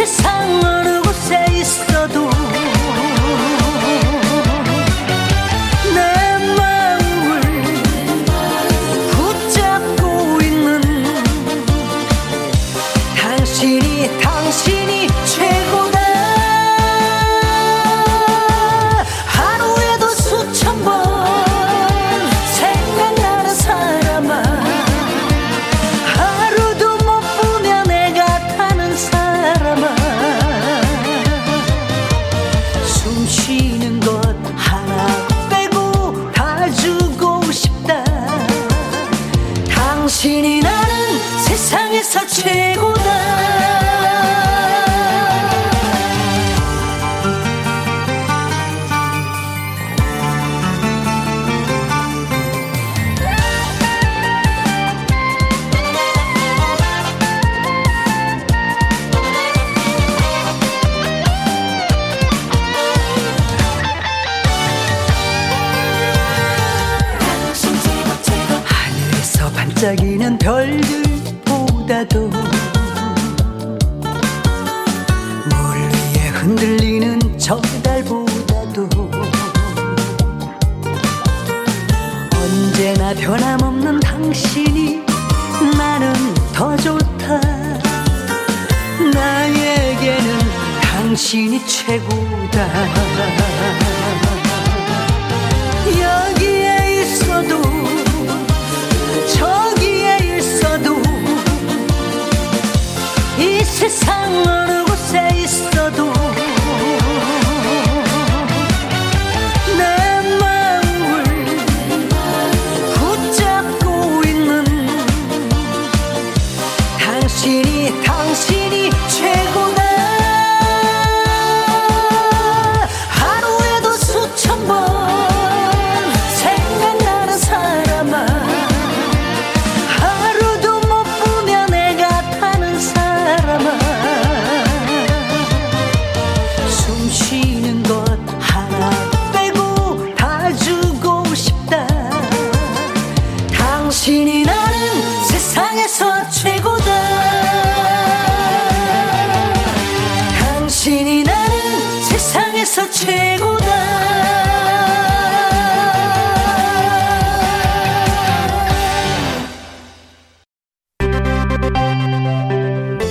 [0.00, 2.30] 세상 어느 곳에 있어도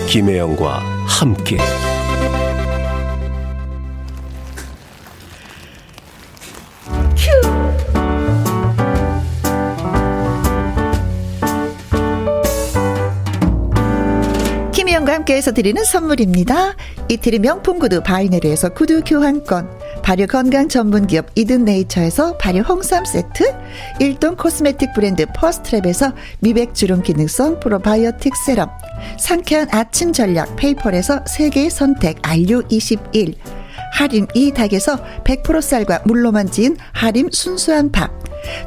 [0.10, 1.58] 김혜영과 함께
[14.74, 16.74] 김희영과 함께해서 드리는 선물입니다.
[17.08, 19.70] 이태리 명품 구두 바이네르에서 구두 교환권,
[20.10, 23.54] 발효 건강 전문 기업 이든 네이처에서 발효 홍삼 세트,
[24.00, 28.72] 일동 코스메틱 브랜드 퍼스트랩에서 미백 주름 기능성 프로바이오틱 세럼,
[29.20, 33.36] 상쾌한 아침 전략 페이퍼에서 세계 선택 알류 21,
[33.94, 38.10] 하림 이 닭에서 100% 쌀과 물로만 지은 하림 순수한 밥.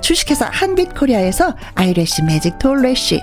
[0.00, 3.20] 주식회사 한빛코리아에서 아이래쉬 매직 톨래쉬.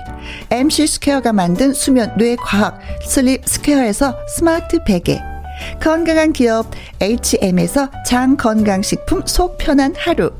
[0.50, 5.39] MC 스퀘어가 만든 수면 뇌 과학 슬립 스퀘어에서 스마트 베개.
[5.80, 6.66] 건강한 기업
[7.00, 10.30] HM에서 장 건강식품 속 편한 하루.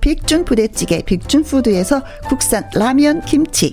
[0.00, 3.72] 빅준 부대찌개 빅준푸드에서 국산 라면 김치.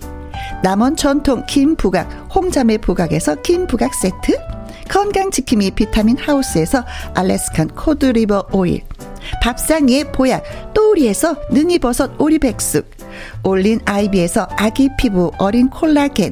[0.63, 4.37] 남원 전통 김부각 홍자매 부각에서 김부각 세트.
[4.89, 8.81] 건강지킴이 비타민 하우스에서 Alaskan cod liver oil.
[9.41, 10.43] 밥상 위의 보약
[10.73, 12.89] 또우리에서 능이버섯 오리백숙.
[13.43, 16.31] 올린 아이비에서 아기 피부 어린 콜라겐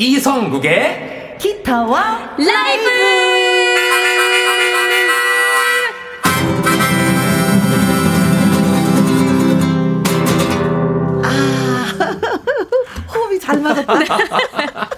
[0.00, 2.88] 이성국의 기타와 라이브
[13.14, 13.94] 호흡이 잘 맞았다.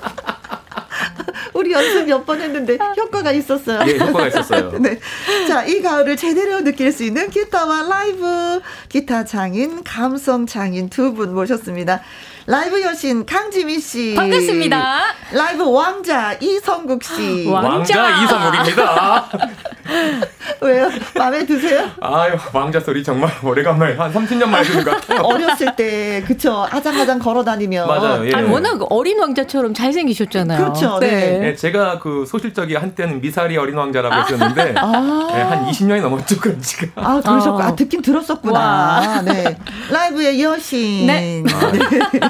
[1.54, 3.80] 우리 연습 몇 번 했는데 효과가 있었어요.
[3.88, 4.72] 예, 효과가 있었어요.
[4.80, 4.98] 네.
[5.48, 11.34] 자, 이 가을을 제대로 느낄 수 있는 기타와 라이브, 기타 장인, 감성 장인 두 분
[11.34, 12.00] 모셨습니다.
[12.46, 14.14] 라이브 여신 강지민 씨.
[14.16, 15.00] 반갑습니다.
[15.32, 17.46] 라이브 왕자 이성국 씨.
[17.48, 19.28] 왕- 왕자 이성국입니다.
[20.60, 20.88] 왜요?
[21.16, 21.88] 마음에 드세요?
[22.00, 25.20] 아유, 왕자 소리 정말 오래간만에 한 30년 만에 듣는 것 같아요.
[25.22, 26.66] 어렸을 때, 그쵸.
[26.70, 27.86] 아장아장 걸어 다니며.
[27.86, 28.26] 맞아요.
[28.28, 28.32] 예.
[28.32, 30.58] 아니, 워낙 어린 왕자처럼 잘생기셨잖아요.
[30.58, 31.40] 그렇죠, 네.
[31.48, 35.28] 예, 제가 그 소실적이 한때는 미사리 어린 왕자라고 했었는데 아.
[35.34, 36.86] 예, 한 20년이 넘었죠, 그런 지가.
[36.96, 37.58] 아, 그러셨고.
[37.58, 37.62] 어.
[37.62, 38.58] 아, 듣긴 들었었구나.
[38.58, 39.22] 와.
[39.22, 39.56] 네.
[39.90, 41.06] 라이브의 여신.
[41.06, 41.42] 네.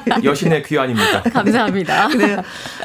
[0.24, 1.22] 여신의 귀환입니다.
[1.22, 2.08] 감사합니다.
[2.16, 2.36] 네.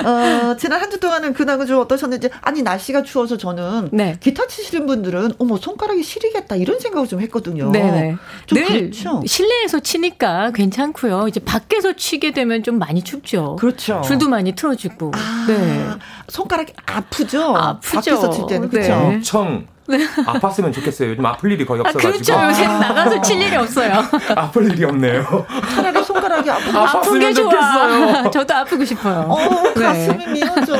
[0.07, 2.29] 어, 지난 한 주 동안은 근황은 좀 어떠셨는지.
[2.41, 3.89] 아니, 날씨가 추워서 저는.
[3.91, 4.17] 네.
[4.19, 6.55] 기타 치시는 분들은, 어머, 손가락이 시리겠다.
[6.55, 7.71] 이런 생각을 좀 했거든요.
[7.71, 8.15] 네네.
[8.45, 9.21] 좀늘 그렇죠.
[9.25, 11.27] 실내에서 치니까 괜찮고요.
[11.27, 13.57] 이제 밖에서 치게 되면 좀 많이 춥죠.
[13.57, 14.01] 그렇죠.
[14.05, 15.11] 줄도 많이 틀어지고.
[15.15, 15.87] 아, 네.
[16.29, 17.55] 손가락이 아프죠?
[17.55, 17.95] 아프죠.
[17.95, 18.69] 밖에서 칠 때는.
[18.69, 18.81] 네.
[18.81, 18.93] 그렇죠.
[18.93, 21.11] 엄청 아팠으면 좋겠어요.
[21.11, 22.11] 요즘 아플 일이 거의 아, 없어가지고.
[22.11, 22.49] 그렇죠.
[22.49, 24.03] 요새 나가서 칠 일이 없어요.
[24.35, 25.45] 아플 일이 없네요.
[25.73, 26.77] 차라리 손가락이 아프고.
[26.77, 27.33] 아픈 게.
[27.33, 28.31] 좋겠어요.
[28.31, 29.19] 저도 아프고 싶어요.
[29.29, 29.83] 어, 네.
[29.83, 30.75] 가슴이 미어져.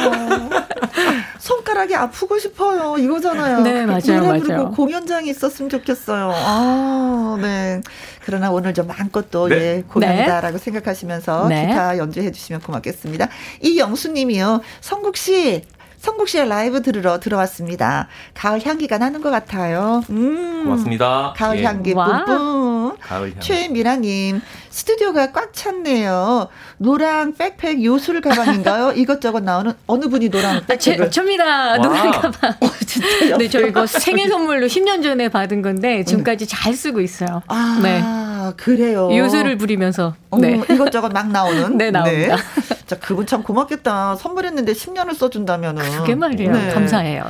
[1.40, 2.98] 손가락이 아프고 싶어요.
[2.98, 3.62] 이거잖아요.
[3.62, 4.72] 네, 맞아요, 노래 부르고 맞아요.
[4.72, 6.32] 공연장이 있었으면 좋겠어요.
[6.34, 7.82] 아, 네.
[8.26, 9.56] 그러나 오늘 좀 마음껏 또, 네.
[9.56, 11.68] 예, 공연이다라고 생각하시면서 네.
[11.68, 13.30] 기타 연주해 주시면 고맙겠습니다.
[13.62, 14.62] 이영수 님이요.
[14.82, 15.62] 성국 씨,
[16.08, 18.08] 성국 씨의 라이브 들으러 들어왔습니다.
[18.34, 20.02] 가을 향기가 나는 것 같아요.
[20.10, 20.64] 음.
[20.64, 21.34] 고맙습니다.
[21.36, 22.24] 가을 예, 향기 와.
[22.24, 22.98] 뿜뿜.
[23.02, 23.40] 가을 향기.
[23.42, 24.42] 최미라님,
[24.78, 26.50] 스튜디오가 꽉 찼네요.
[26.78, 28.92] 노랑 백팩 요술 가방인가요?
[28.96, 31.10] 이것저것 나오는 어느 분이 노랑 아, 제, 백팩을?
[31.10, 31.78] 접니다.
[31.78, 32.54] 노란 가방.
[32.86, 33.38] 진짜요?
[33.38, 37.42] 네, 저 이거 생일 선물로 10년 전에 받은 건데 지금까지 잘 쓰고 있어요.
[37.48, 38.04] 아, 네.
[38.56, 39.10] 그래요.
[39.12, 40.14] 요술을 부리면서.
[40.30, 40.62] 어, 네.
[40.70, 41.76] 이것저것 막 나오는.
[41.76, 42.38] 네, 나옵니다.
[42.86, 44.16] 자, 그분 참 고맙겠다.
[44.18, 45.84] 선물했는데 10년을 써준다면은.
[46.02, 46.52] 그게 말이에요.
[46.52, 46.70] 네.
[46.70, 47.26] 감사해요.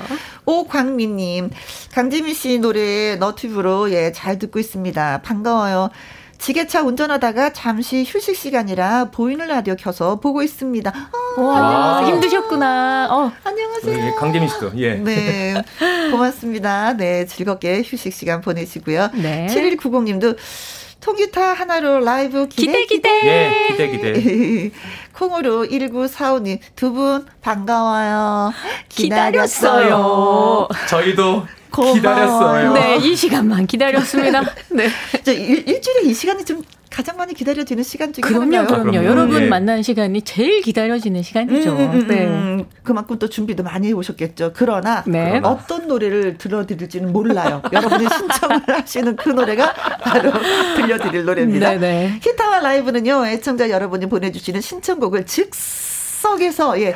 [0.46, 1.52] 오광민님,
[1.94, 5.22] 강지민 씨 노래 너튜브로 예, 잘 듣고 있습니다.
[5.24, 5.92] 반가워요.
[6.40, 10.92] 지게차 운전하다가 잠시 휴식 시간이라 보이는 라디오 켜서 보고 있습니다.
[10.96, 11.60] 아, 와,
[12.02, 12.08] 와.
[12.08, 13.08] 힘드셨구나.
[13.10, 14.06] 어, 안녕하세요.
[14.08, 14.96] 예, 강재민 씨도 예.
[14.96, 15.62] 네.
[16.12, 16.94] 고맙습니다.
[16.94, 17.26] 네.
[17.26, 19.10] 즐겁게 휴식 시간 보내시고요.
[19.16, 19.48] 네.
[19.50, 20.38] 7190님도
[21.00, 23.10] 통기타 하나로 라이브 기대, 기대, 기대.
[23.28, 24.72] 예, 기대 기대.
[25.14, 28.52] 콩으로 1945님 두 분 반가워요.
[28.90, 30.68] 기다렸어요.
[30.90, 31.96] 저희도 고마워요.
[31.96, 32.74] 기다렸어요.
[32.74, 34.42] 네, 이 시간만 기다렸습니다.
[34.70, 34.90] 네.
[35.24, 38.68] 저 일, 일주일에 이 시간이 좀 가장 많이 기다려지는 시간 중에 그럼요, 하나인가요?
[38.68, 38.92] 그럼요.
[38.92, 39.08] 그럼요.
[39.08, 39.48] 여러분 예.
[39.48, 41.72] 만나는 시간이 제일 기다려지는 시간이죠.
[41.72, 42.26] 음, 음, 음, 네.
[42.26, 42.66] 음.
[42.82, 44.54] 그만큼 또 준비도 많이 해오셨겠죠.
[44.56, 45.30] 그러나 네.
[45.30, 45.50] 그러나.
[45.50, 47.62] 어떤 노래를 들려드릴지는 몰라요.
[47.72, 50.32] 여러분이 신청을 하시는 그 노래가 바로
[50.76, 51.72] 들려드릴 노래입니다.
[51.72, 52.20] 네네.
[52.24, 55.52] 기타와 라이브는요, 애청자 여러분이 보내주시는 신청곡을 즉
[56.22, 56.96] 석에서, 예,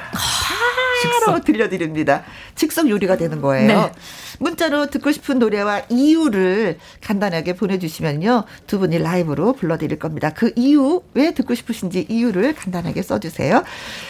[1.26, 2.24] 바로 들려드립니다.
[2.56, 3.68] 즉석 요리가 되는 거예요.
[3.68, 3.92] 네.
[4.40, 10.32] 문자로 듣고 싶은 노래와 이유를 간단하게 보내주시면요, 두 분이 라이브로 불러드릴 겁니다.
[10.32, 13.64] 그 이유, 왜 듣고 싶으신지 이유를 간단하게 써주세요.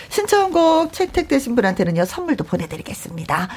[0.09, 3.49] 신청곡 채택되신 분한테는요, 선물도 보내드리겠습니다.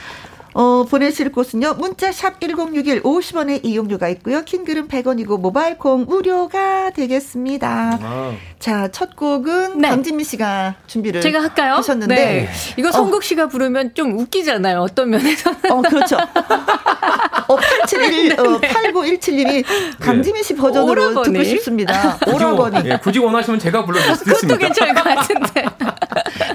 [0.56, 1.74] 어, 보내실 곳은요.
[1.78, 4.42] 문자 샵 1061 50원의 이용료가 있고요.
[4.44, 7.98] 킹글은 100원이고 모바일 콩 무료가 되겠습니다.
[8.00, 9.88] 아, 자, 첫 곡은 네.
[9.88, 11.74] 강진미 씨가 준비를 제가 할까요?
[11.74, 12.48] 하셨는데 네.
[12.76, 14.78] 이거 성국 씨가 부르면 좀 웃기잖아요.
[14.78, 15.58] 어떤 면에서는.
[15.72, 16.16] 어, 그렇죠.
[16.18, 19.64] 어, 871, 어, 8917님이
[19.98, 21.32] 강지민 씨 버전으로 오라버니.
[21.32, 22.16] 듣고 싶습니다.
[22.24, 22.90] 굳이, 원- 오라버니.
[22.90, 24.58] 예, 굳이 원하시면 제가 불러드릴 그것도 있습니다.
[24.58, 25.64] 괜찮을 것 같은데.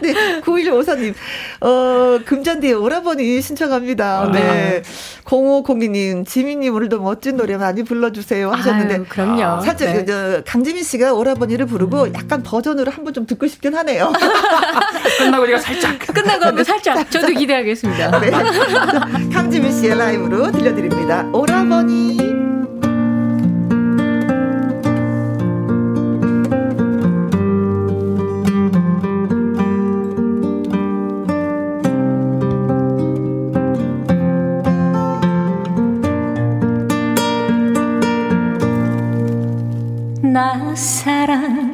[0.01, 1.13] 네, 9154님,
[1.61, 3.88] 어, 금잔디의 오라버니 신청합니다.
[3.99, 4.31] 아.
[4.31, 4.81] 네.
[5.25, 8.93] 0502님, 지민님 오늘도 멋진 노래 많이 불러주세요 하셨는데.
[8.95, 9.61] 아유, 그럼요.
[9.61, 10.05] 살짝, 네.
[10.05, 14.11] 저, 강지민 씨가 오라버니를 부르고 약간 버전으로 한번 좀 듣고 싶긴 하네요.
[15.19, 18.19] 끝나고 제가 살짝 끝나고 한번 살짝 저도 기대하겠습니다.
[18.19, 18.31] 네.
[19.31, 21.25] 강지민 씨의 라이브로 들려드립니다.
[21.33, 22.48] 오라버니.
[40.79, 41.68] 사랑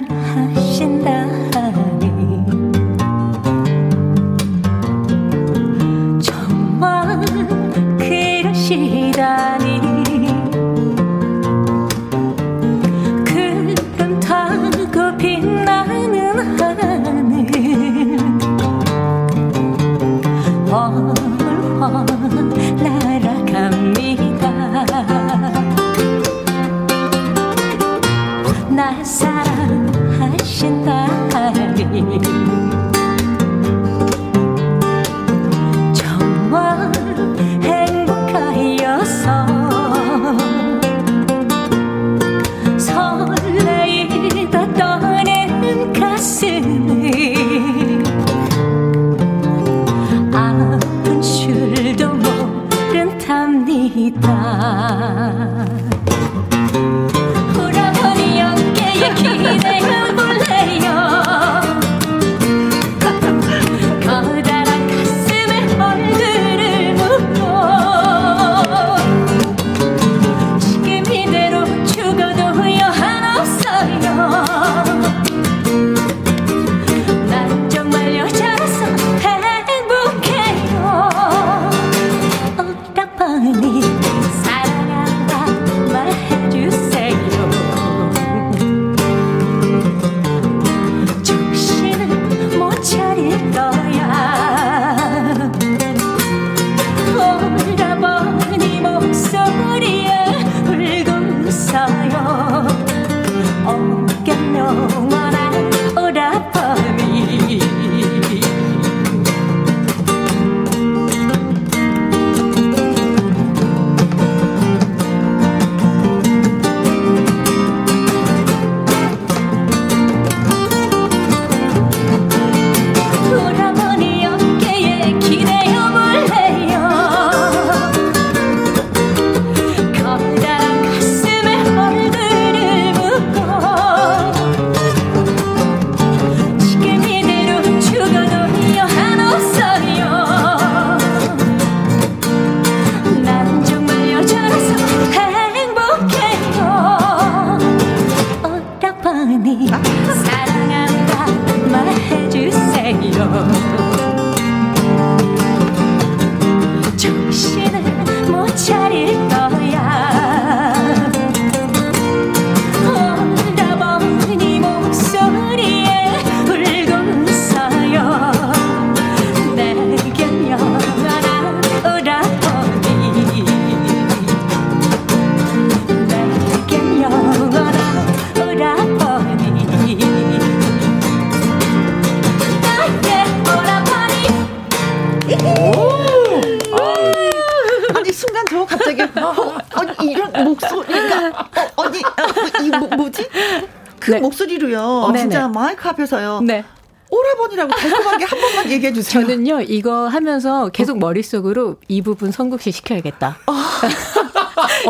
[195.96, 196.42] 앞에서요.
[196.42, 196.64] 네.
[197.10, 199.22] 오라버니라고 달콤하게 한 번만 얘기해 주세요.
[199.26, 203.38] 저는요, 이거 하면서 계속 머릿속으로 이 부분 성국 씨 시켜야겠다.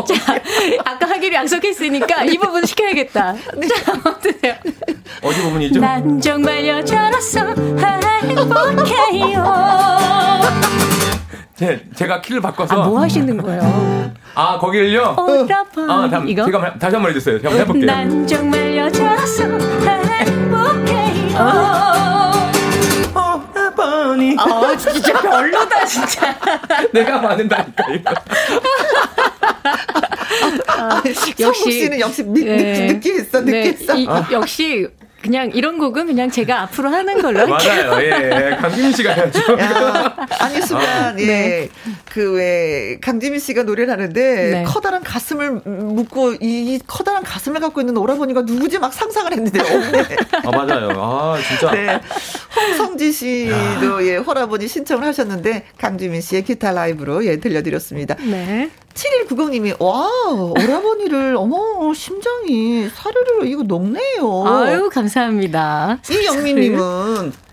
[0.08, 0.40] 자,
[0.84, 3.34] 아까 하기로 약속했으니까 이 부분 시켜야겠다.
[3.34, 4.54] 자, 어떠세요?
[5.22, 5.80] 어디 부분이죠?
[5.80, 7.54] 난 정말 여자라서
[8.24, 9.44] 행복해요
[11.56, 14.12] 제, 제가 키를 바꿔서 아, 뭐 하시는 거예요?
[14.34, 15.16] 아 거기를요.
[15.18, 16.44] 오라버니 아, 다음, 이거?
[16.44, 17.38] 제가 말- 다시 한 번 해주세요.
[17.40, 17.86] 제가 한번 해볼게요.
[17.86, 21.36] 난 정말 여자라서 행복해요
[23.14, 26.36] 오라버니 아, 진짜 별로다, 진짜.
[26.92, 28.14] 내가 맞는다니까 이거.
[31.40, 32.86] 역시 씨는 역시 미, 네.
[32.88, 33.96] 느끼 있어 느끼 네.
[34.02, 34.86] 이- 역시
[35.26, 37.90] 그냥 이런 곡은 그냥 제가 앞으로 하는 걸로 할게요.
[37.90, 38.02] 맞아요.
[38.02, 38.56] 예, 예.
[38.56, 39.58] 강kim 씨가 해야죠.
[39.58, 41.26] 야, 아니 순간 예.
[41.26, 41.68] 네.
[42.12, 44.64] 그왜 강지민 씨가 노래를 하는데 네.
[44.64, 50.16] 커다란 가슴을 묻고 이, 이 커다란 가슴을 갖고 있는 오라버니가 누구지 막 상상을 했는데 없네.
[50.44, 50.90] 아 맞아요.
[50.96, 51.72] 아 진짜.
[51.72, 52.00] 네.
[52.54, 58.14] 홍성지 씨도 예, 호라버니 신청을 하셨는데 강지민 씨의 기타 라이브로 예, 들려드렸습니다.
[58.20, 58.70] 네.
[58.96, 64.46] 7190님이 와 오라버니를 어머 심장이 사르르 이거 녹네요.
[64.46, 65.98] 아유, 감사합니다.
[66.10, 67.32] 이영민님은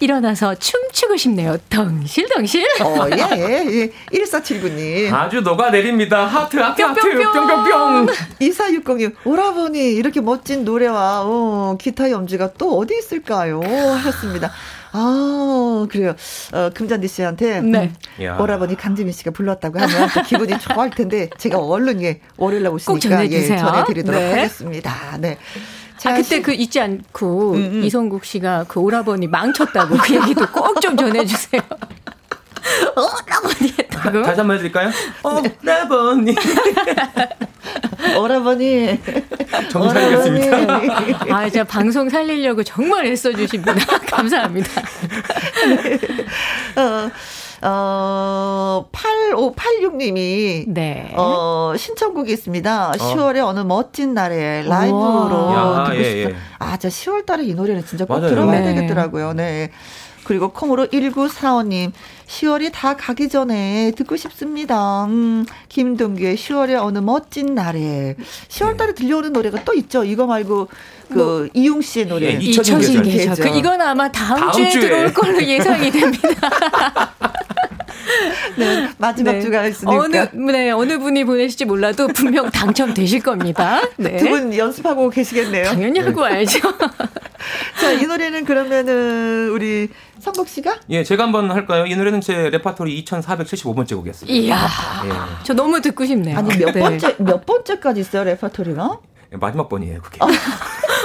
[0.00, 1.58] 일어나서 춤추고 싶네요.
[1.68, 2.64] 덩실덩실.
[2.82, 3.92] 어, 예, 예.
[4.12, 5.12] 1479님.
[5.12, 6.24] 아주 녹아내립니다.
[6.24, 7.46] 하트 하트 하트 뿅뿅뿅.
[7.46, 8.06] 뿅뿅뿅.
[8.40, 13.60] 2460님, 오라버니, 이렇게 멋진 노래와, 어, 기타 연주가 또 어디 있을까요?
[13.62, 14.50] 하셨습니다.
[14.92, 16.14] 아, 그래요.
[16.52, 17.60] 어, 금잔디 씨한테.
[17.60, 17.92] 네.
[18.18, 18.36] 음, 야.
[18.38, 23.00] 오라버니 강지민 씨가 불렀다고 하면 또 기분이 좋아할 텐데, 제가 얼른 예, 월요일 날 오시니까
[23.00, 23.54] 전해주세요.
[23.54, 24.30] 예, 전해드리도록 네.
[24.30, 24.94] 하겠습니다.
[25.18, 25.38] 네.
[25.96, 27.84] 자, 아, 그때 시- 그 잊지 않고 음, 음.
[27.84, 31.60] 이성국 씨가 그 오라버니 망쳤다고 그 얘기도 꼭 좀 전해주세요.
[32.96, 34.22] 오라버니 했다고?
[34.22, 34.90] 다시 한번 해드릴까요?
[35.22, 36.34] 어, 라버니.
[38.18, 38.98] 오라버니.
[39.70, 40.56] 정신 차리겠습니다.
[40.56, 41.14] 오라버니.
[41.30, 43.74] 아, 진짜 방송 살리려고 정말 애써주십니다.
[44.10, 44.82] 감사합니다.
[46.76, 47.10] 어,
[47.62, 51.12] 어, 8586님이 네.
[51.14, 52.92] 어, 신청곡이 있습니다.
[52.92, 55.52] 10월에 어느 멋진 날에 라이브로.
[55.52, 56.34] 야, 듣고 예, 싶어요.
[56.34, 56.36] 예.
[56.58, 58.30] 아, 저 10월 달에 이 노래는 진짜 꼭 맞아요.
[58.30, 58.74] 들어봐야 네.
[58.74, 59.34] 되겠더라고요.
[59.34, 59.70] 네.
[60.24, 61.92] 그리고 콩으로 1945님,
[62.34, 65.04] 10월이 다 가기 전에 듣고 싶습니다.
[65.06, 68.14] 음, 김동규의 10월의 어느 멋진 날에.
[68.48, 70.04] 10월 달에 들려오는 노래가 또 있죠.
[70.04, 70.68] 이거 말고,
[71.12, 72.26] 그, 이용 씨의 노래.
[72.26, 73.02] 예, 잊혀진 계절.
[73.02, 73.36] 계절.
[73.50, 74.80] 그 이건 아마 다음, 다음 주에, 주에.
[74.80, 76.50] 들어올 걸로 예상이 됩니다.
[78.56, 79.40] 네, 마지막 네.
[79.40, 79.98] 주가 있으니까.
[80.00, 80.16] 어느
[80.52, 83.80] 네 어느 분이 보내실지 몰라도 분명 당첨되실 겁니다.
[83.98, 84.16] 네.
[84.18, 85.64] 두 분 연습하고 계시겠네요.
[85.64, 86.60] 당연히 하고 와야죠.
[87.80, 89.88] 자, 이 노래는 그러면은 우리
[90.20, 91.86] 성국 씨가 예, 제가 한번 할까요?
[91.86, 94.32] 이 노래는 제 레파토리 2,475번째 곡이었습니다.
[94.38, 94.56] 이야,
[95.06, 95.10] 예.
[95.44, 96.36] 저 너무 듣고 싶네요.
[96.38, 96.80] 아니 몇 네.
[96.80, 98.98] 번째 몇 번째까지 있어요 레퍼토리가?
[99.32, 100.18] 예, 마지막 번이에요, 그게.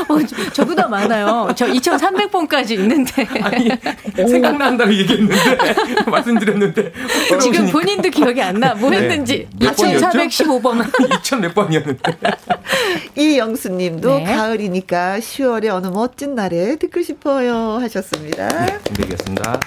[0.07, 1.49] 어, 저- 저보다 많아요.
[1.55, 3.69] 저 2,300번까지 있는데 아니,
[4.15, 5.35] 생각난다고 얘기했는데,
[6.07, 6.91] 말씀드렸는데,
[7.41, 8.73] 지금 본인도 기억이 안 나.
[8.75, 8.97] 뭐 네.
[9.01, 10.07] 했는지 몇 번이었죠?
[10.07, 10.91] 2,415번만.
[10.91, 12.11] 2,000몇 번이었는데.
[13.15, 14.23] 이영수 님도 네.
[14.25, 18.47] 가을이니까 10월에 어느 멋진 날에 듣고 싶어요 하셨습니다.
[18.65, 19.59] 네, 준비하겠습니다.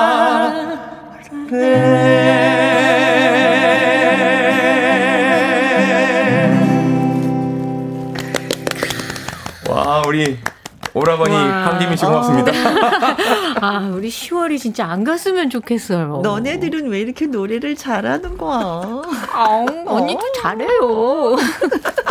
[9.69, 10.39] 와 우리
[10.93, 11.67] 오라버니 와.
[11.69, 12.53] 황기민 씨 고맙습니다.
[13.61, 16.21] 아, 우리 10월이 진짜 안 갔으면 좋겠어요.
[16.23, 18.59] 너네들은 왜 이렇게 노래를 잘하는 거야?
[19.33, 21.37] 아, 언니도 잘해요.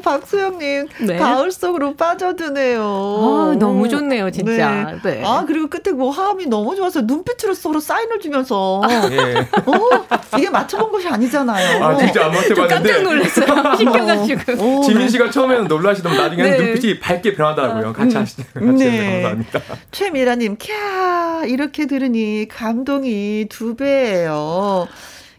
[0.00, 1.16] 어, 박소영님, 네.
[1.16, 2.82] 가을 속으로 빠져드네요.
[2.82, 4.98] 아, 너무 좋네요, 진짜.
[5.04, 5.22] 네.
[5.24, 8.80] 아, 그리고 끝에 뭐 화음이 너무 좋아서 눈빛으로 서로 사인을 주면서.
[8.90, 9.36] 예.
[9.66, 10.06] 어,
[10.38, 11.84] 이게 맞춰본 것이 아니잖아요.
[11.84, 13.76] 아 진짜 안좀 깜짝 맞춰봤는데 놀랐어요.
[13.76, 14.52] 신기해가지고.
[14.62, 16.64] 어, 지민 씨가 처음에는 놀라시던 나중에는 네.
[16.64, 17.92] 눈빛이 밝게 변하더라고요.
[17.92, 19.12] 같이 하시는 같이 네.
[19.22, 19.60] 감사합니다.
[19.92, 24.88] 최미라님, 캬, 이렇게 들으니 감동이 두 배예요.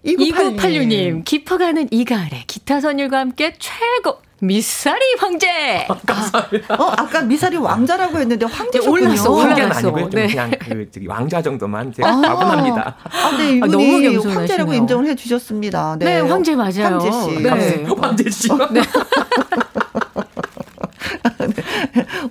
[0.06, 4.18] 2986님, 깊어가는 이 가을에 기타 선율과 함께 최고!
[4.44, 5.86] 미사리 황제!
[5.88, 8.92] 어, 아까 미사리 왕자라고 했는데 황제셨군요.
[9.06, 9.48] 올랐어, 올랐어.
[9.48, 10.10] 황제는 아니고요.
[10.10, 10.28] 좀 네.
[10.28, 12.96] 그냥 그 저기 왕자 정도만 제가 과분합니다.
[13.04, 14.34] 아, 네, 아, 이분이 너무 겸손하시네요.
[14.40, 15.98] 황제라고 인정을 해주셨습니다.
[16.00, 16.72] 네, 황제 맞아요.
[17.00, 17.44] 황제 씨.
[17.44, 17.50] 네.
[18.02, 18.50] 황제 씨.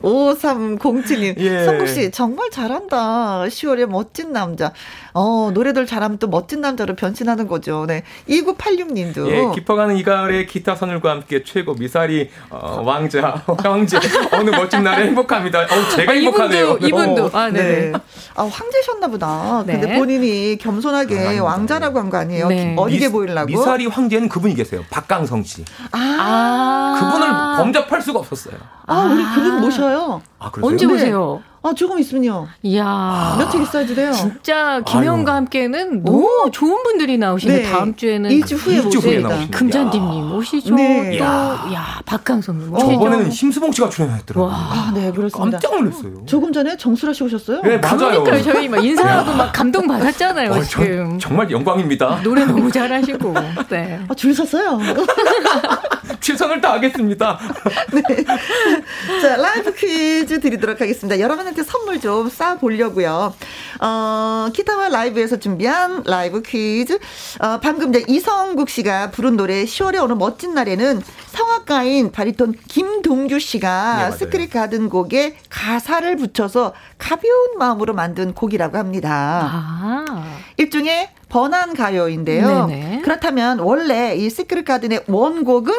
[0.02, 1.38] 5307님.
[1.38, 1.64] 예.
[1.64, 3.44] 성국 씨, 정말 잘한다.
[3.46, 4.72] 10월에 멋진 남자.
[5.14, 7.84] 어, 노래들 잘하면 또 멋진 남자로 변신하는 거죠.
[7.86, 8.02] 네.
[8.28, 9.26] 2986님도.
[9.28, 13.98] 예, 깊어가는 이 가을에 기타 선율과 함께 최고 미사리 어, 왕자 황제
[14.32, 15.60] 어느 멋진 날에 행복합니다.
[15.62, 16.78] 어, 제가 아, 행복하네요.
[16.80, 17.30] 이분도, 이분도.
[17.38, 17.92] 아, 네 네.
[18.36, 19.62] 아, 황제셨나 보다.
[19.66, 19.78] 네.
[19.80, 21.44] 근데 본인이 겸손하게 아닙니다.
[21.44, 22.48] 왕자라고 한 거 아니에요?
[22.48, 22.74] 네.
[22.76, 23.46] 어리게 미- 보이려고.
[23.46, 24.84] 미사리 황제는 그분이 계세요.
[24.90, 25.64] 박강성 씨.
[25.92, 26.96] 아.
[27.00, 28.54] 그분을 범접할 수가 없었어요.
[28.86, 30.22] 아, 우리 그분 모셔요.
[30.38, 30.70] 아, 그러세요?
[30.72, 30.92] 언제 네.
[30.94, 31.42] 오세요?
[31.62, 32.48] 아, 조금 있으면요.
[32.62, 33.36] 이야.
[33.38, 34.12] 며칠 있어야 돼요.
[34.12, 35.34] 진짜 김혜원과.
[35.34, 37.70] 함께는 너무 좋은 분들이 나오시는데 네.
[37.70, 39.46] 다음 주에는 2주 후에 모십니다.
[39.50, 40.74] 금잔디님 오시죠.
[40.74, 41.18] 네.
[41.18, 41.68] 또, 야.
[41.74, 42.92] 야, 박강성님 오시죠.
[42.92, 44.50] 저번에는 심수봉 씨가 출연했더라고요.
[44.50, 44.54] 와.
[44.54, 45.58] 아, 네, 그렇습니다.
[45.58, 46.24] 깜짝 놀랐어요.
[46.26, 47.60] 조금 전에 정수라 씨 오셨어요?
[47.62, 48.24] 네, 맞아요.
[48.24, 48.42] 그러니까요.
[48.42, 50.86] 저희 막 인사하고 막 감동 받았잖아요, 어, 지금.
[51.10, 52.20] 전, 정말 영광입니다.
[52.22, 53.34] 노래 너무 잘하시고.
[53.68, 54.00] 네.
[54.08, 54.78] 아, 줄 섰어요.
[56.20, 57.38] 최선을 다하겠습니다.
[59.22, 61.20] 자, 라이브 퀴즈 드리도록 하겠습니다.
[61.20, 63.32] 여러분한테 선물 좀 쏴보려고요.
[63.80, 66.98] 어, 기타와 라이브에서 준비한 라이브 퀴즈.
[67.40, 73.38] 어, 방금 전 이성국 씨가 부른 노래 10월의 어느 멋진 날에는 성악가인 바리톤 김동규 네,
[73.38, 74.12] 씨가 맞아요.
[74.12, 79.48] 시크릿 가든 곡에 가사를 붙여서 가벼운 마음으로 만든 곡이라고 합니다.
[79.52, 80.38] 아.
[80.56, 82.66] 일종의 번안 가요인데요.
[82.66, 83.00] 네네.
[83.02, 85.72] 그렇다면 원래 이 시크릿 가든의 원곡은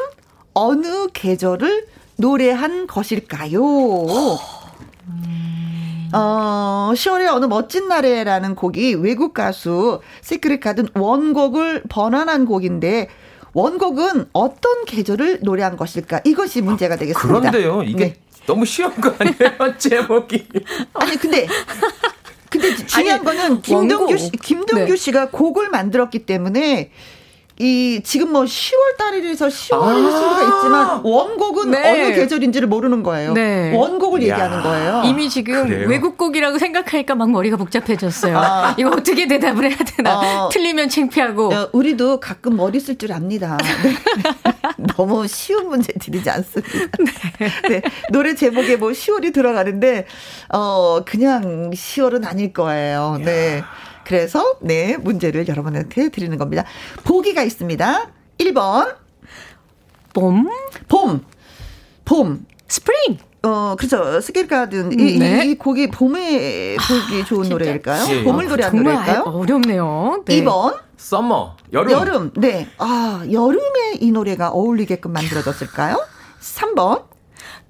[0.53, 1.85] 어느 계절을
[2.17, 3.61] 노래한 것일까요?
[6.13, 13.07] 어, 10월의 어느 멋진 날에라는 곡이 외국 가수 시크릿 가든 원곡을 번안한 곡인데
[13.53, 16.21] 원곡은 어떤 계절을 노래한 것일까?
[16.25, 17.51] 이것이 문제가 되겠습니다.
[17.51, 18.15] 그런데요, 이게 네.
[18.45, 19.77] 너무 쉬운 거 아니에요?
[19.77, 20.47] 제목이.
[20.93, 21.47] 아니 근데
[22.51, 24.17] 근데 중요한 거는 김동규.
[24.17, 24.95] 씨, 김동규 네.
[24.97, 26.91] 씨가 곡을 만들었기 때문에
[27.61, 30.11] 이 지금 뭐 10월 달이라서 10월일 아.
[30.11, 31.91] 수가 있지만 원곡은 네.
[31.91, 33.33] 어느 계절인지를 모르는 거예요.
[33.33, 33.71] 네.
[33.75, 34.33] 원곡을 야.
[34.33, 35.03] 얘기하는 거예요.
[35.05, 35.87] 이미 지금 그래요?
[35.87, 38.37] 외국곡이라고 생각하니까 막 머리가 복잡해졌어요.
[38.37, 38.75] 아.
[38.79, 40.45] 이거 어떻게 대답을 해야 되나.
[40.45, 40.49] 어.
[40.49, 41.53] 틀리면 창피하고.
[41.53, 43.57] 어, 우리도 가끔 머리 쓸 줄 압니다.
[43.83, 43.95] 네.
[44.97, 46.69] 너무 쉬운 문제 드리지 않습니다.
[47.69, 47.81] 네.
[48.11, 50.05] 노래 제목에 뭐 10월이 들어가는데,
[50.49, 53.19] 어, 그냥 10월은 아닐 거예요.
[53.23, 53.61] 네.
[54.15, 56.65] 그래서, 네, 문제를 여러분한테 드리는 겁니다.
[57.05, 58.09] 보기가 있습니다.
[58.39, 58.93] 1번,
[60.13, 60.49] 봄?
[60.89, 61.23] 봄.
[62.03, 62.45] 봄.
[62.67, 63.19] 스프링!
[63.43, 64.19] 어, 그렇죠.
[64.19, 64.91] 시크릿 가든.
[64.99, 65.45] 이, 네.
[65.45, 67.53] 이, 이 곡이 봄에 부르기 좋은 진짜.
[67.53, 68.05] 노래일까요?
[68.13, 68.23] 예.
[68.25, 69.23] 봄을 아, 노래한 정말 노래일까요?
[69.33, 70.23] 어렵네요.
[70.25, 70.41] 네.
[70.43, 71.91] 2번, summer, 여름.
[71.93, 72.31] 여름.
[72.35, 72.67] 네.
[72.79, 76.05] 아, 여름에 이 노래가 어울리게끔 만들어졌을까요?
[76.41, 77.05] 3번.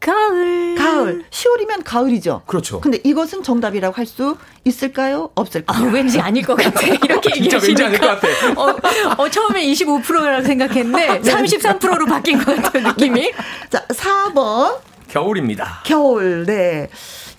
[0.02, 0.76] 가을.
[0.76, 1.23] 가을.
[1.30, 2.41] 10월이면 가을이죠.
[2.45, 2.82] 그렇죠.
[2.82, 5.30] 근데 이것은 정답이라고 할 수 있을까요?
[5.36, 5.90] 아, 없을까요?
[5.91, 6.82] 왠지 아닐 것 같아.
[6.86, 7.98] 이렇게 진짜 왠지 아닐.
[7.99, 8.28] 것 같아.
[8.61, 8.76] 어,
[9.18, 13.32] 어, 처음에 25%라고 생각했는데 33%로 바뀐 것 같아요, 느낌이.
[13.69, 14.80] 자, 4번.
[15.07, 15.82] 겨울입니다.
[15.86, 16.45] 겨울.
[16.45, 16.90] 네.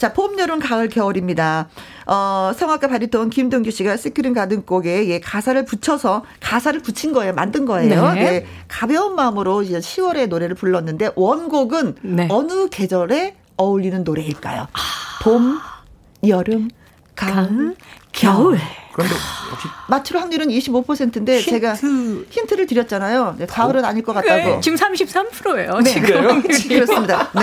[0.02, 1.68] 자, 봄, 여름, 가을, 겨울입니다.
[2.06, 7.32] 어, 성악가 바리톤 김동규 씨가 시크릿 가든 곡에 예, 가사를 붙여서 가사를 붙인 거예요.
[7.34, 8.12] 만든 거예요.
[8.14, 8.20] 네.
[8.20, 8.46] 네.
[8.66, 12.26] 가벼운 마음으로 이제 10월에 노래를 불렀는데 원곡은 네.
[12.32, 14.66] 어느 계절에 어울리는 노래일까요?
[15.22, 15.60] 봄,
[16.26, 16.68] 여름,
[17.14, 17.76] 가을,
[18.10, 18.58] 겨울.
[18.92, 19.14] 그런데
[19.50, 23.36] 역시 맞출 확률은 25%인데 제가 힌트를 드렸잖아요.
[23.38, 24.36] 네, 가을은 아닐 것 같다고.
[24.36, 25.78] 네, 지금 33%예요.
[25.80, 26.42] 네, 지금.
[26.42, 27.30] 그렇습니다.
[27.34, 27.42] 네.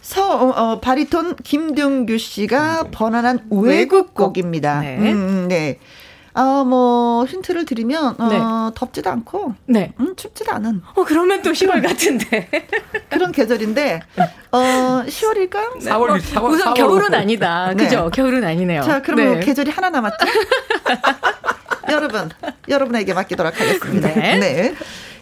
[0.00, 4.80] 서 어, 어, 바리톤 김동규 씨가 번안한 외국곡입니다.
[4.80, 4.98] 네.
[4.98, 5.78] 음, 음, 네.
[6.34, 8.38] 아, 뭐 힌트를 드리면 어, 네.
[8.74, 9.92] 덥지도 않고 네.
[10.00, 12.48] 음, 춥지도 않은 어, 그러면 또 10월 같은데.
[13.10, 14.00] 그런 계절인데
[14.50, 14.58] 어,
[15.06, 15.78] 10월일까요?
[15.80, 17.72] 4월 4월 우선 겨울은 아니다.
[17.74, 17.84] 네.
[17.84, 18.10] 그죠?
[18.12, 18.82] 겨울은 아니네요.
[18.82, 19.46] 자, 그러면 네.
[19.46, 20.16] 계절이 하나 남았죠?
[21.90, 22.30] 여러분,
[22.68, 24.08] 여러분에게 맡기도록 하겠습니다.
[24.08, 24.38] 네.
[24.38, 24.74] 네.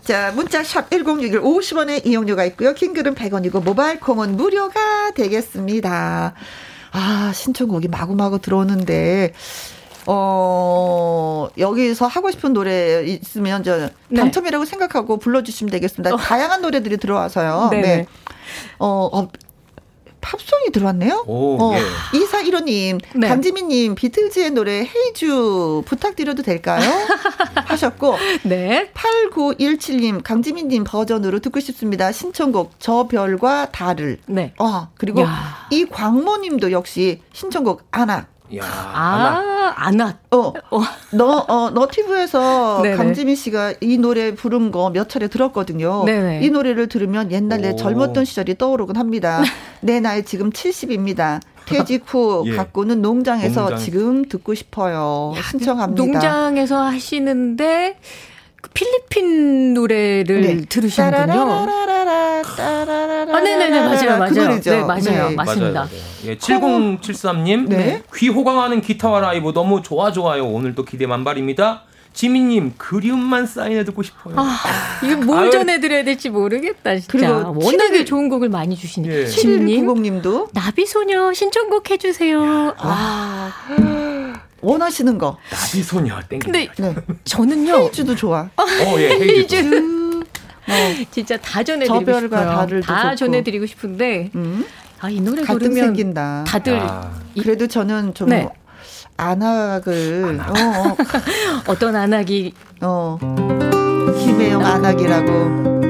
[0.05, 2.74] 자, 문자 샵 1061 50원의 이용료가 있고요.
[2.74, 6.35] 킹글은 100원이고 모바일 콩은 무료가 되겠습니다.
[6.93, 9.32] 아, 신청곡이 마구마구 들어오는데
[10.12, 14.16] 어, 여기서 하고 싶은 노래 있으면 저 네.
[14.16, 16.16] 당첨이라고 생각하고 불러주시면 되겠습니다.
[16.16, 17.69] 다양한 노래들이 들어와서요.
[17.70, 17.81] 네.
[17.81, 18.07] 네.
[18.81, 19.28] 어, 어,
[20.20, 21.24] 팝송이 들어왔네요.
[21.28, 22.19] 오, 어, 예.
[22.19, 23.28] 이사 1호님, 네.
[23.28, 26.91] 강지민님, 비틀즈의 노래 헤이주 부탁드려도 될까요?
[27.66, 28.91] 하셨고, 네.
[28.93, 32.11] 8917님, 강지민님 버전으로 듣고 싶습니다.
[32.11, 34.19] 신청곡, 저 별과 달을.
[34.27, 34.55] 네.
[34.59, 35.69] 어, 그리고 야.
[35.70, 38.27] 이 광모님도 역시 신청곡, 아나.
[38.56, 40.18] 야, 아, 안아.
[40.32, 40.52] 어,
[41.12, 42.82] 너, 어, 너티브에서.
[42.97, 46.05] 강지민 씨가 이 노래 부른 거 몇 차례 들었거든요.
[46.05, 46.40] 네네.
[46.44, 47.77] 이 노래를 들으면 옛날 내 오.
[47.77, 49.43] 젊었던 시절이 떠오르곤 합니다.
[49.81, 51.40] 내 나이 지금 70입니다.
[51.66, 52.56] 퇴직 후 예.
[52.56, 53.78] 가꾸는 농장에서 농장.
[53.78, 55.32] 지금 듣고 싶어요.
[55.51, 56.02] 신청합니다.
[56.02, 58.30] 농장에서 하시는데 그
[58.75, 60.65] 필리핀 노래를 네.
[60.97, 62.43] 따라라라라라.
[63.37, 64.33] 아, 네네네, 맞아요, 맞아요.
[64.33, 64.71] 그 노래죠.
[64.71, 65.03] 네, 맞아요.
[65.03, 65.35] 네.
[65.35, 65.81] 맞- 맞습니다.
[65.81, 66.27] 맞아요, 맞아요.
[66.27, 68.03] 예, 7073님, 네.
[68.17, 70.47] 귀 호강하는 기타와 라이브 너무 좋아 좋아요.
[70.47, 71.83] 오늘 도 기대 만발입니다.
[72.13, 74.35] 지민님 그리움만 사인해 듣고 싶어요.
[74.37, 74.59] 아,
[75.05, 75.51] 이거 뭘 아유.
[75.53, 77.07] 전해드려야 될지 모르겠다, 진짜.
[77.09, 77.33] 그리고
[77.65, 79.15] 워낙에 칠일- 좋은 곡을 많이 주시니까.
[79.15, 79.25] 예.
[79.27, 82.75] 7190님도 나비소녀 신청곡 해주세요.
[82.79, 83.53] 아,
[84.61, 85.37] 원하시는 거.
[85.51, 86.45] 나비 소녀 땡기.
[86.45, 86.95] 근데 네.
[87.24, 88.49] 저는요, 헤이즈도 좋아.
[88.57, 88.65] 어,
[88.99, 89.57] 예, 헤이즈.
[90.69, 91.11] 헤이즈.
[91.11, 92.81] 진짜 다 전해드리고 싶어요.
[92.82, 93.16] 다 좋고.
[93.16, 94.65] 전해드리고 싶은데, 음.
[95.01, 96.45] 아, 이 노래 부르면 생긴다.
[96.47, 97.11] 다들 아.
[97.41, 98.49] 그래도 저는 좀 네.
[99.16, 100.97] 안악을 어,
[101.69, 104.16] 어 떤 안악이 어, 어.
[104.19, 105.81] 김혜영 안악이라고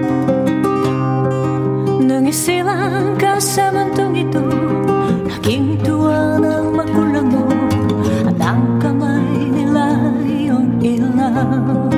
[2.02, 4.42] Nangisilang kasama ito
[5.30, 6.59] Laging tuwa ng magulang
[11.40, 11.89] down.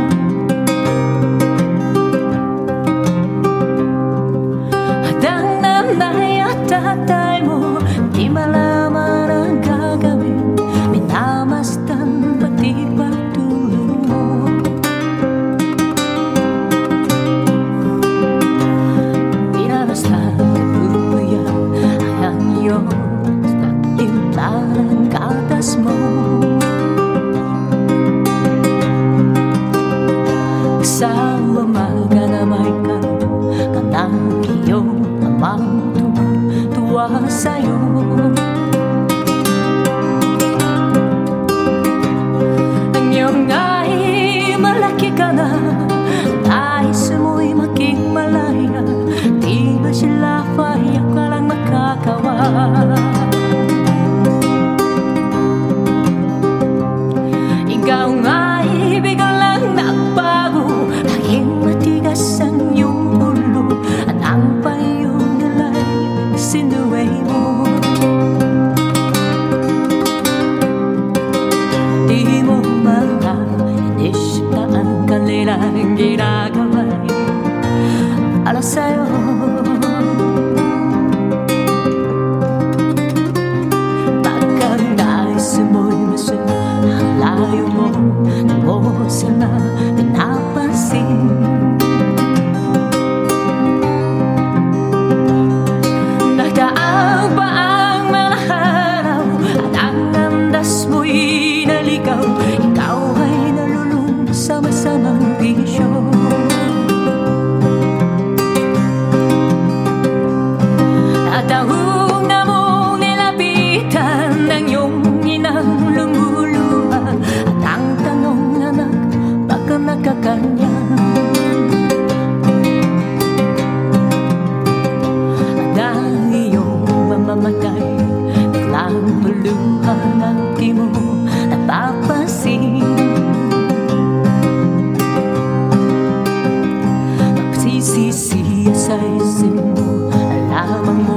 [138.93, 140.13] sa isip mo
[140.53, 141.17] Alaman mo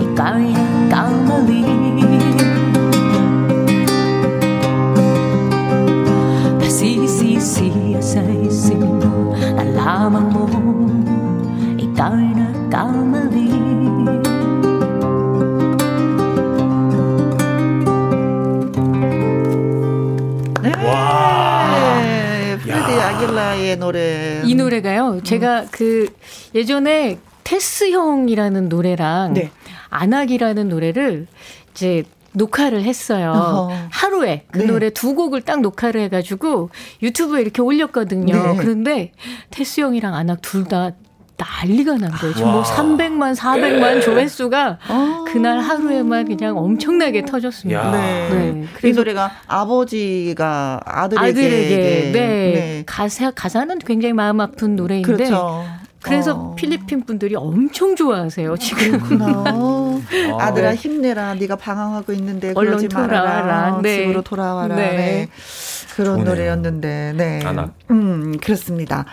[0.00, 1.60] Ikaw'y nagkamali
[6.64, 7.68] Nasisisi
[8.00, 10.48] sa isip mo Alaman mo
[11.76, 13.52] Ikaw'y nagkamali
[20.80, 21.19] Wow!
[23.10, 24.42] 아길라의 노래.
[24.44, 25.20] 이 노래가요.
[25.24, 26.08] 제가 그
[26.54, 29.50] 예전에 테스 형이라는 노래랑 네.
[29.88, 31.26] 안악이라는 노래를
[31.72, 33.32] 이제 녹화를 했어요.
[33.32, 33.72] 어허.
[33.90, 34.66] 하루에 그 네.
[34.66, 36.70] 노래 두 곡을 딱 녹화를 해가지고
[37.02, 38.32] 유튜브에 이렇게 올렸거든요.
[38.34, 38.56] 네.
[38.56, 39.12] 그런데
[39.50, 40.92] 테스 형이랑 안악 둘 다
[41.40, 42.34] 난리가 난 거예요.
[42.34, 42.64] 지금 뭐 와.
[42.64, 45.24] 300만, 400만 조회수가 아.
[45.26, 47.80] 그날 하루에만 그냥 엄청나게 터졌습니다.
[47.86, 47.90] 야.
[47.90, 48.28] 네.
[48.30, 48.62] 네.
[48.62, 52.12] 이 그래서 노래가 아버지가 아들에게 아들에게 네.
[52.12, 52.82] 네.
[52.86, 55.64] 가사 가사는 굉장히 마음 아픈 노래인데 그렇죠.
[56.02, 56.54] 그래서 어.
[56.54, 58.98] 필리핀 분들이 엄청 좋아하세요 지금.
[59.00, 59.44] 그렇구나.
[60.40, 60.74] 아들아 네.
[60.76, 61.34] 힘내라.
[61.34, 63.42] 네가 방황하고 있는데 얼른 그러지 말아라.
[63.42, 63.80] 돌아와라.
[63.82, 63.96] 네.
[63.98, 64.76] 집으로 돌아와라.
[64.76, 64.90] 네.
[64.96, 65.28] 네.
[65.94, 66.34] 그런 좋네요.
[66.34, 67.12] 노래였는데.
[67.16, 67.40] 네.
[67.44, 67.72] 아나.
[67.90, 69.04] 음, 그렇습니다.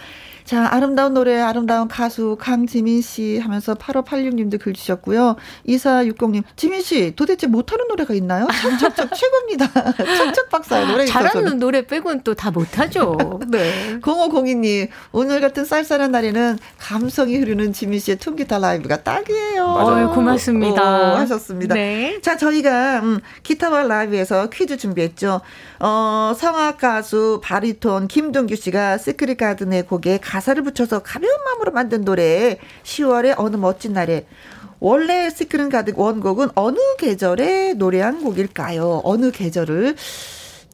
[0.48, 5.36] 자, 아름다운 노래, 아름다운 가수 강지민 씨 하면서 8586님도 글 주셨고요.
[5.68, 8.48] 2460님, 지민 씨, 도대체 못하는 노래가 있나요?
[8.62, 9.68] 척척척 최고입니다.
[9.94, 11.20] 척척 박사의 노래 있어서.
[11.20, 13.18] 잘하는 노래 빼고는 또 다 못하죠.
[13.50, 14.00] 네.
[14.00, 19.68] 0502님, 오늘 같은 쌀쌀한 날에는 감성이 흐르는 지민 씨의 통기타 라이브가 딱이에요.
[19.68, 20.12] 맞아요.
[20.12, 21.14] 고맙습니다.
[21.14, 21.76] 오, 하셨습니다.
[21.76, 22.22] 네.
[22.22, 25.42] 자, 저희가 음, 기타와 라이브에서 퀴즈 준비했죠.
[25.80, 32.58] 어, 성악 가수 바리톤 김동규 씨가 시크릿 가든의 곡에 가사를 붙여서 가벼운 마음으로 만든 노래
[32.84, 34.26] 10월의 어느 멋진 날에
[34.80, 39.02] 원래 시크릿 가든 원곡은 어느 계절에 노래한 곡일까요?
[39.04, 39.96] 어느 계절을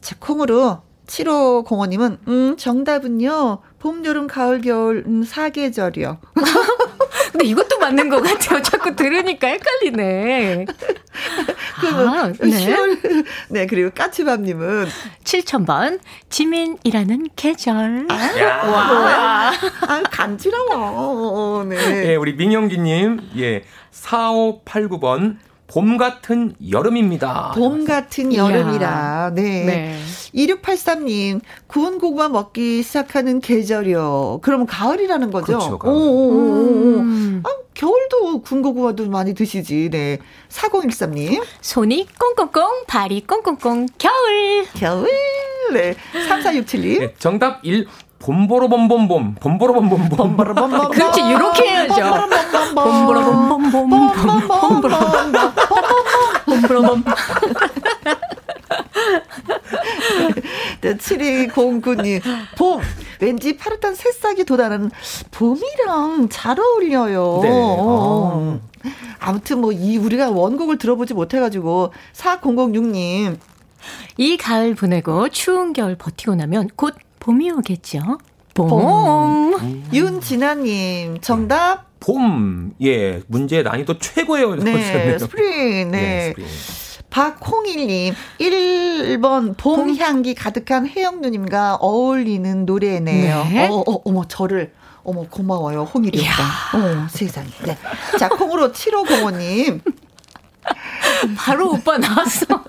[0.00, 3.58] 자, 콩으로 7505님은 음, 정답은요.
[3.78, 6.18] 봄, 여름, 가을, 겨울 음, 사계절이요.
[7.34, 8.62] 근데 이것도 맞는 것 같아요.
[8.62, 10.66] 자꾸 들으니까 헷갈리네.
[11.92, 12.48] 아, 네.
[12.48, 14.86] 10월 네, 그리고 까치밥님은
[15.24, 15.98] 7000번
[16.30, 18.06] 지민이라는 계절.
[18.08, 19.50] 와,
[19.80, 21.64] 아, 간지러워.
[21.64, 22.10] 네.
[22.10, 27.52] 예, 우리 민영기님, 예, 4589번, 봄 같은 여름입니다.
[27.54, 28.34] 봄 같은.
[28.34, 29.32] 여름이라.
[29.34, 29.64] 네.
[29.64, 29.98] 네.
[30.34, 34.40] 2683님, 구운 고구마 먹기 시작하는 계절이요.
[34.42, 35.46] 그러면 가을이라는 거죠?
[35.46, 35.92] 그렇죠, 가을.
[35.92, 37.00] 오 오오오.
[37.00, 37.42] 음.
[37.44, 39.88] 아, 겨울도 구운 고구마도 많이 드시지.
[39.90, 40.18] 네.
[40.50, 44.64] 4013님, 손이 꽁꽁꽁, 발이 꽁꽁꽁, 겨울.
[44.74, 45.08] 겨울.
[45.72, 45.94] 네.
[46.28, 47.02] 3467님.
[47.02, 47.86] 예, 정답 1,
[48.24, 50.08] 봄보로 봄봄봄, 봄보로 봄봄봄.
[50.08, 50.90] 봄보로 봄봄.
[50.92, 52.26] 그렇지, 이렇게 해야죠.
[52.74, 54.12] 봄보로 봄봄봄,
[54.48, 55.32] 봄보로봄.
[56.46, 57.04] 봄보로봄.
[60.80, 62.22] 네, 7209님,
[62.56, 62.80] 봄.
[63.20, 64.90] 왠지 파릇한 새싹이 돋아나는
[65.30, 67.40] 봄이랑 잘 어울려요.
[67.42, 67.48] 네.
[67.52, 68.58] 어.
[69.18, 73.36] 아무튼 뭐, 이, 우리가 원곡을 들어보지 못해가지고, 4006님,
[74.16, 76.94] 이 가을 보내고 추운 겨울 버티고 나면 곧
[77.24, 78.18] 봄이 오겠죠.
[78.52, 78.68] 봄.
[78.68, 79.84] 봄.
[79.94, 84.56] 윤진아님, 정답, 봄, 예, 문제 난이도 최고예요.
[84.56, 85.16] 네.
[85.18, 85.98] 스프링, 네.
[85.98, 86.46] 예, 스프링.
[87.08, 93.44] 박홍일님, 1번 봄 향기 가득한 혜영 누님과 어울리는 노래네요.
[93.50, 93.68] 네.
[93.68, 94.74] 어, 어, 어머, 저를.
[95.02, 95.84] 어머, 고마워요.
[95.84, 96.78] 홍일이 오빠.
[96.78, 97.48] 어, 세상에.
[97.64, 97.78] 네.
[98.18, 99.80] 자, 콩으로 7505님.
[101.36, 102.46] 바로 오빠 나왔어.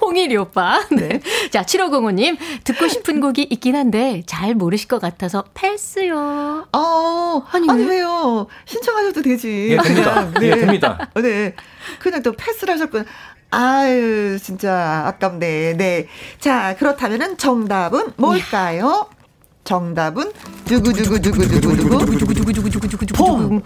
[0.00, 0.80] 홍일이 오빠.
[0.90, 1.20] 네.
[1.50, 2.38] 자, 7505님.
[2.64, 6.66] 듣고 싶은 곡이 있긴 한데 잘 모르실 것 같아서 패스요.
[6.72, 7.96] 어, 아니, 아니, 왜?
[7.96, 8.46] 왜요?
[8.64, 9.68] 신청하셔도 되지.
[9.70, 10.30] 예, 됩니다.
[10.32, 11.10] 그냥, 예, 됩니다.
[11.14, 11.54] 네.
[11.98, 13.04] 그냥 또 패스를 하셨구나.
[13.50, 15.74] 아유, 진짜 아깝네.
[15.76, 16.08] 네.
[16.40, 19.08] 자, 그렇다면은 정답은 뭘까요?
[19.66, 20.32] 정답은
[20.66, 23.60] 두구두구두구두구두구 봄.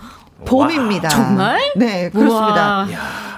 [0.45, 1.09] 봄입니다.
[1.09, 1.59] 정말?
[1.77, 2.87] 네, 그렇습니다.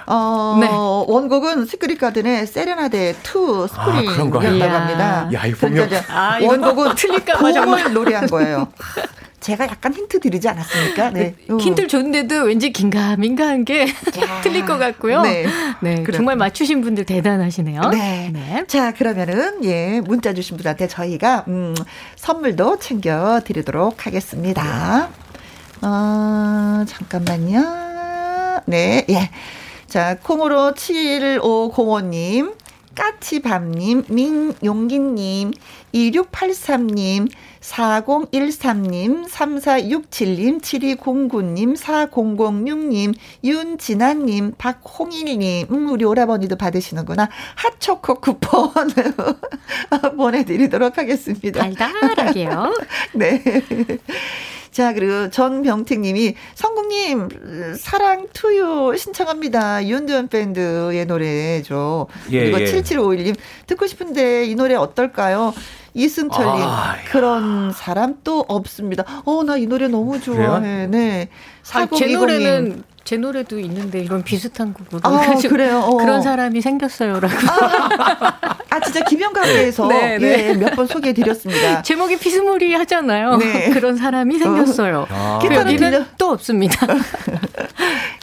[0.07, 0.69] 어, 네.
[0.71, 3.75] 원곡은 시크릿 가든의 Serenade to 아.
[3.87, 4.75] Spring이었다고 이야.
[4.75, 5.29] 합니다.
[5.33, 7.93] 야, 이거 보면- 그러니까 이제 아, 원곡은 틀릴까 봐 봄을 정말.
[7.93, 8.69] 노래한 거예요.
[9.41, 11.11] 제가 약간 힌트 드리지 않았습니까?
[11.11, 11.35] 네.
[11.51, 11.59] 음.
[11.59, 13.87] 힌트를 줬는데도 왠지 긴가민가한 게
[14.45, 15.23] 틀릴 것 같고요.
[15.23, 15.47] 네.
[15.81, 16.05] 네.
[16.15, 17.81] 정말 맞추신 분들 대단하시네요.
[17.91, 18.31] 네.
[18.33, 18.65] 네.
[18.69, 21.75] 자, 그러면은, 예, 문자 주신 분한테 저희가, 음,
[22.15, 25.09] 선물도 챙겨드리도록 하겠습니다.
[25.83, 28.63] 어, 잠깐만요.
[28.67, 29.31] 네, 예.
[29.89, 32.55] 자, 콩으로 7505님,
[32.95, 35.53] 까치밤님, 민용기님,
[35.95, 37.29] 2683님,
[37.61, 43.15] 4013님, 3467님, 7209님, 4006님,
[43.45, 47.29] 윤진아님, 박홍일님, 음, 우리 오라버니도 받으시는구나.
[47.57, 48.71] 핫초코 쿠폰
[50.17, 51.61] 보내드리도록 하겠습니다.
[51.61, 52.75] 달달하게요.
[53.15, 53.43] 네.
[54.73, 57.29] 자, 그리고 전병택님이 성국님
[57.79, 59.87] 사랑 투유 신청합니다.
[59.87, 62.07] 윤도현 밴드의 노래죠.
[62.31, 62.65] 예, 그리고 예.
[62.65, 63.37] 7751님
[63.67, 65.53] 듣고 싶은데 이 노래 어떨까요?
[65.95, 69.05] 이승철님 아, 그런 사람 또 없습니다.
[69.27, 70.87] 어, 나 이 노래 너무 좋아해.
[70.87, 71.29] 네.
[71.75, 72.19] 아, 제 4020님.
[72.19, 74.99] 노래는 제 노래도 있는데 이건 비슷한 거고.
[75.03, 75.79] 아, 그래요?
[75.81, 75.97] 어.
[75.97, 77.35] 그런 사람이 생겼어요라고.
[78.71, 80.49] 아, 진짜 김영감에서 네, 네.
[80.49, 81.83] 예, 몇 번 소개해 드렸습니다.
[81.83, 83.37] 제목이 피스무리 하잖아요.
[83.37, 83.71] 네.
[83.71, 85.07] 그런 사람이 생겼어요.
[85.11, 85.39] 아.
[85.43, 86.87] 그 기타는 들려- 또 없습니다.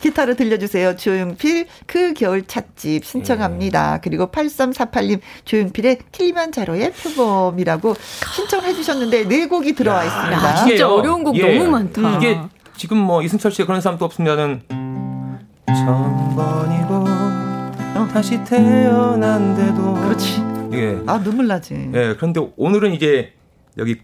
[0.02, 0.96] 기타를 들려주세요.
[0.96, 4.00] 조용필 그 겨울 찻집 신청합니다.
[4.02, 7.96] 그리고 8348님 조용필의 킬리만자로의 표범이라고
[8.36, 10.32] 신청해 주셨는데 네 곡이 들어와 있습니다.
[10.34, 10.88] 야, 진짜 이게요.
[10.88, 12.18] 어려운 곡 너무 많다.
[12.18, 12.40] 이게
[12.80, 14.62] 지금 뭐 이승철 씨의 그런 사람도 없으면은
[15.68, 17.04] 천번이고
[18.14, 20.42] 다시 태어난데도 그렇지.
[20.72, 20.98] 예.
[21.06, 21.74] 아 눈물 나지.
[21.94, 22.16] 예.
[22.16, 23.34] 그런데 오늘은 이제
[23.78, 23.98] 여기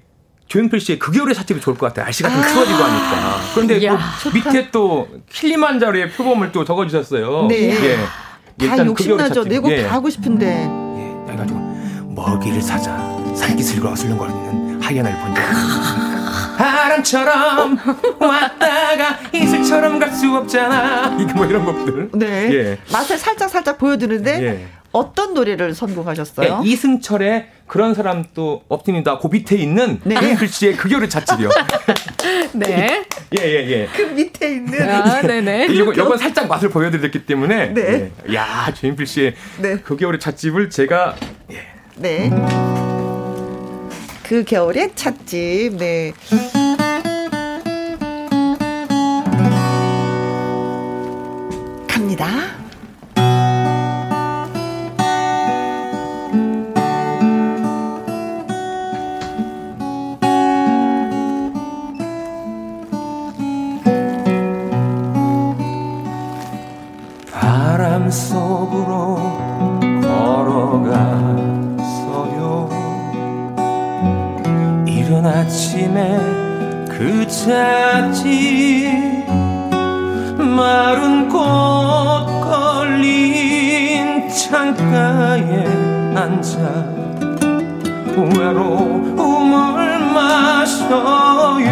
[0.49, 2.03] 조용필 씨의 그 겨울의 찻집이 좋을 것 같아요.
[2.03, 3.39] 날씨가 좀 추워지고 하니까.
[3.53, 7.47] 그런데 이야, 또 밑에 또 킬리만자로의 표범을 또 적어주셨어요.
[7.47, 7.69] 네.
[7.69, 7.95] 예.
[7.95, 9.33] 다그 겨울의 욕심나죠.
[9.35, 9.51] 찻집.
[9.53, 9.85] 네곡다 예.
[9.85, 10.45] 하고 싶은데.
[10.47, 11.59] 예, 해가지고
[12.13, 12.97] 먹이를 사자
[13.33, 15.43] 살기슬과 술렁거리는 하이에나를 본적
[16.95, 17.77] 바람처럼
[18.19, 22.53] 왔다가 이슬처럼 갈 수 없잖아 이게 뭐 이런 곡들 네.
[22.53, 22.77] 예.
[22.93, 24.65] 맛을 살짝 살짝 보여드는데 예.
[24.93, 26.61] 어떤 노래를 선곡하셨어요?
[26.63, 30.15] 예, 이승철의 그런 사람 또 없습니다 그 밑에 있는 네.
[30.47, 31.49] 씨의 그 겨울의 찻집이요
[32.53, 33.03] 네.
[33.37, 35.67] 예 예 예 그 밑에 있는 아, 네네.
[35.71, 38.11] 이거 이번 살짝 맛을 보여드렸기 때문에 네.
[38.29, 38.33] 예.
[38.35, 39.77] 야 조용필 씨의 네.
[39.83, 41.15] 그 겨울의 찻집을 제가
[41.51, 41.57] 예.
[41.97, 42.29] 네.
[44.27, 45.77] 그 겨울의 찻집.
[45.77, 46.11] 네.
[51.87, 52.64] 갑니다.
[77.05, 78.25] 그 찻집
[80.39, 85.65] 마른 꽃 걸린 창가에
[86.15, 86.57] 앉아
[88.39, 91.65] 외로움을 마셔요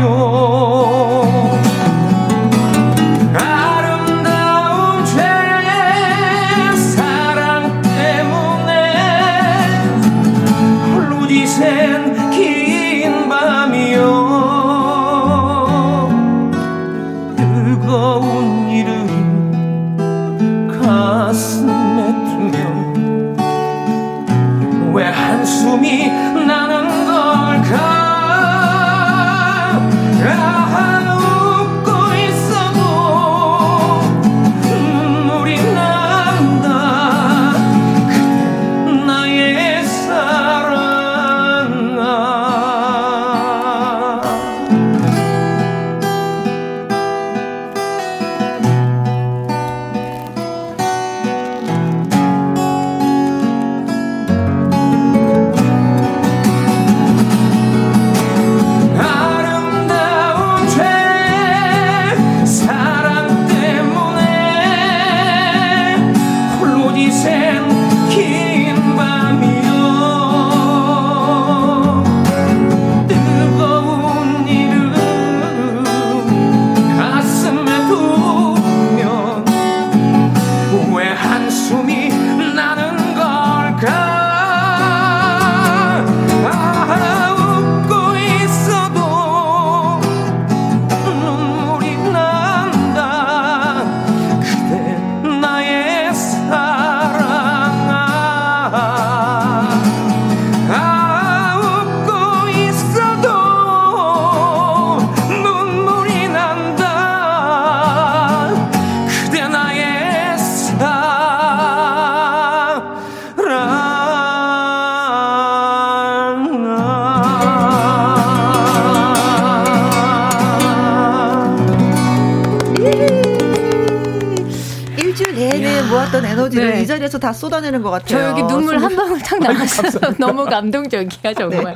[127.23, 128.19] 다 쏟아내는 것 같아요.
[128.19, 130.13] 저 여기 눈물 한 방울 탁 나왔어요.
[130.19, 131.73] 너무 감동적이야, 정말.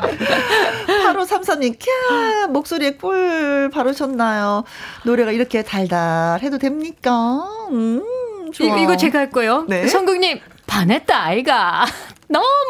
[0.87, 4.65] 8533님, 캬, 목소리에 꿀 바르셨나요?
[5.05, 7.47] 노래가 이렇게 달달해도 됩니까?
[7.71, 8.03] 음,
[8.53, 8.67] 좋아.
[8.67, 9.63] 이거, 이거 제가 할 거예요.
[9.69, 9.87] 네.
[9.87, 11.85] 성국님, 반했다, 아이가.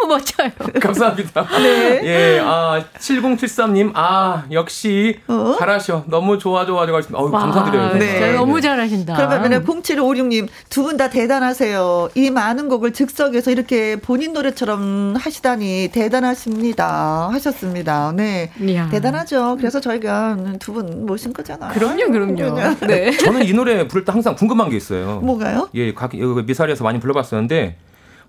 [0.07, 0.49] 너무 멋져요.
[0.81, 1.45] 감사합니다.
[1.59, 2.01] 네.
[2.03, 5.55] 예, 아, 7073님, 아, 역시 어?
[5.59, 6.05] 잘하셔.
[6.07, 7.01] 너무 좋아, 좋아, 좋아.
[7.13, 7.93] 어우, 감사드려요.
[7.93, 8.19] 네.
[8.19, 8.31] 네.
[8.33, 9.15] 너무 잘하신다.
[9.15, 12.09] 그러면 0756님, 두 분 다 대단하세요.
[12.15, 17.29] 이 많은 곡을 즉석에서 이렇게 본인 노래처럼 하시다니 대단하십니다.
[17.33, 18.13] 하셨습니다.
[18.15, 18.49] 네.
[18.59, 18.87] 이야.
[18.89, 19.57] 대단하죠.
[19.57, 21.73] 그래서 저희가 두 분 모신 거잖아요.
[21.73, 22.75] 그럼요, 그럼요.
[22.87, 23.11] 네.
[23.17, 25.19] 저는 이 노래 부를 때 항상 궁금한 게 있어요.
[25.21, 25.69] 뭐가요?
[25.75, 27.75] 예, 각, 미사리에서 많이 불러봤었는데,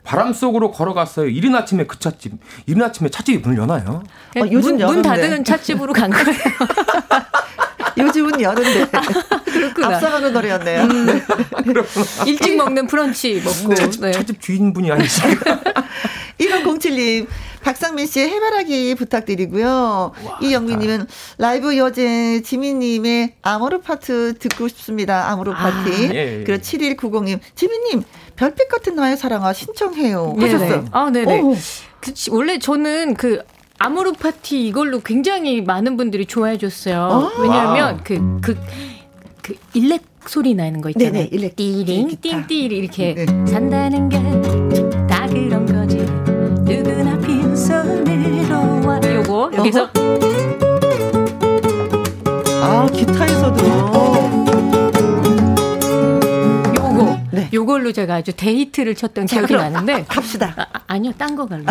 [0.05, 1.29] 바람 속으로 걸어갔어요.
[1.29, 2.33] 이른 아침에 그 찻집.
[2.67, 4.03] 이른 아침에 찻집이 문을 여나요?
[4.37, 6.39] 어, 요즘 문, 문 닫는 찻집으로 간 거예요.
[7.99, 8.87] 요즘은 여는데.
[8.93, 10.83] 아, 앞서가는 노래였네요.
[10.85, 11.07] 음.
[11.07, 11.23] 네.
[12.27, 13.75] 일찍 먹는 브런치 먹고.
[13.75, 13.91] 네.
[14.01, 14.13] 네.
[14.13, 15.61] 찻집 주인분이 아니시니까.
[16.41, 17.27] 1007님,
[17.63, 20.13] 박상민 씨의 해바라기 부탁드리고요.
[20.43, 21.07] 이영미님은
[21.39, 25.31] 라이브 여제 지민님의 아모르 파트 듣고 싶습니다.
[25.31, 25.91] 아모르 파티.
[25.91, 26.45] 아, 예, 예.
[26.45, 28.03] 그리고 7190님, 지민님,
[28.37, 30.37] 별빛 같은 나의 사랑아 신청해요.
[30.39, 30.87] 하셨어요.
[30.93, 31.43] 아, 네네.
[32.01, 33.43] 그, 원래 저는 그
[33.79, 36.97] 아모르 파티 이걸로 굉장히 많은 분들이 좋아해 줬어요.
[36.97, 38.57] 아~ 왜냐하면 그, 그,
[39.43, 41.13] 그 일렉 소리 나는 거 있잖아요.
[41.13, 41.57] 네네, 일렉.
[41.57, 43.27] 띠링, 띵띠리 이렇게 네.
[43.47, 44.88] 산다는 게
[49.59, 49.91] 여기서.
[52.63, 53.89] 아, 기타에서도.
[57.31, 57.49] 네.
[57.53, 60.05] 요걸로 제가 아주 대히트를 쳤던 자, 기억이 나는데.
[60.09, 60.55] 갑시다.
[60.87, 61.65] 아니요, 딴 걸로.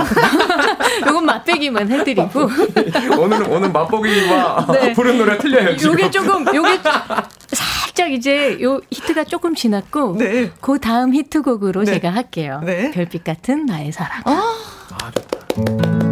[1.08, 2.30] 요건 맛배기만 해드리고.
[3.20, 4.94] 오늘 오늘 맛보기와 네.
[4.94, 5.76] 부른 노래 틀려요.
[5.76, 5.94] 지금.
[5.94, 6.80] 요게 조금 요게
[7.52, 10.18] 살짝 이제 요 히트가 조금 지났고.
[10.18, 10.52] 네.
[10.62, 11.94] 그 다음 히트곡으로 네.
[11.94, 12.62] 제가 할게요.
[12.64, 12.92] 네.
[12.92, 14.22] 별빛 같은 나의 사랑.
[14.26, 14.54] 아,
[15.02, 16.07] 아 좋다.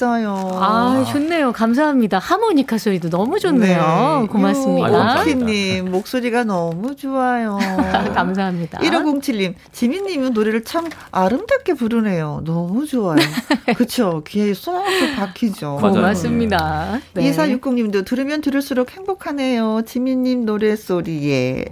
[0.00, 0.34] 있어요.
[0.54, 1.52] 아, 좋네요.
[1.52, 2.18] 감사합니다.
[2.18, 4.20] 하모니카 소리도 너무 좋네요.
[4.22, 4.26] 네.
[4.28, 5.20] 고맙습니다.
[5.20, 7.58] 오키님, 목소리가 너무 좋아요.
[8.14, 8.78] 감사합니다.
[8.78, 12.42] 1507님, 지민님은 노래를 참 아름답게 부르네요.
[12.44, 13.18] 너무 좋아요.
[13.76, 14.22] 그쵸.
[14.26, 15.78] 귀에 쏙쏙 박히죠.
[15.80, 17.00] 고맙습니다.
[17.12, 17.30] 네.
[17.30, 19.82] 2460님도 들으면 들을수록 행복하네요.
[19.84, 21.66] 지민님 노래소리에.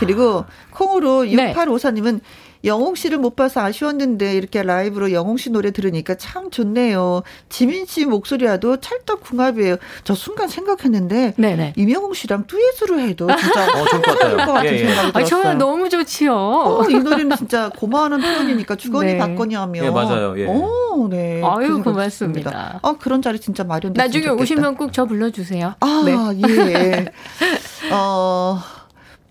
[0.00, 2.20] 그리고 콩으로 6854님은
[2.64, 7.22] 영웅 씨를 못 봐서 아쉬웠는데 이렇게 라이브로 영웅 씨 노래 들으니까 참 좋네요.
[7.48, 9.76] 지민 씨 목소리와도 찰떡 궁합이에요.
[10.04, 11.74] 저 순간 생각했는데 네네.
[11.76, 14.36] 임영웅 씨랑 듀엣으로 해도 진짜 어, 좋을 것 같아요.
[14.46, 14.78] 것 같은 예, 예.
[14.86, 15.22] 생각이 들었어요.
[15.22, 16.34] 아, 저는 너무 좋지요.
[16.34, 19.18] 어, 이 노래는 진짜 고마워하는 표현이니까 주거니 네.
[19.18, 19.84] 받거니 하면.
[19.84, 20.34] 예, 맞아요.
[20.38, 20.46] 예.
[20.46, 21.42] 오, 네.
[21.44, 22.80] 아유, 그 고맙습니다.
[22.82, 25.74] 아, 그런 자리 진짜 마련됐 나중에 오시면 꼭 저 불러주세요.
[25.80, 26.12] 아, 네.
[26.48, 27.06] 예.
[27.92, 28.60] 어,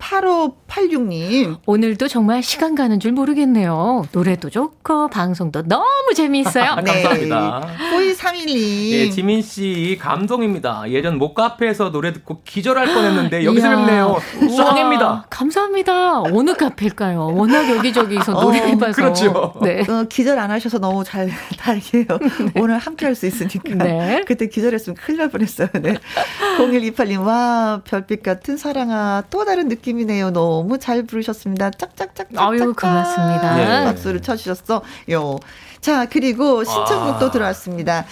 [0.04, 1.58] 8586님.
[1.66, 4.04] 오늘도 정말 시간 가는 줄 모르겠네요.
[4.12, 6.76] 노래도 좋고, 방송도 너무 재미있어요.
[6.84, 7.02] 네.
[7.02, 7.60] 감사합니다.
[7.92, 8.90] 호이 312.
[8.90, 10.84] 네, 지민 씨, 감동입니다.
[10.90, 14.18] 예전 목카페에서 노래 듣고 기절할 뻔했는데, 여기서 뵙네요.
[14.56, 15.26] 짱입니다.
[15.30, 16.20] 감사합니다.
[16.22, 17.34] 어느 카페일까요?
[17.34, 18.92] 워낙 여기저기서 어, 노래해봐서.
[18.94, 19.54] 그렇죠.
[19.62, 19.80] 네.
[19.88, 22.06] 어, 기절 안 하셔서 너무 잘, 다행이에요.
[22.54, 22.60] 네.
[22.60, 23.74] 오늘 함께 할 수 있으니까.
[23.84, 24.22] 네.
[24.26, 25.68] 그때 기절했으면 큰일 날 뻔했어요.
[25.80, 25.94] 네.
[26.58, 29.22] 0128님, 와, 별빛 같은 사랑아.
[29.30, 30.30] 또 다른 느낌 느낌이네요.
[30.30, 31.70] 너무 잘 부르셨습니다.
[31.70, 32.28] 짝짝짝.
[32.36, 33.56] 아유, 고맙습니다.
[33.56, 33.84] 네.
[33.84, 34.82] 박수를 쳐주셨어.
[35.12, 35.38] 요.
[35.80, 38.06] 자, 그리고 신청곡도 들어왔습니다.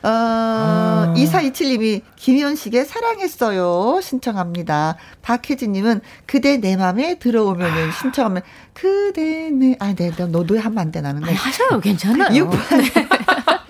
[0.00, 1.14] 어, 아.
[1.16, 4.00] 2427님이 김현식의 사랑했어요.
[4.00, 4.96] 신청합니다.
[5.22, 8.42] 박혜진님은 그대 내 맘에 들어오면은 신청하면
[8.74, 11.22] 그대 내, 아, 네, 너도 하면 안 돼, 나는.
[11.22, 11.34] 네.
[11.34, 11.80] 하셔요.
[11.80, 12.32] 괜찮아요.
[12.32, 12.58] 6 네.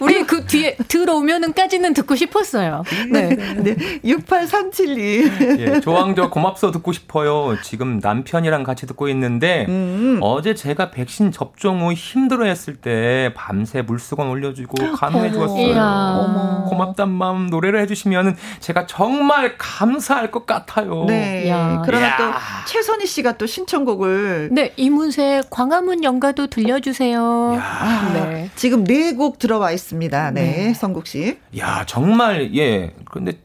[0.00, 2.82] 우리 그 뒤에 들어오면은까지는 듣고 싶었어요.
[3.10, 3.28] 네.
[3.56, 3.74] 네.
[4.04, 5.58] 6837님.
[5.60, 7.56] 예, 조항조 고맙소 듣고 싶어요.
[7.62, 10.18] 지금 남편이랑 같이 듣고 있는데 음.
[10.22, 16.66] 어제 제가 백신 접종 후 힘들어 했을 때 밤새 물수건 올려주고 간호해 주었어요.
[16.68, 21.04] 고맙단 마음 노래를 해주시면 제가 정말 감사할 것 같아요.
[21.06, 21.48] 네.
[21.48, 21.82] 야.
[21.84, 22.16] 그러나 야.
[22.16, 22.24] 또
[22.70, 27.58] 최선희 씨가 또 신청곡을 네 이문세 광화문 연가도 들려주세요.
[27.60, 28.50] 아, 네.
[28.56, 29.79] 지금 네 곡 들어와 있습니다.
[29.84, 30.30] 있습니다.
[30.32, 30.74] 네, 네.
[30.74, 31.38] 성국 씨.
[31.58, 32.94] 야, 정말 예.
[33.10, 33.38] 그런데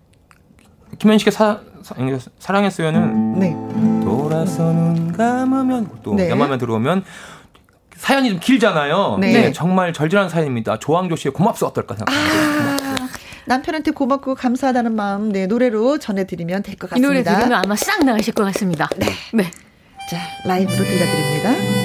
[0.99, 1.95] 김현식의 사, 사
[2.40, 3.52] 사랑했어요는 네.
[4.03, 6.30] 돌아서 눈 감으면 또 네.
[6.30, 7.03] 연마면 들어오면
[7.95, 9.18] 사연이 좀 길잖아요.
[9.20, 9.32] 네.
[9.34, 9.52] 네.
[9.52, 10.78] 정말 절절한 사연입니다.
[10.80, 12.94] 조항조 씨의 고맙소 어떨까 생각합니다.
[13.03, 13.07] 아,
[13.48, 17.07] 남편한테 고맙고 감사하다는 마음 네 노래로 전해드리면 될 것 같습니다.
[17.07, 18.90] 이 노래 들으면 아마 싹 나으실 것 같습니다.
[18.98, 19.07] 네.
[19.34, 19.44] 네.
[20.10, 21.85] 자 라이브로 들려드립니다.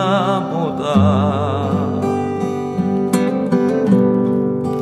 [0.00, 0.84] 모르나 보다.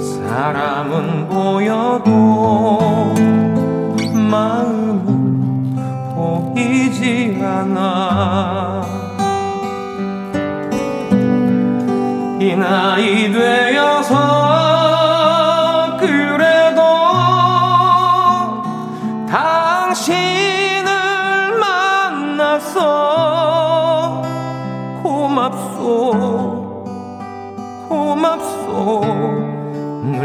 [0.00, 3.12] 사람은 보여도
[4.14, 5.74] 마음은
[6.14, 8.86] 보이지 않아.
[12.40, 13.67] 이 나이 되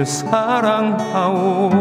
[0.04, 1.72] 너를 사랑하오.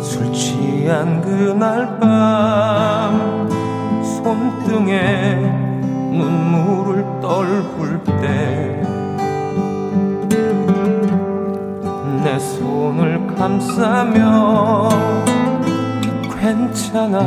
[0.00, 3.48] 술 취한 그날 밤
[4.02, 5.34] 손등에
[6.12, 8.80] 눈물을 떨굴 때
[12.22, 14.90] 내 손을 감싸며
[16.38, 17.18] 괜찮아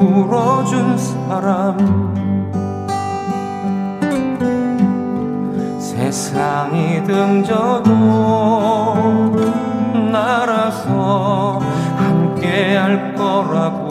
[0.00, 2.23] 울어준 사람.
[6.14, 7.90] 세상이 등져도
[10.12, 11.60] 날아서
[11.96, 13.90] 함께 할 거라고.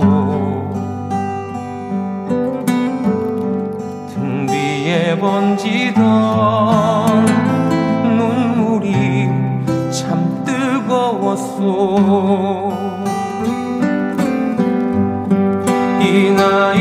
[4.08, 6.06] 등 뒤에 번지던
[8.06, 9.28] 눈물이
[9.92, 11.62] 참 뜨거웠어
[16.00, 16.73] 이나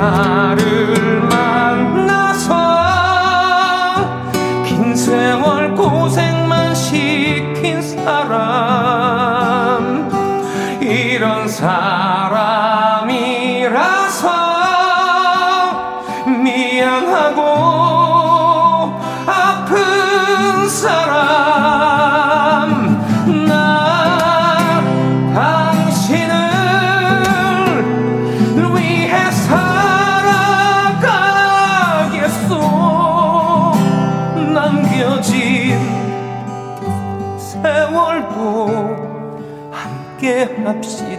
[0.00, 0.29] 못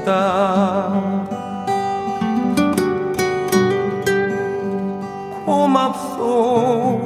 [0.02, 1.28] 합시다
[5.46, 7.00] 고맙소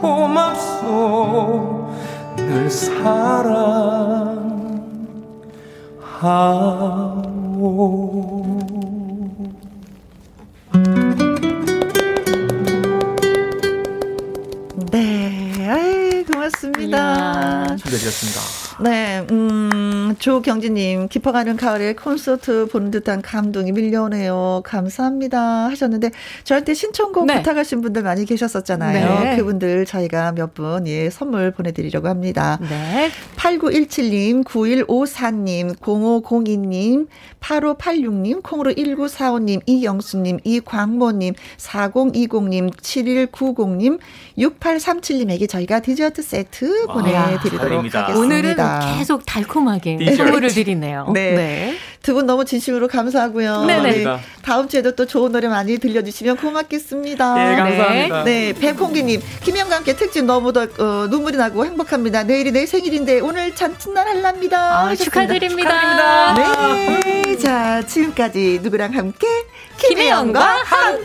[0.00, 1.90] 고맙소
[2.36, 4.02] 늘 사랑하오
[14.90, 17.76] 네, 아이, 고맙습니다.
[17.76, 18.40] 준비해드렸습니다.
[18.80, 24.62] 네, 음, 조경진님, 깊어가는 가을에 콘서트 보는 듯한 감동이 밀려오네요.
[24.64, 25.68] 감사합니다.
[25.68, 26.10] 하셨는데,
[26.44, 27.36] 저한테 신청곡 네.
[27.36, 29.20] 부탁하신 분들 많이 계셨었잖아요.
[29.24, 29.36] 네.
[29.36, 32.58] 그분들 저희가 몇 분, 예, 선물 보내드리려고 합니다.
[32.68, 33.10] 네.
[33.36, 37.06] 8917님, 9154님, 0502님,
[37.40, 43.98] 8586님, 콩으로 1945님, 이영수님, 이광모님, 4020님, 7190님,
[44.38, 47.82] 6837님에게 저희가 디저트 세트 보내드리도록.
[47.82, 48.18] 하겠습니다.
[48.18, 48.56] 오늘은
[48.98, 50.16] 계속 달콤하게 디저트.
[50.16, 51.10] 선물을 드리네요.
[51.14, 51.76] 네.
[52.02, 53.64] 두 분 너무 진심으로 감사하고요.
[53.64, 53.90] 네네.
[54.04, 54.18] 네.
[54.44, 57.34] 다음 주에도 또 좋은 노래 많이 들려주시면 고맙겠습니다.
[57.34, 58.24] 네, 감사합니다.
[58.24, 62.24] 네, 백홍기님, 김영과 함께 특집 너무 더 어, 눈물이 나고 행복합니다.
[62.24, 64.58] 내일이 내 생일인데 오늘 잔칫날 할랍니다.
[64.58, 65.04] 아, 하셨습니다.
[65.04, 66.34] 축하드립니다.
[66.34, 69.26] 네, 자 지금까지 누구랑 함께
[69.78, 71.02] 김혜영과 김혜영과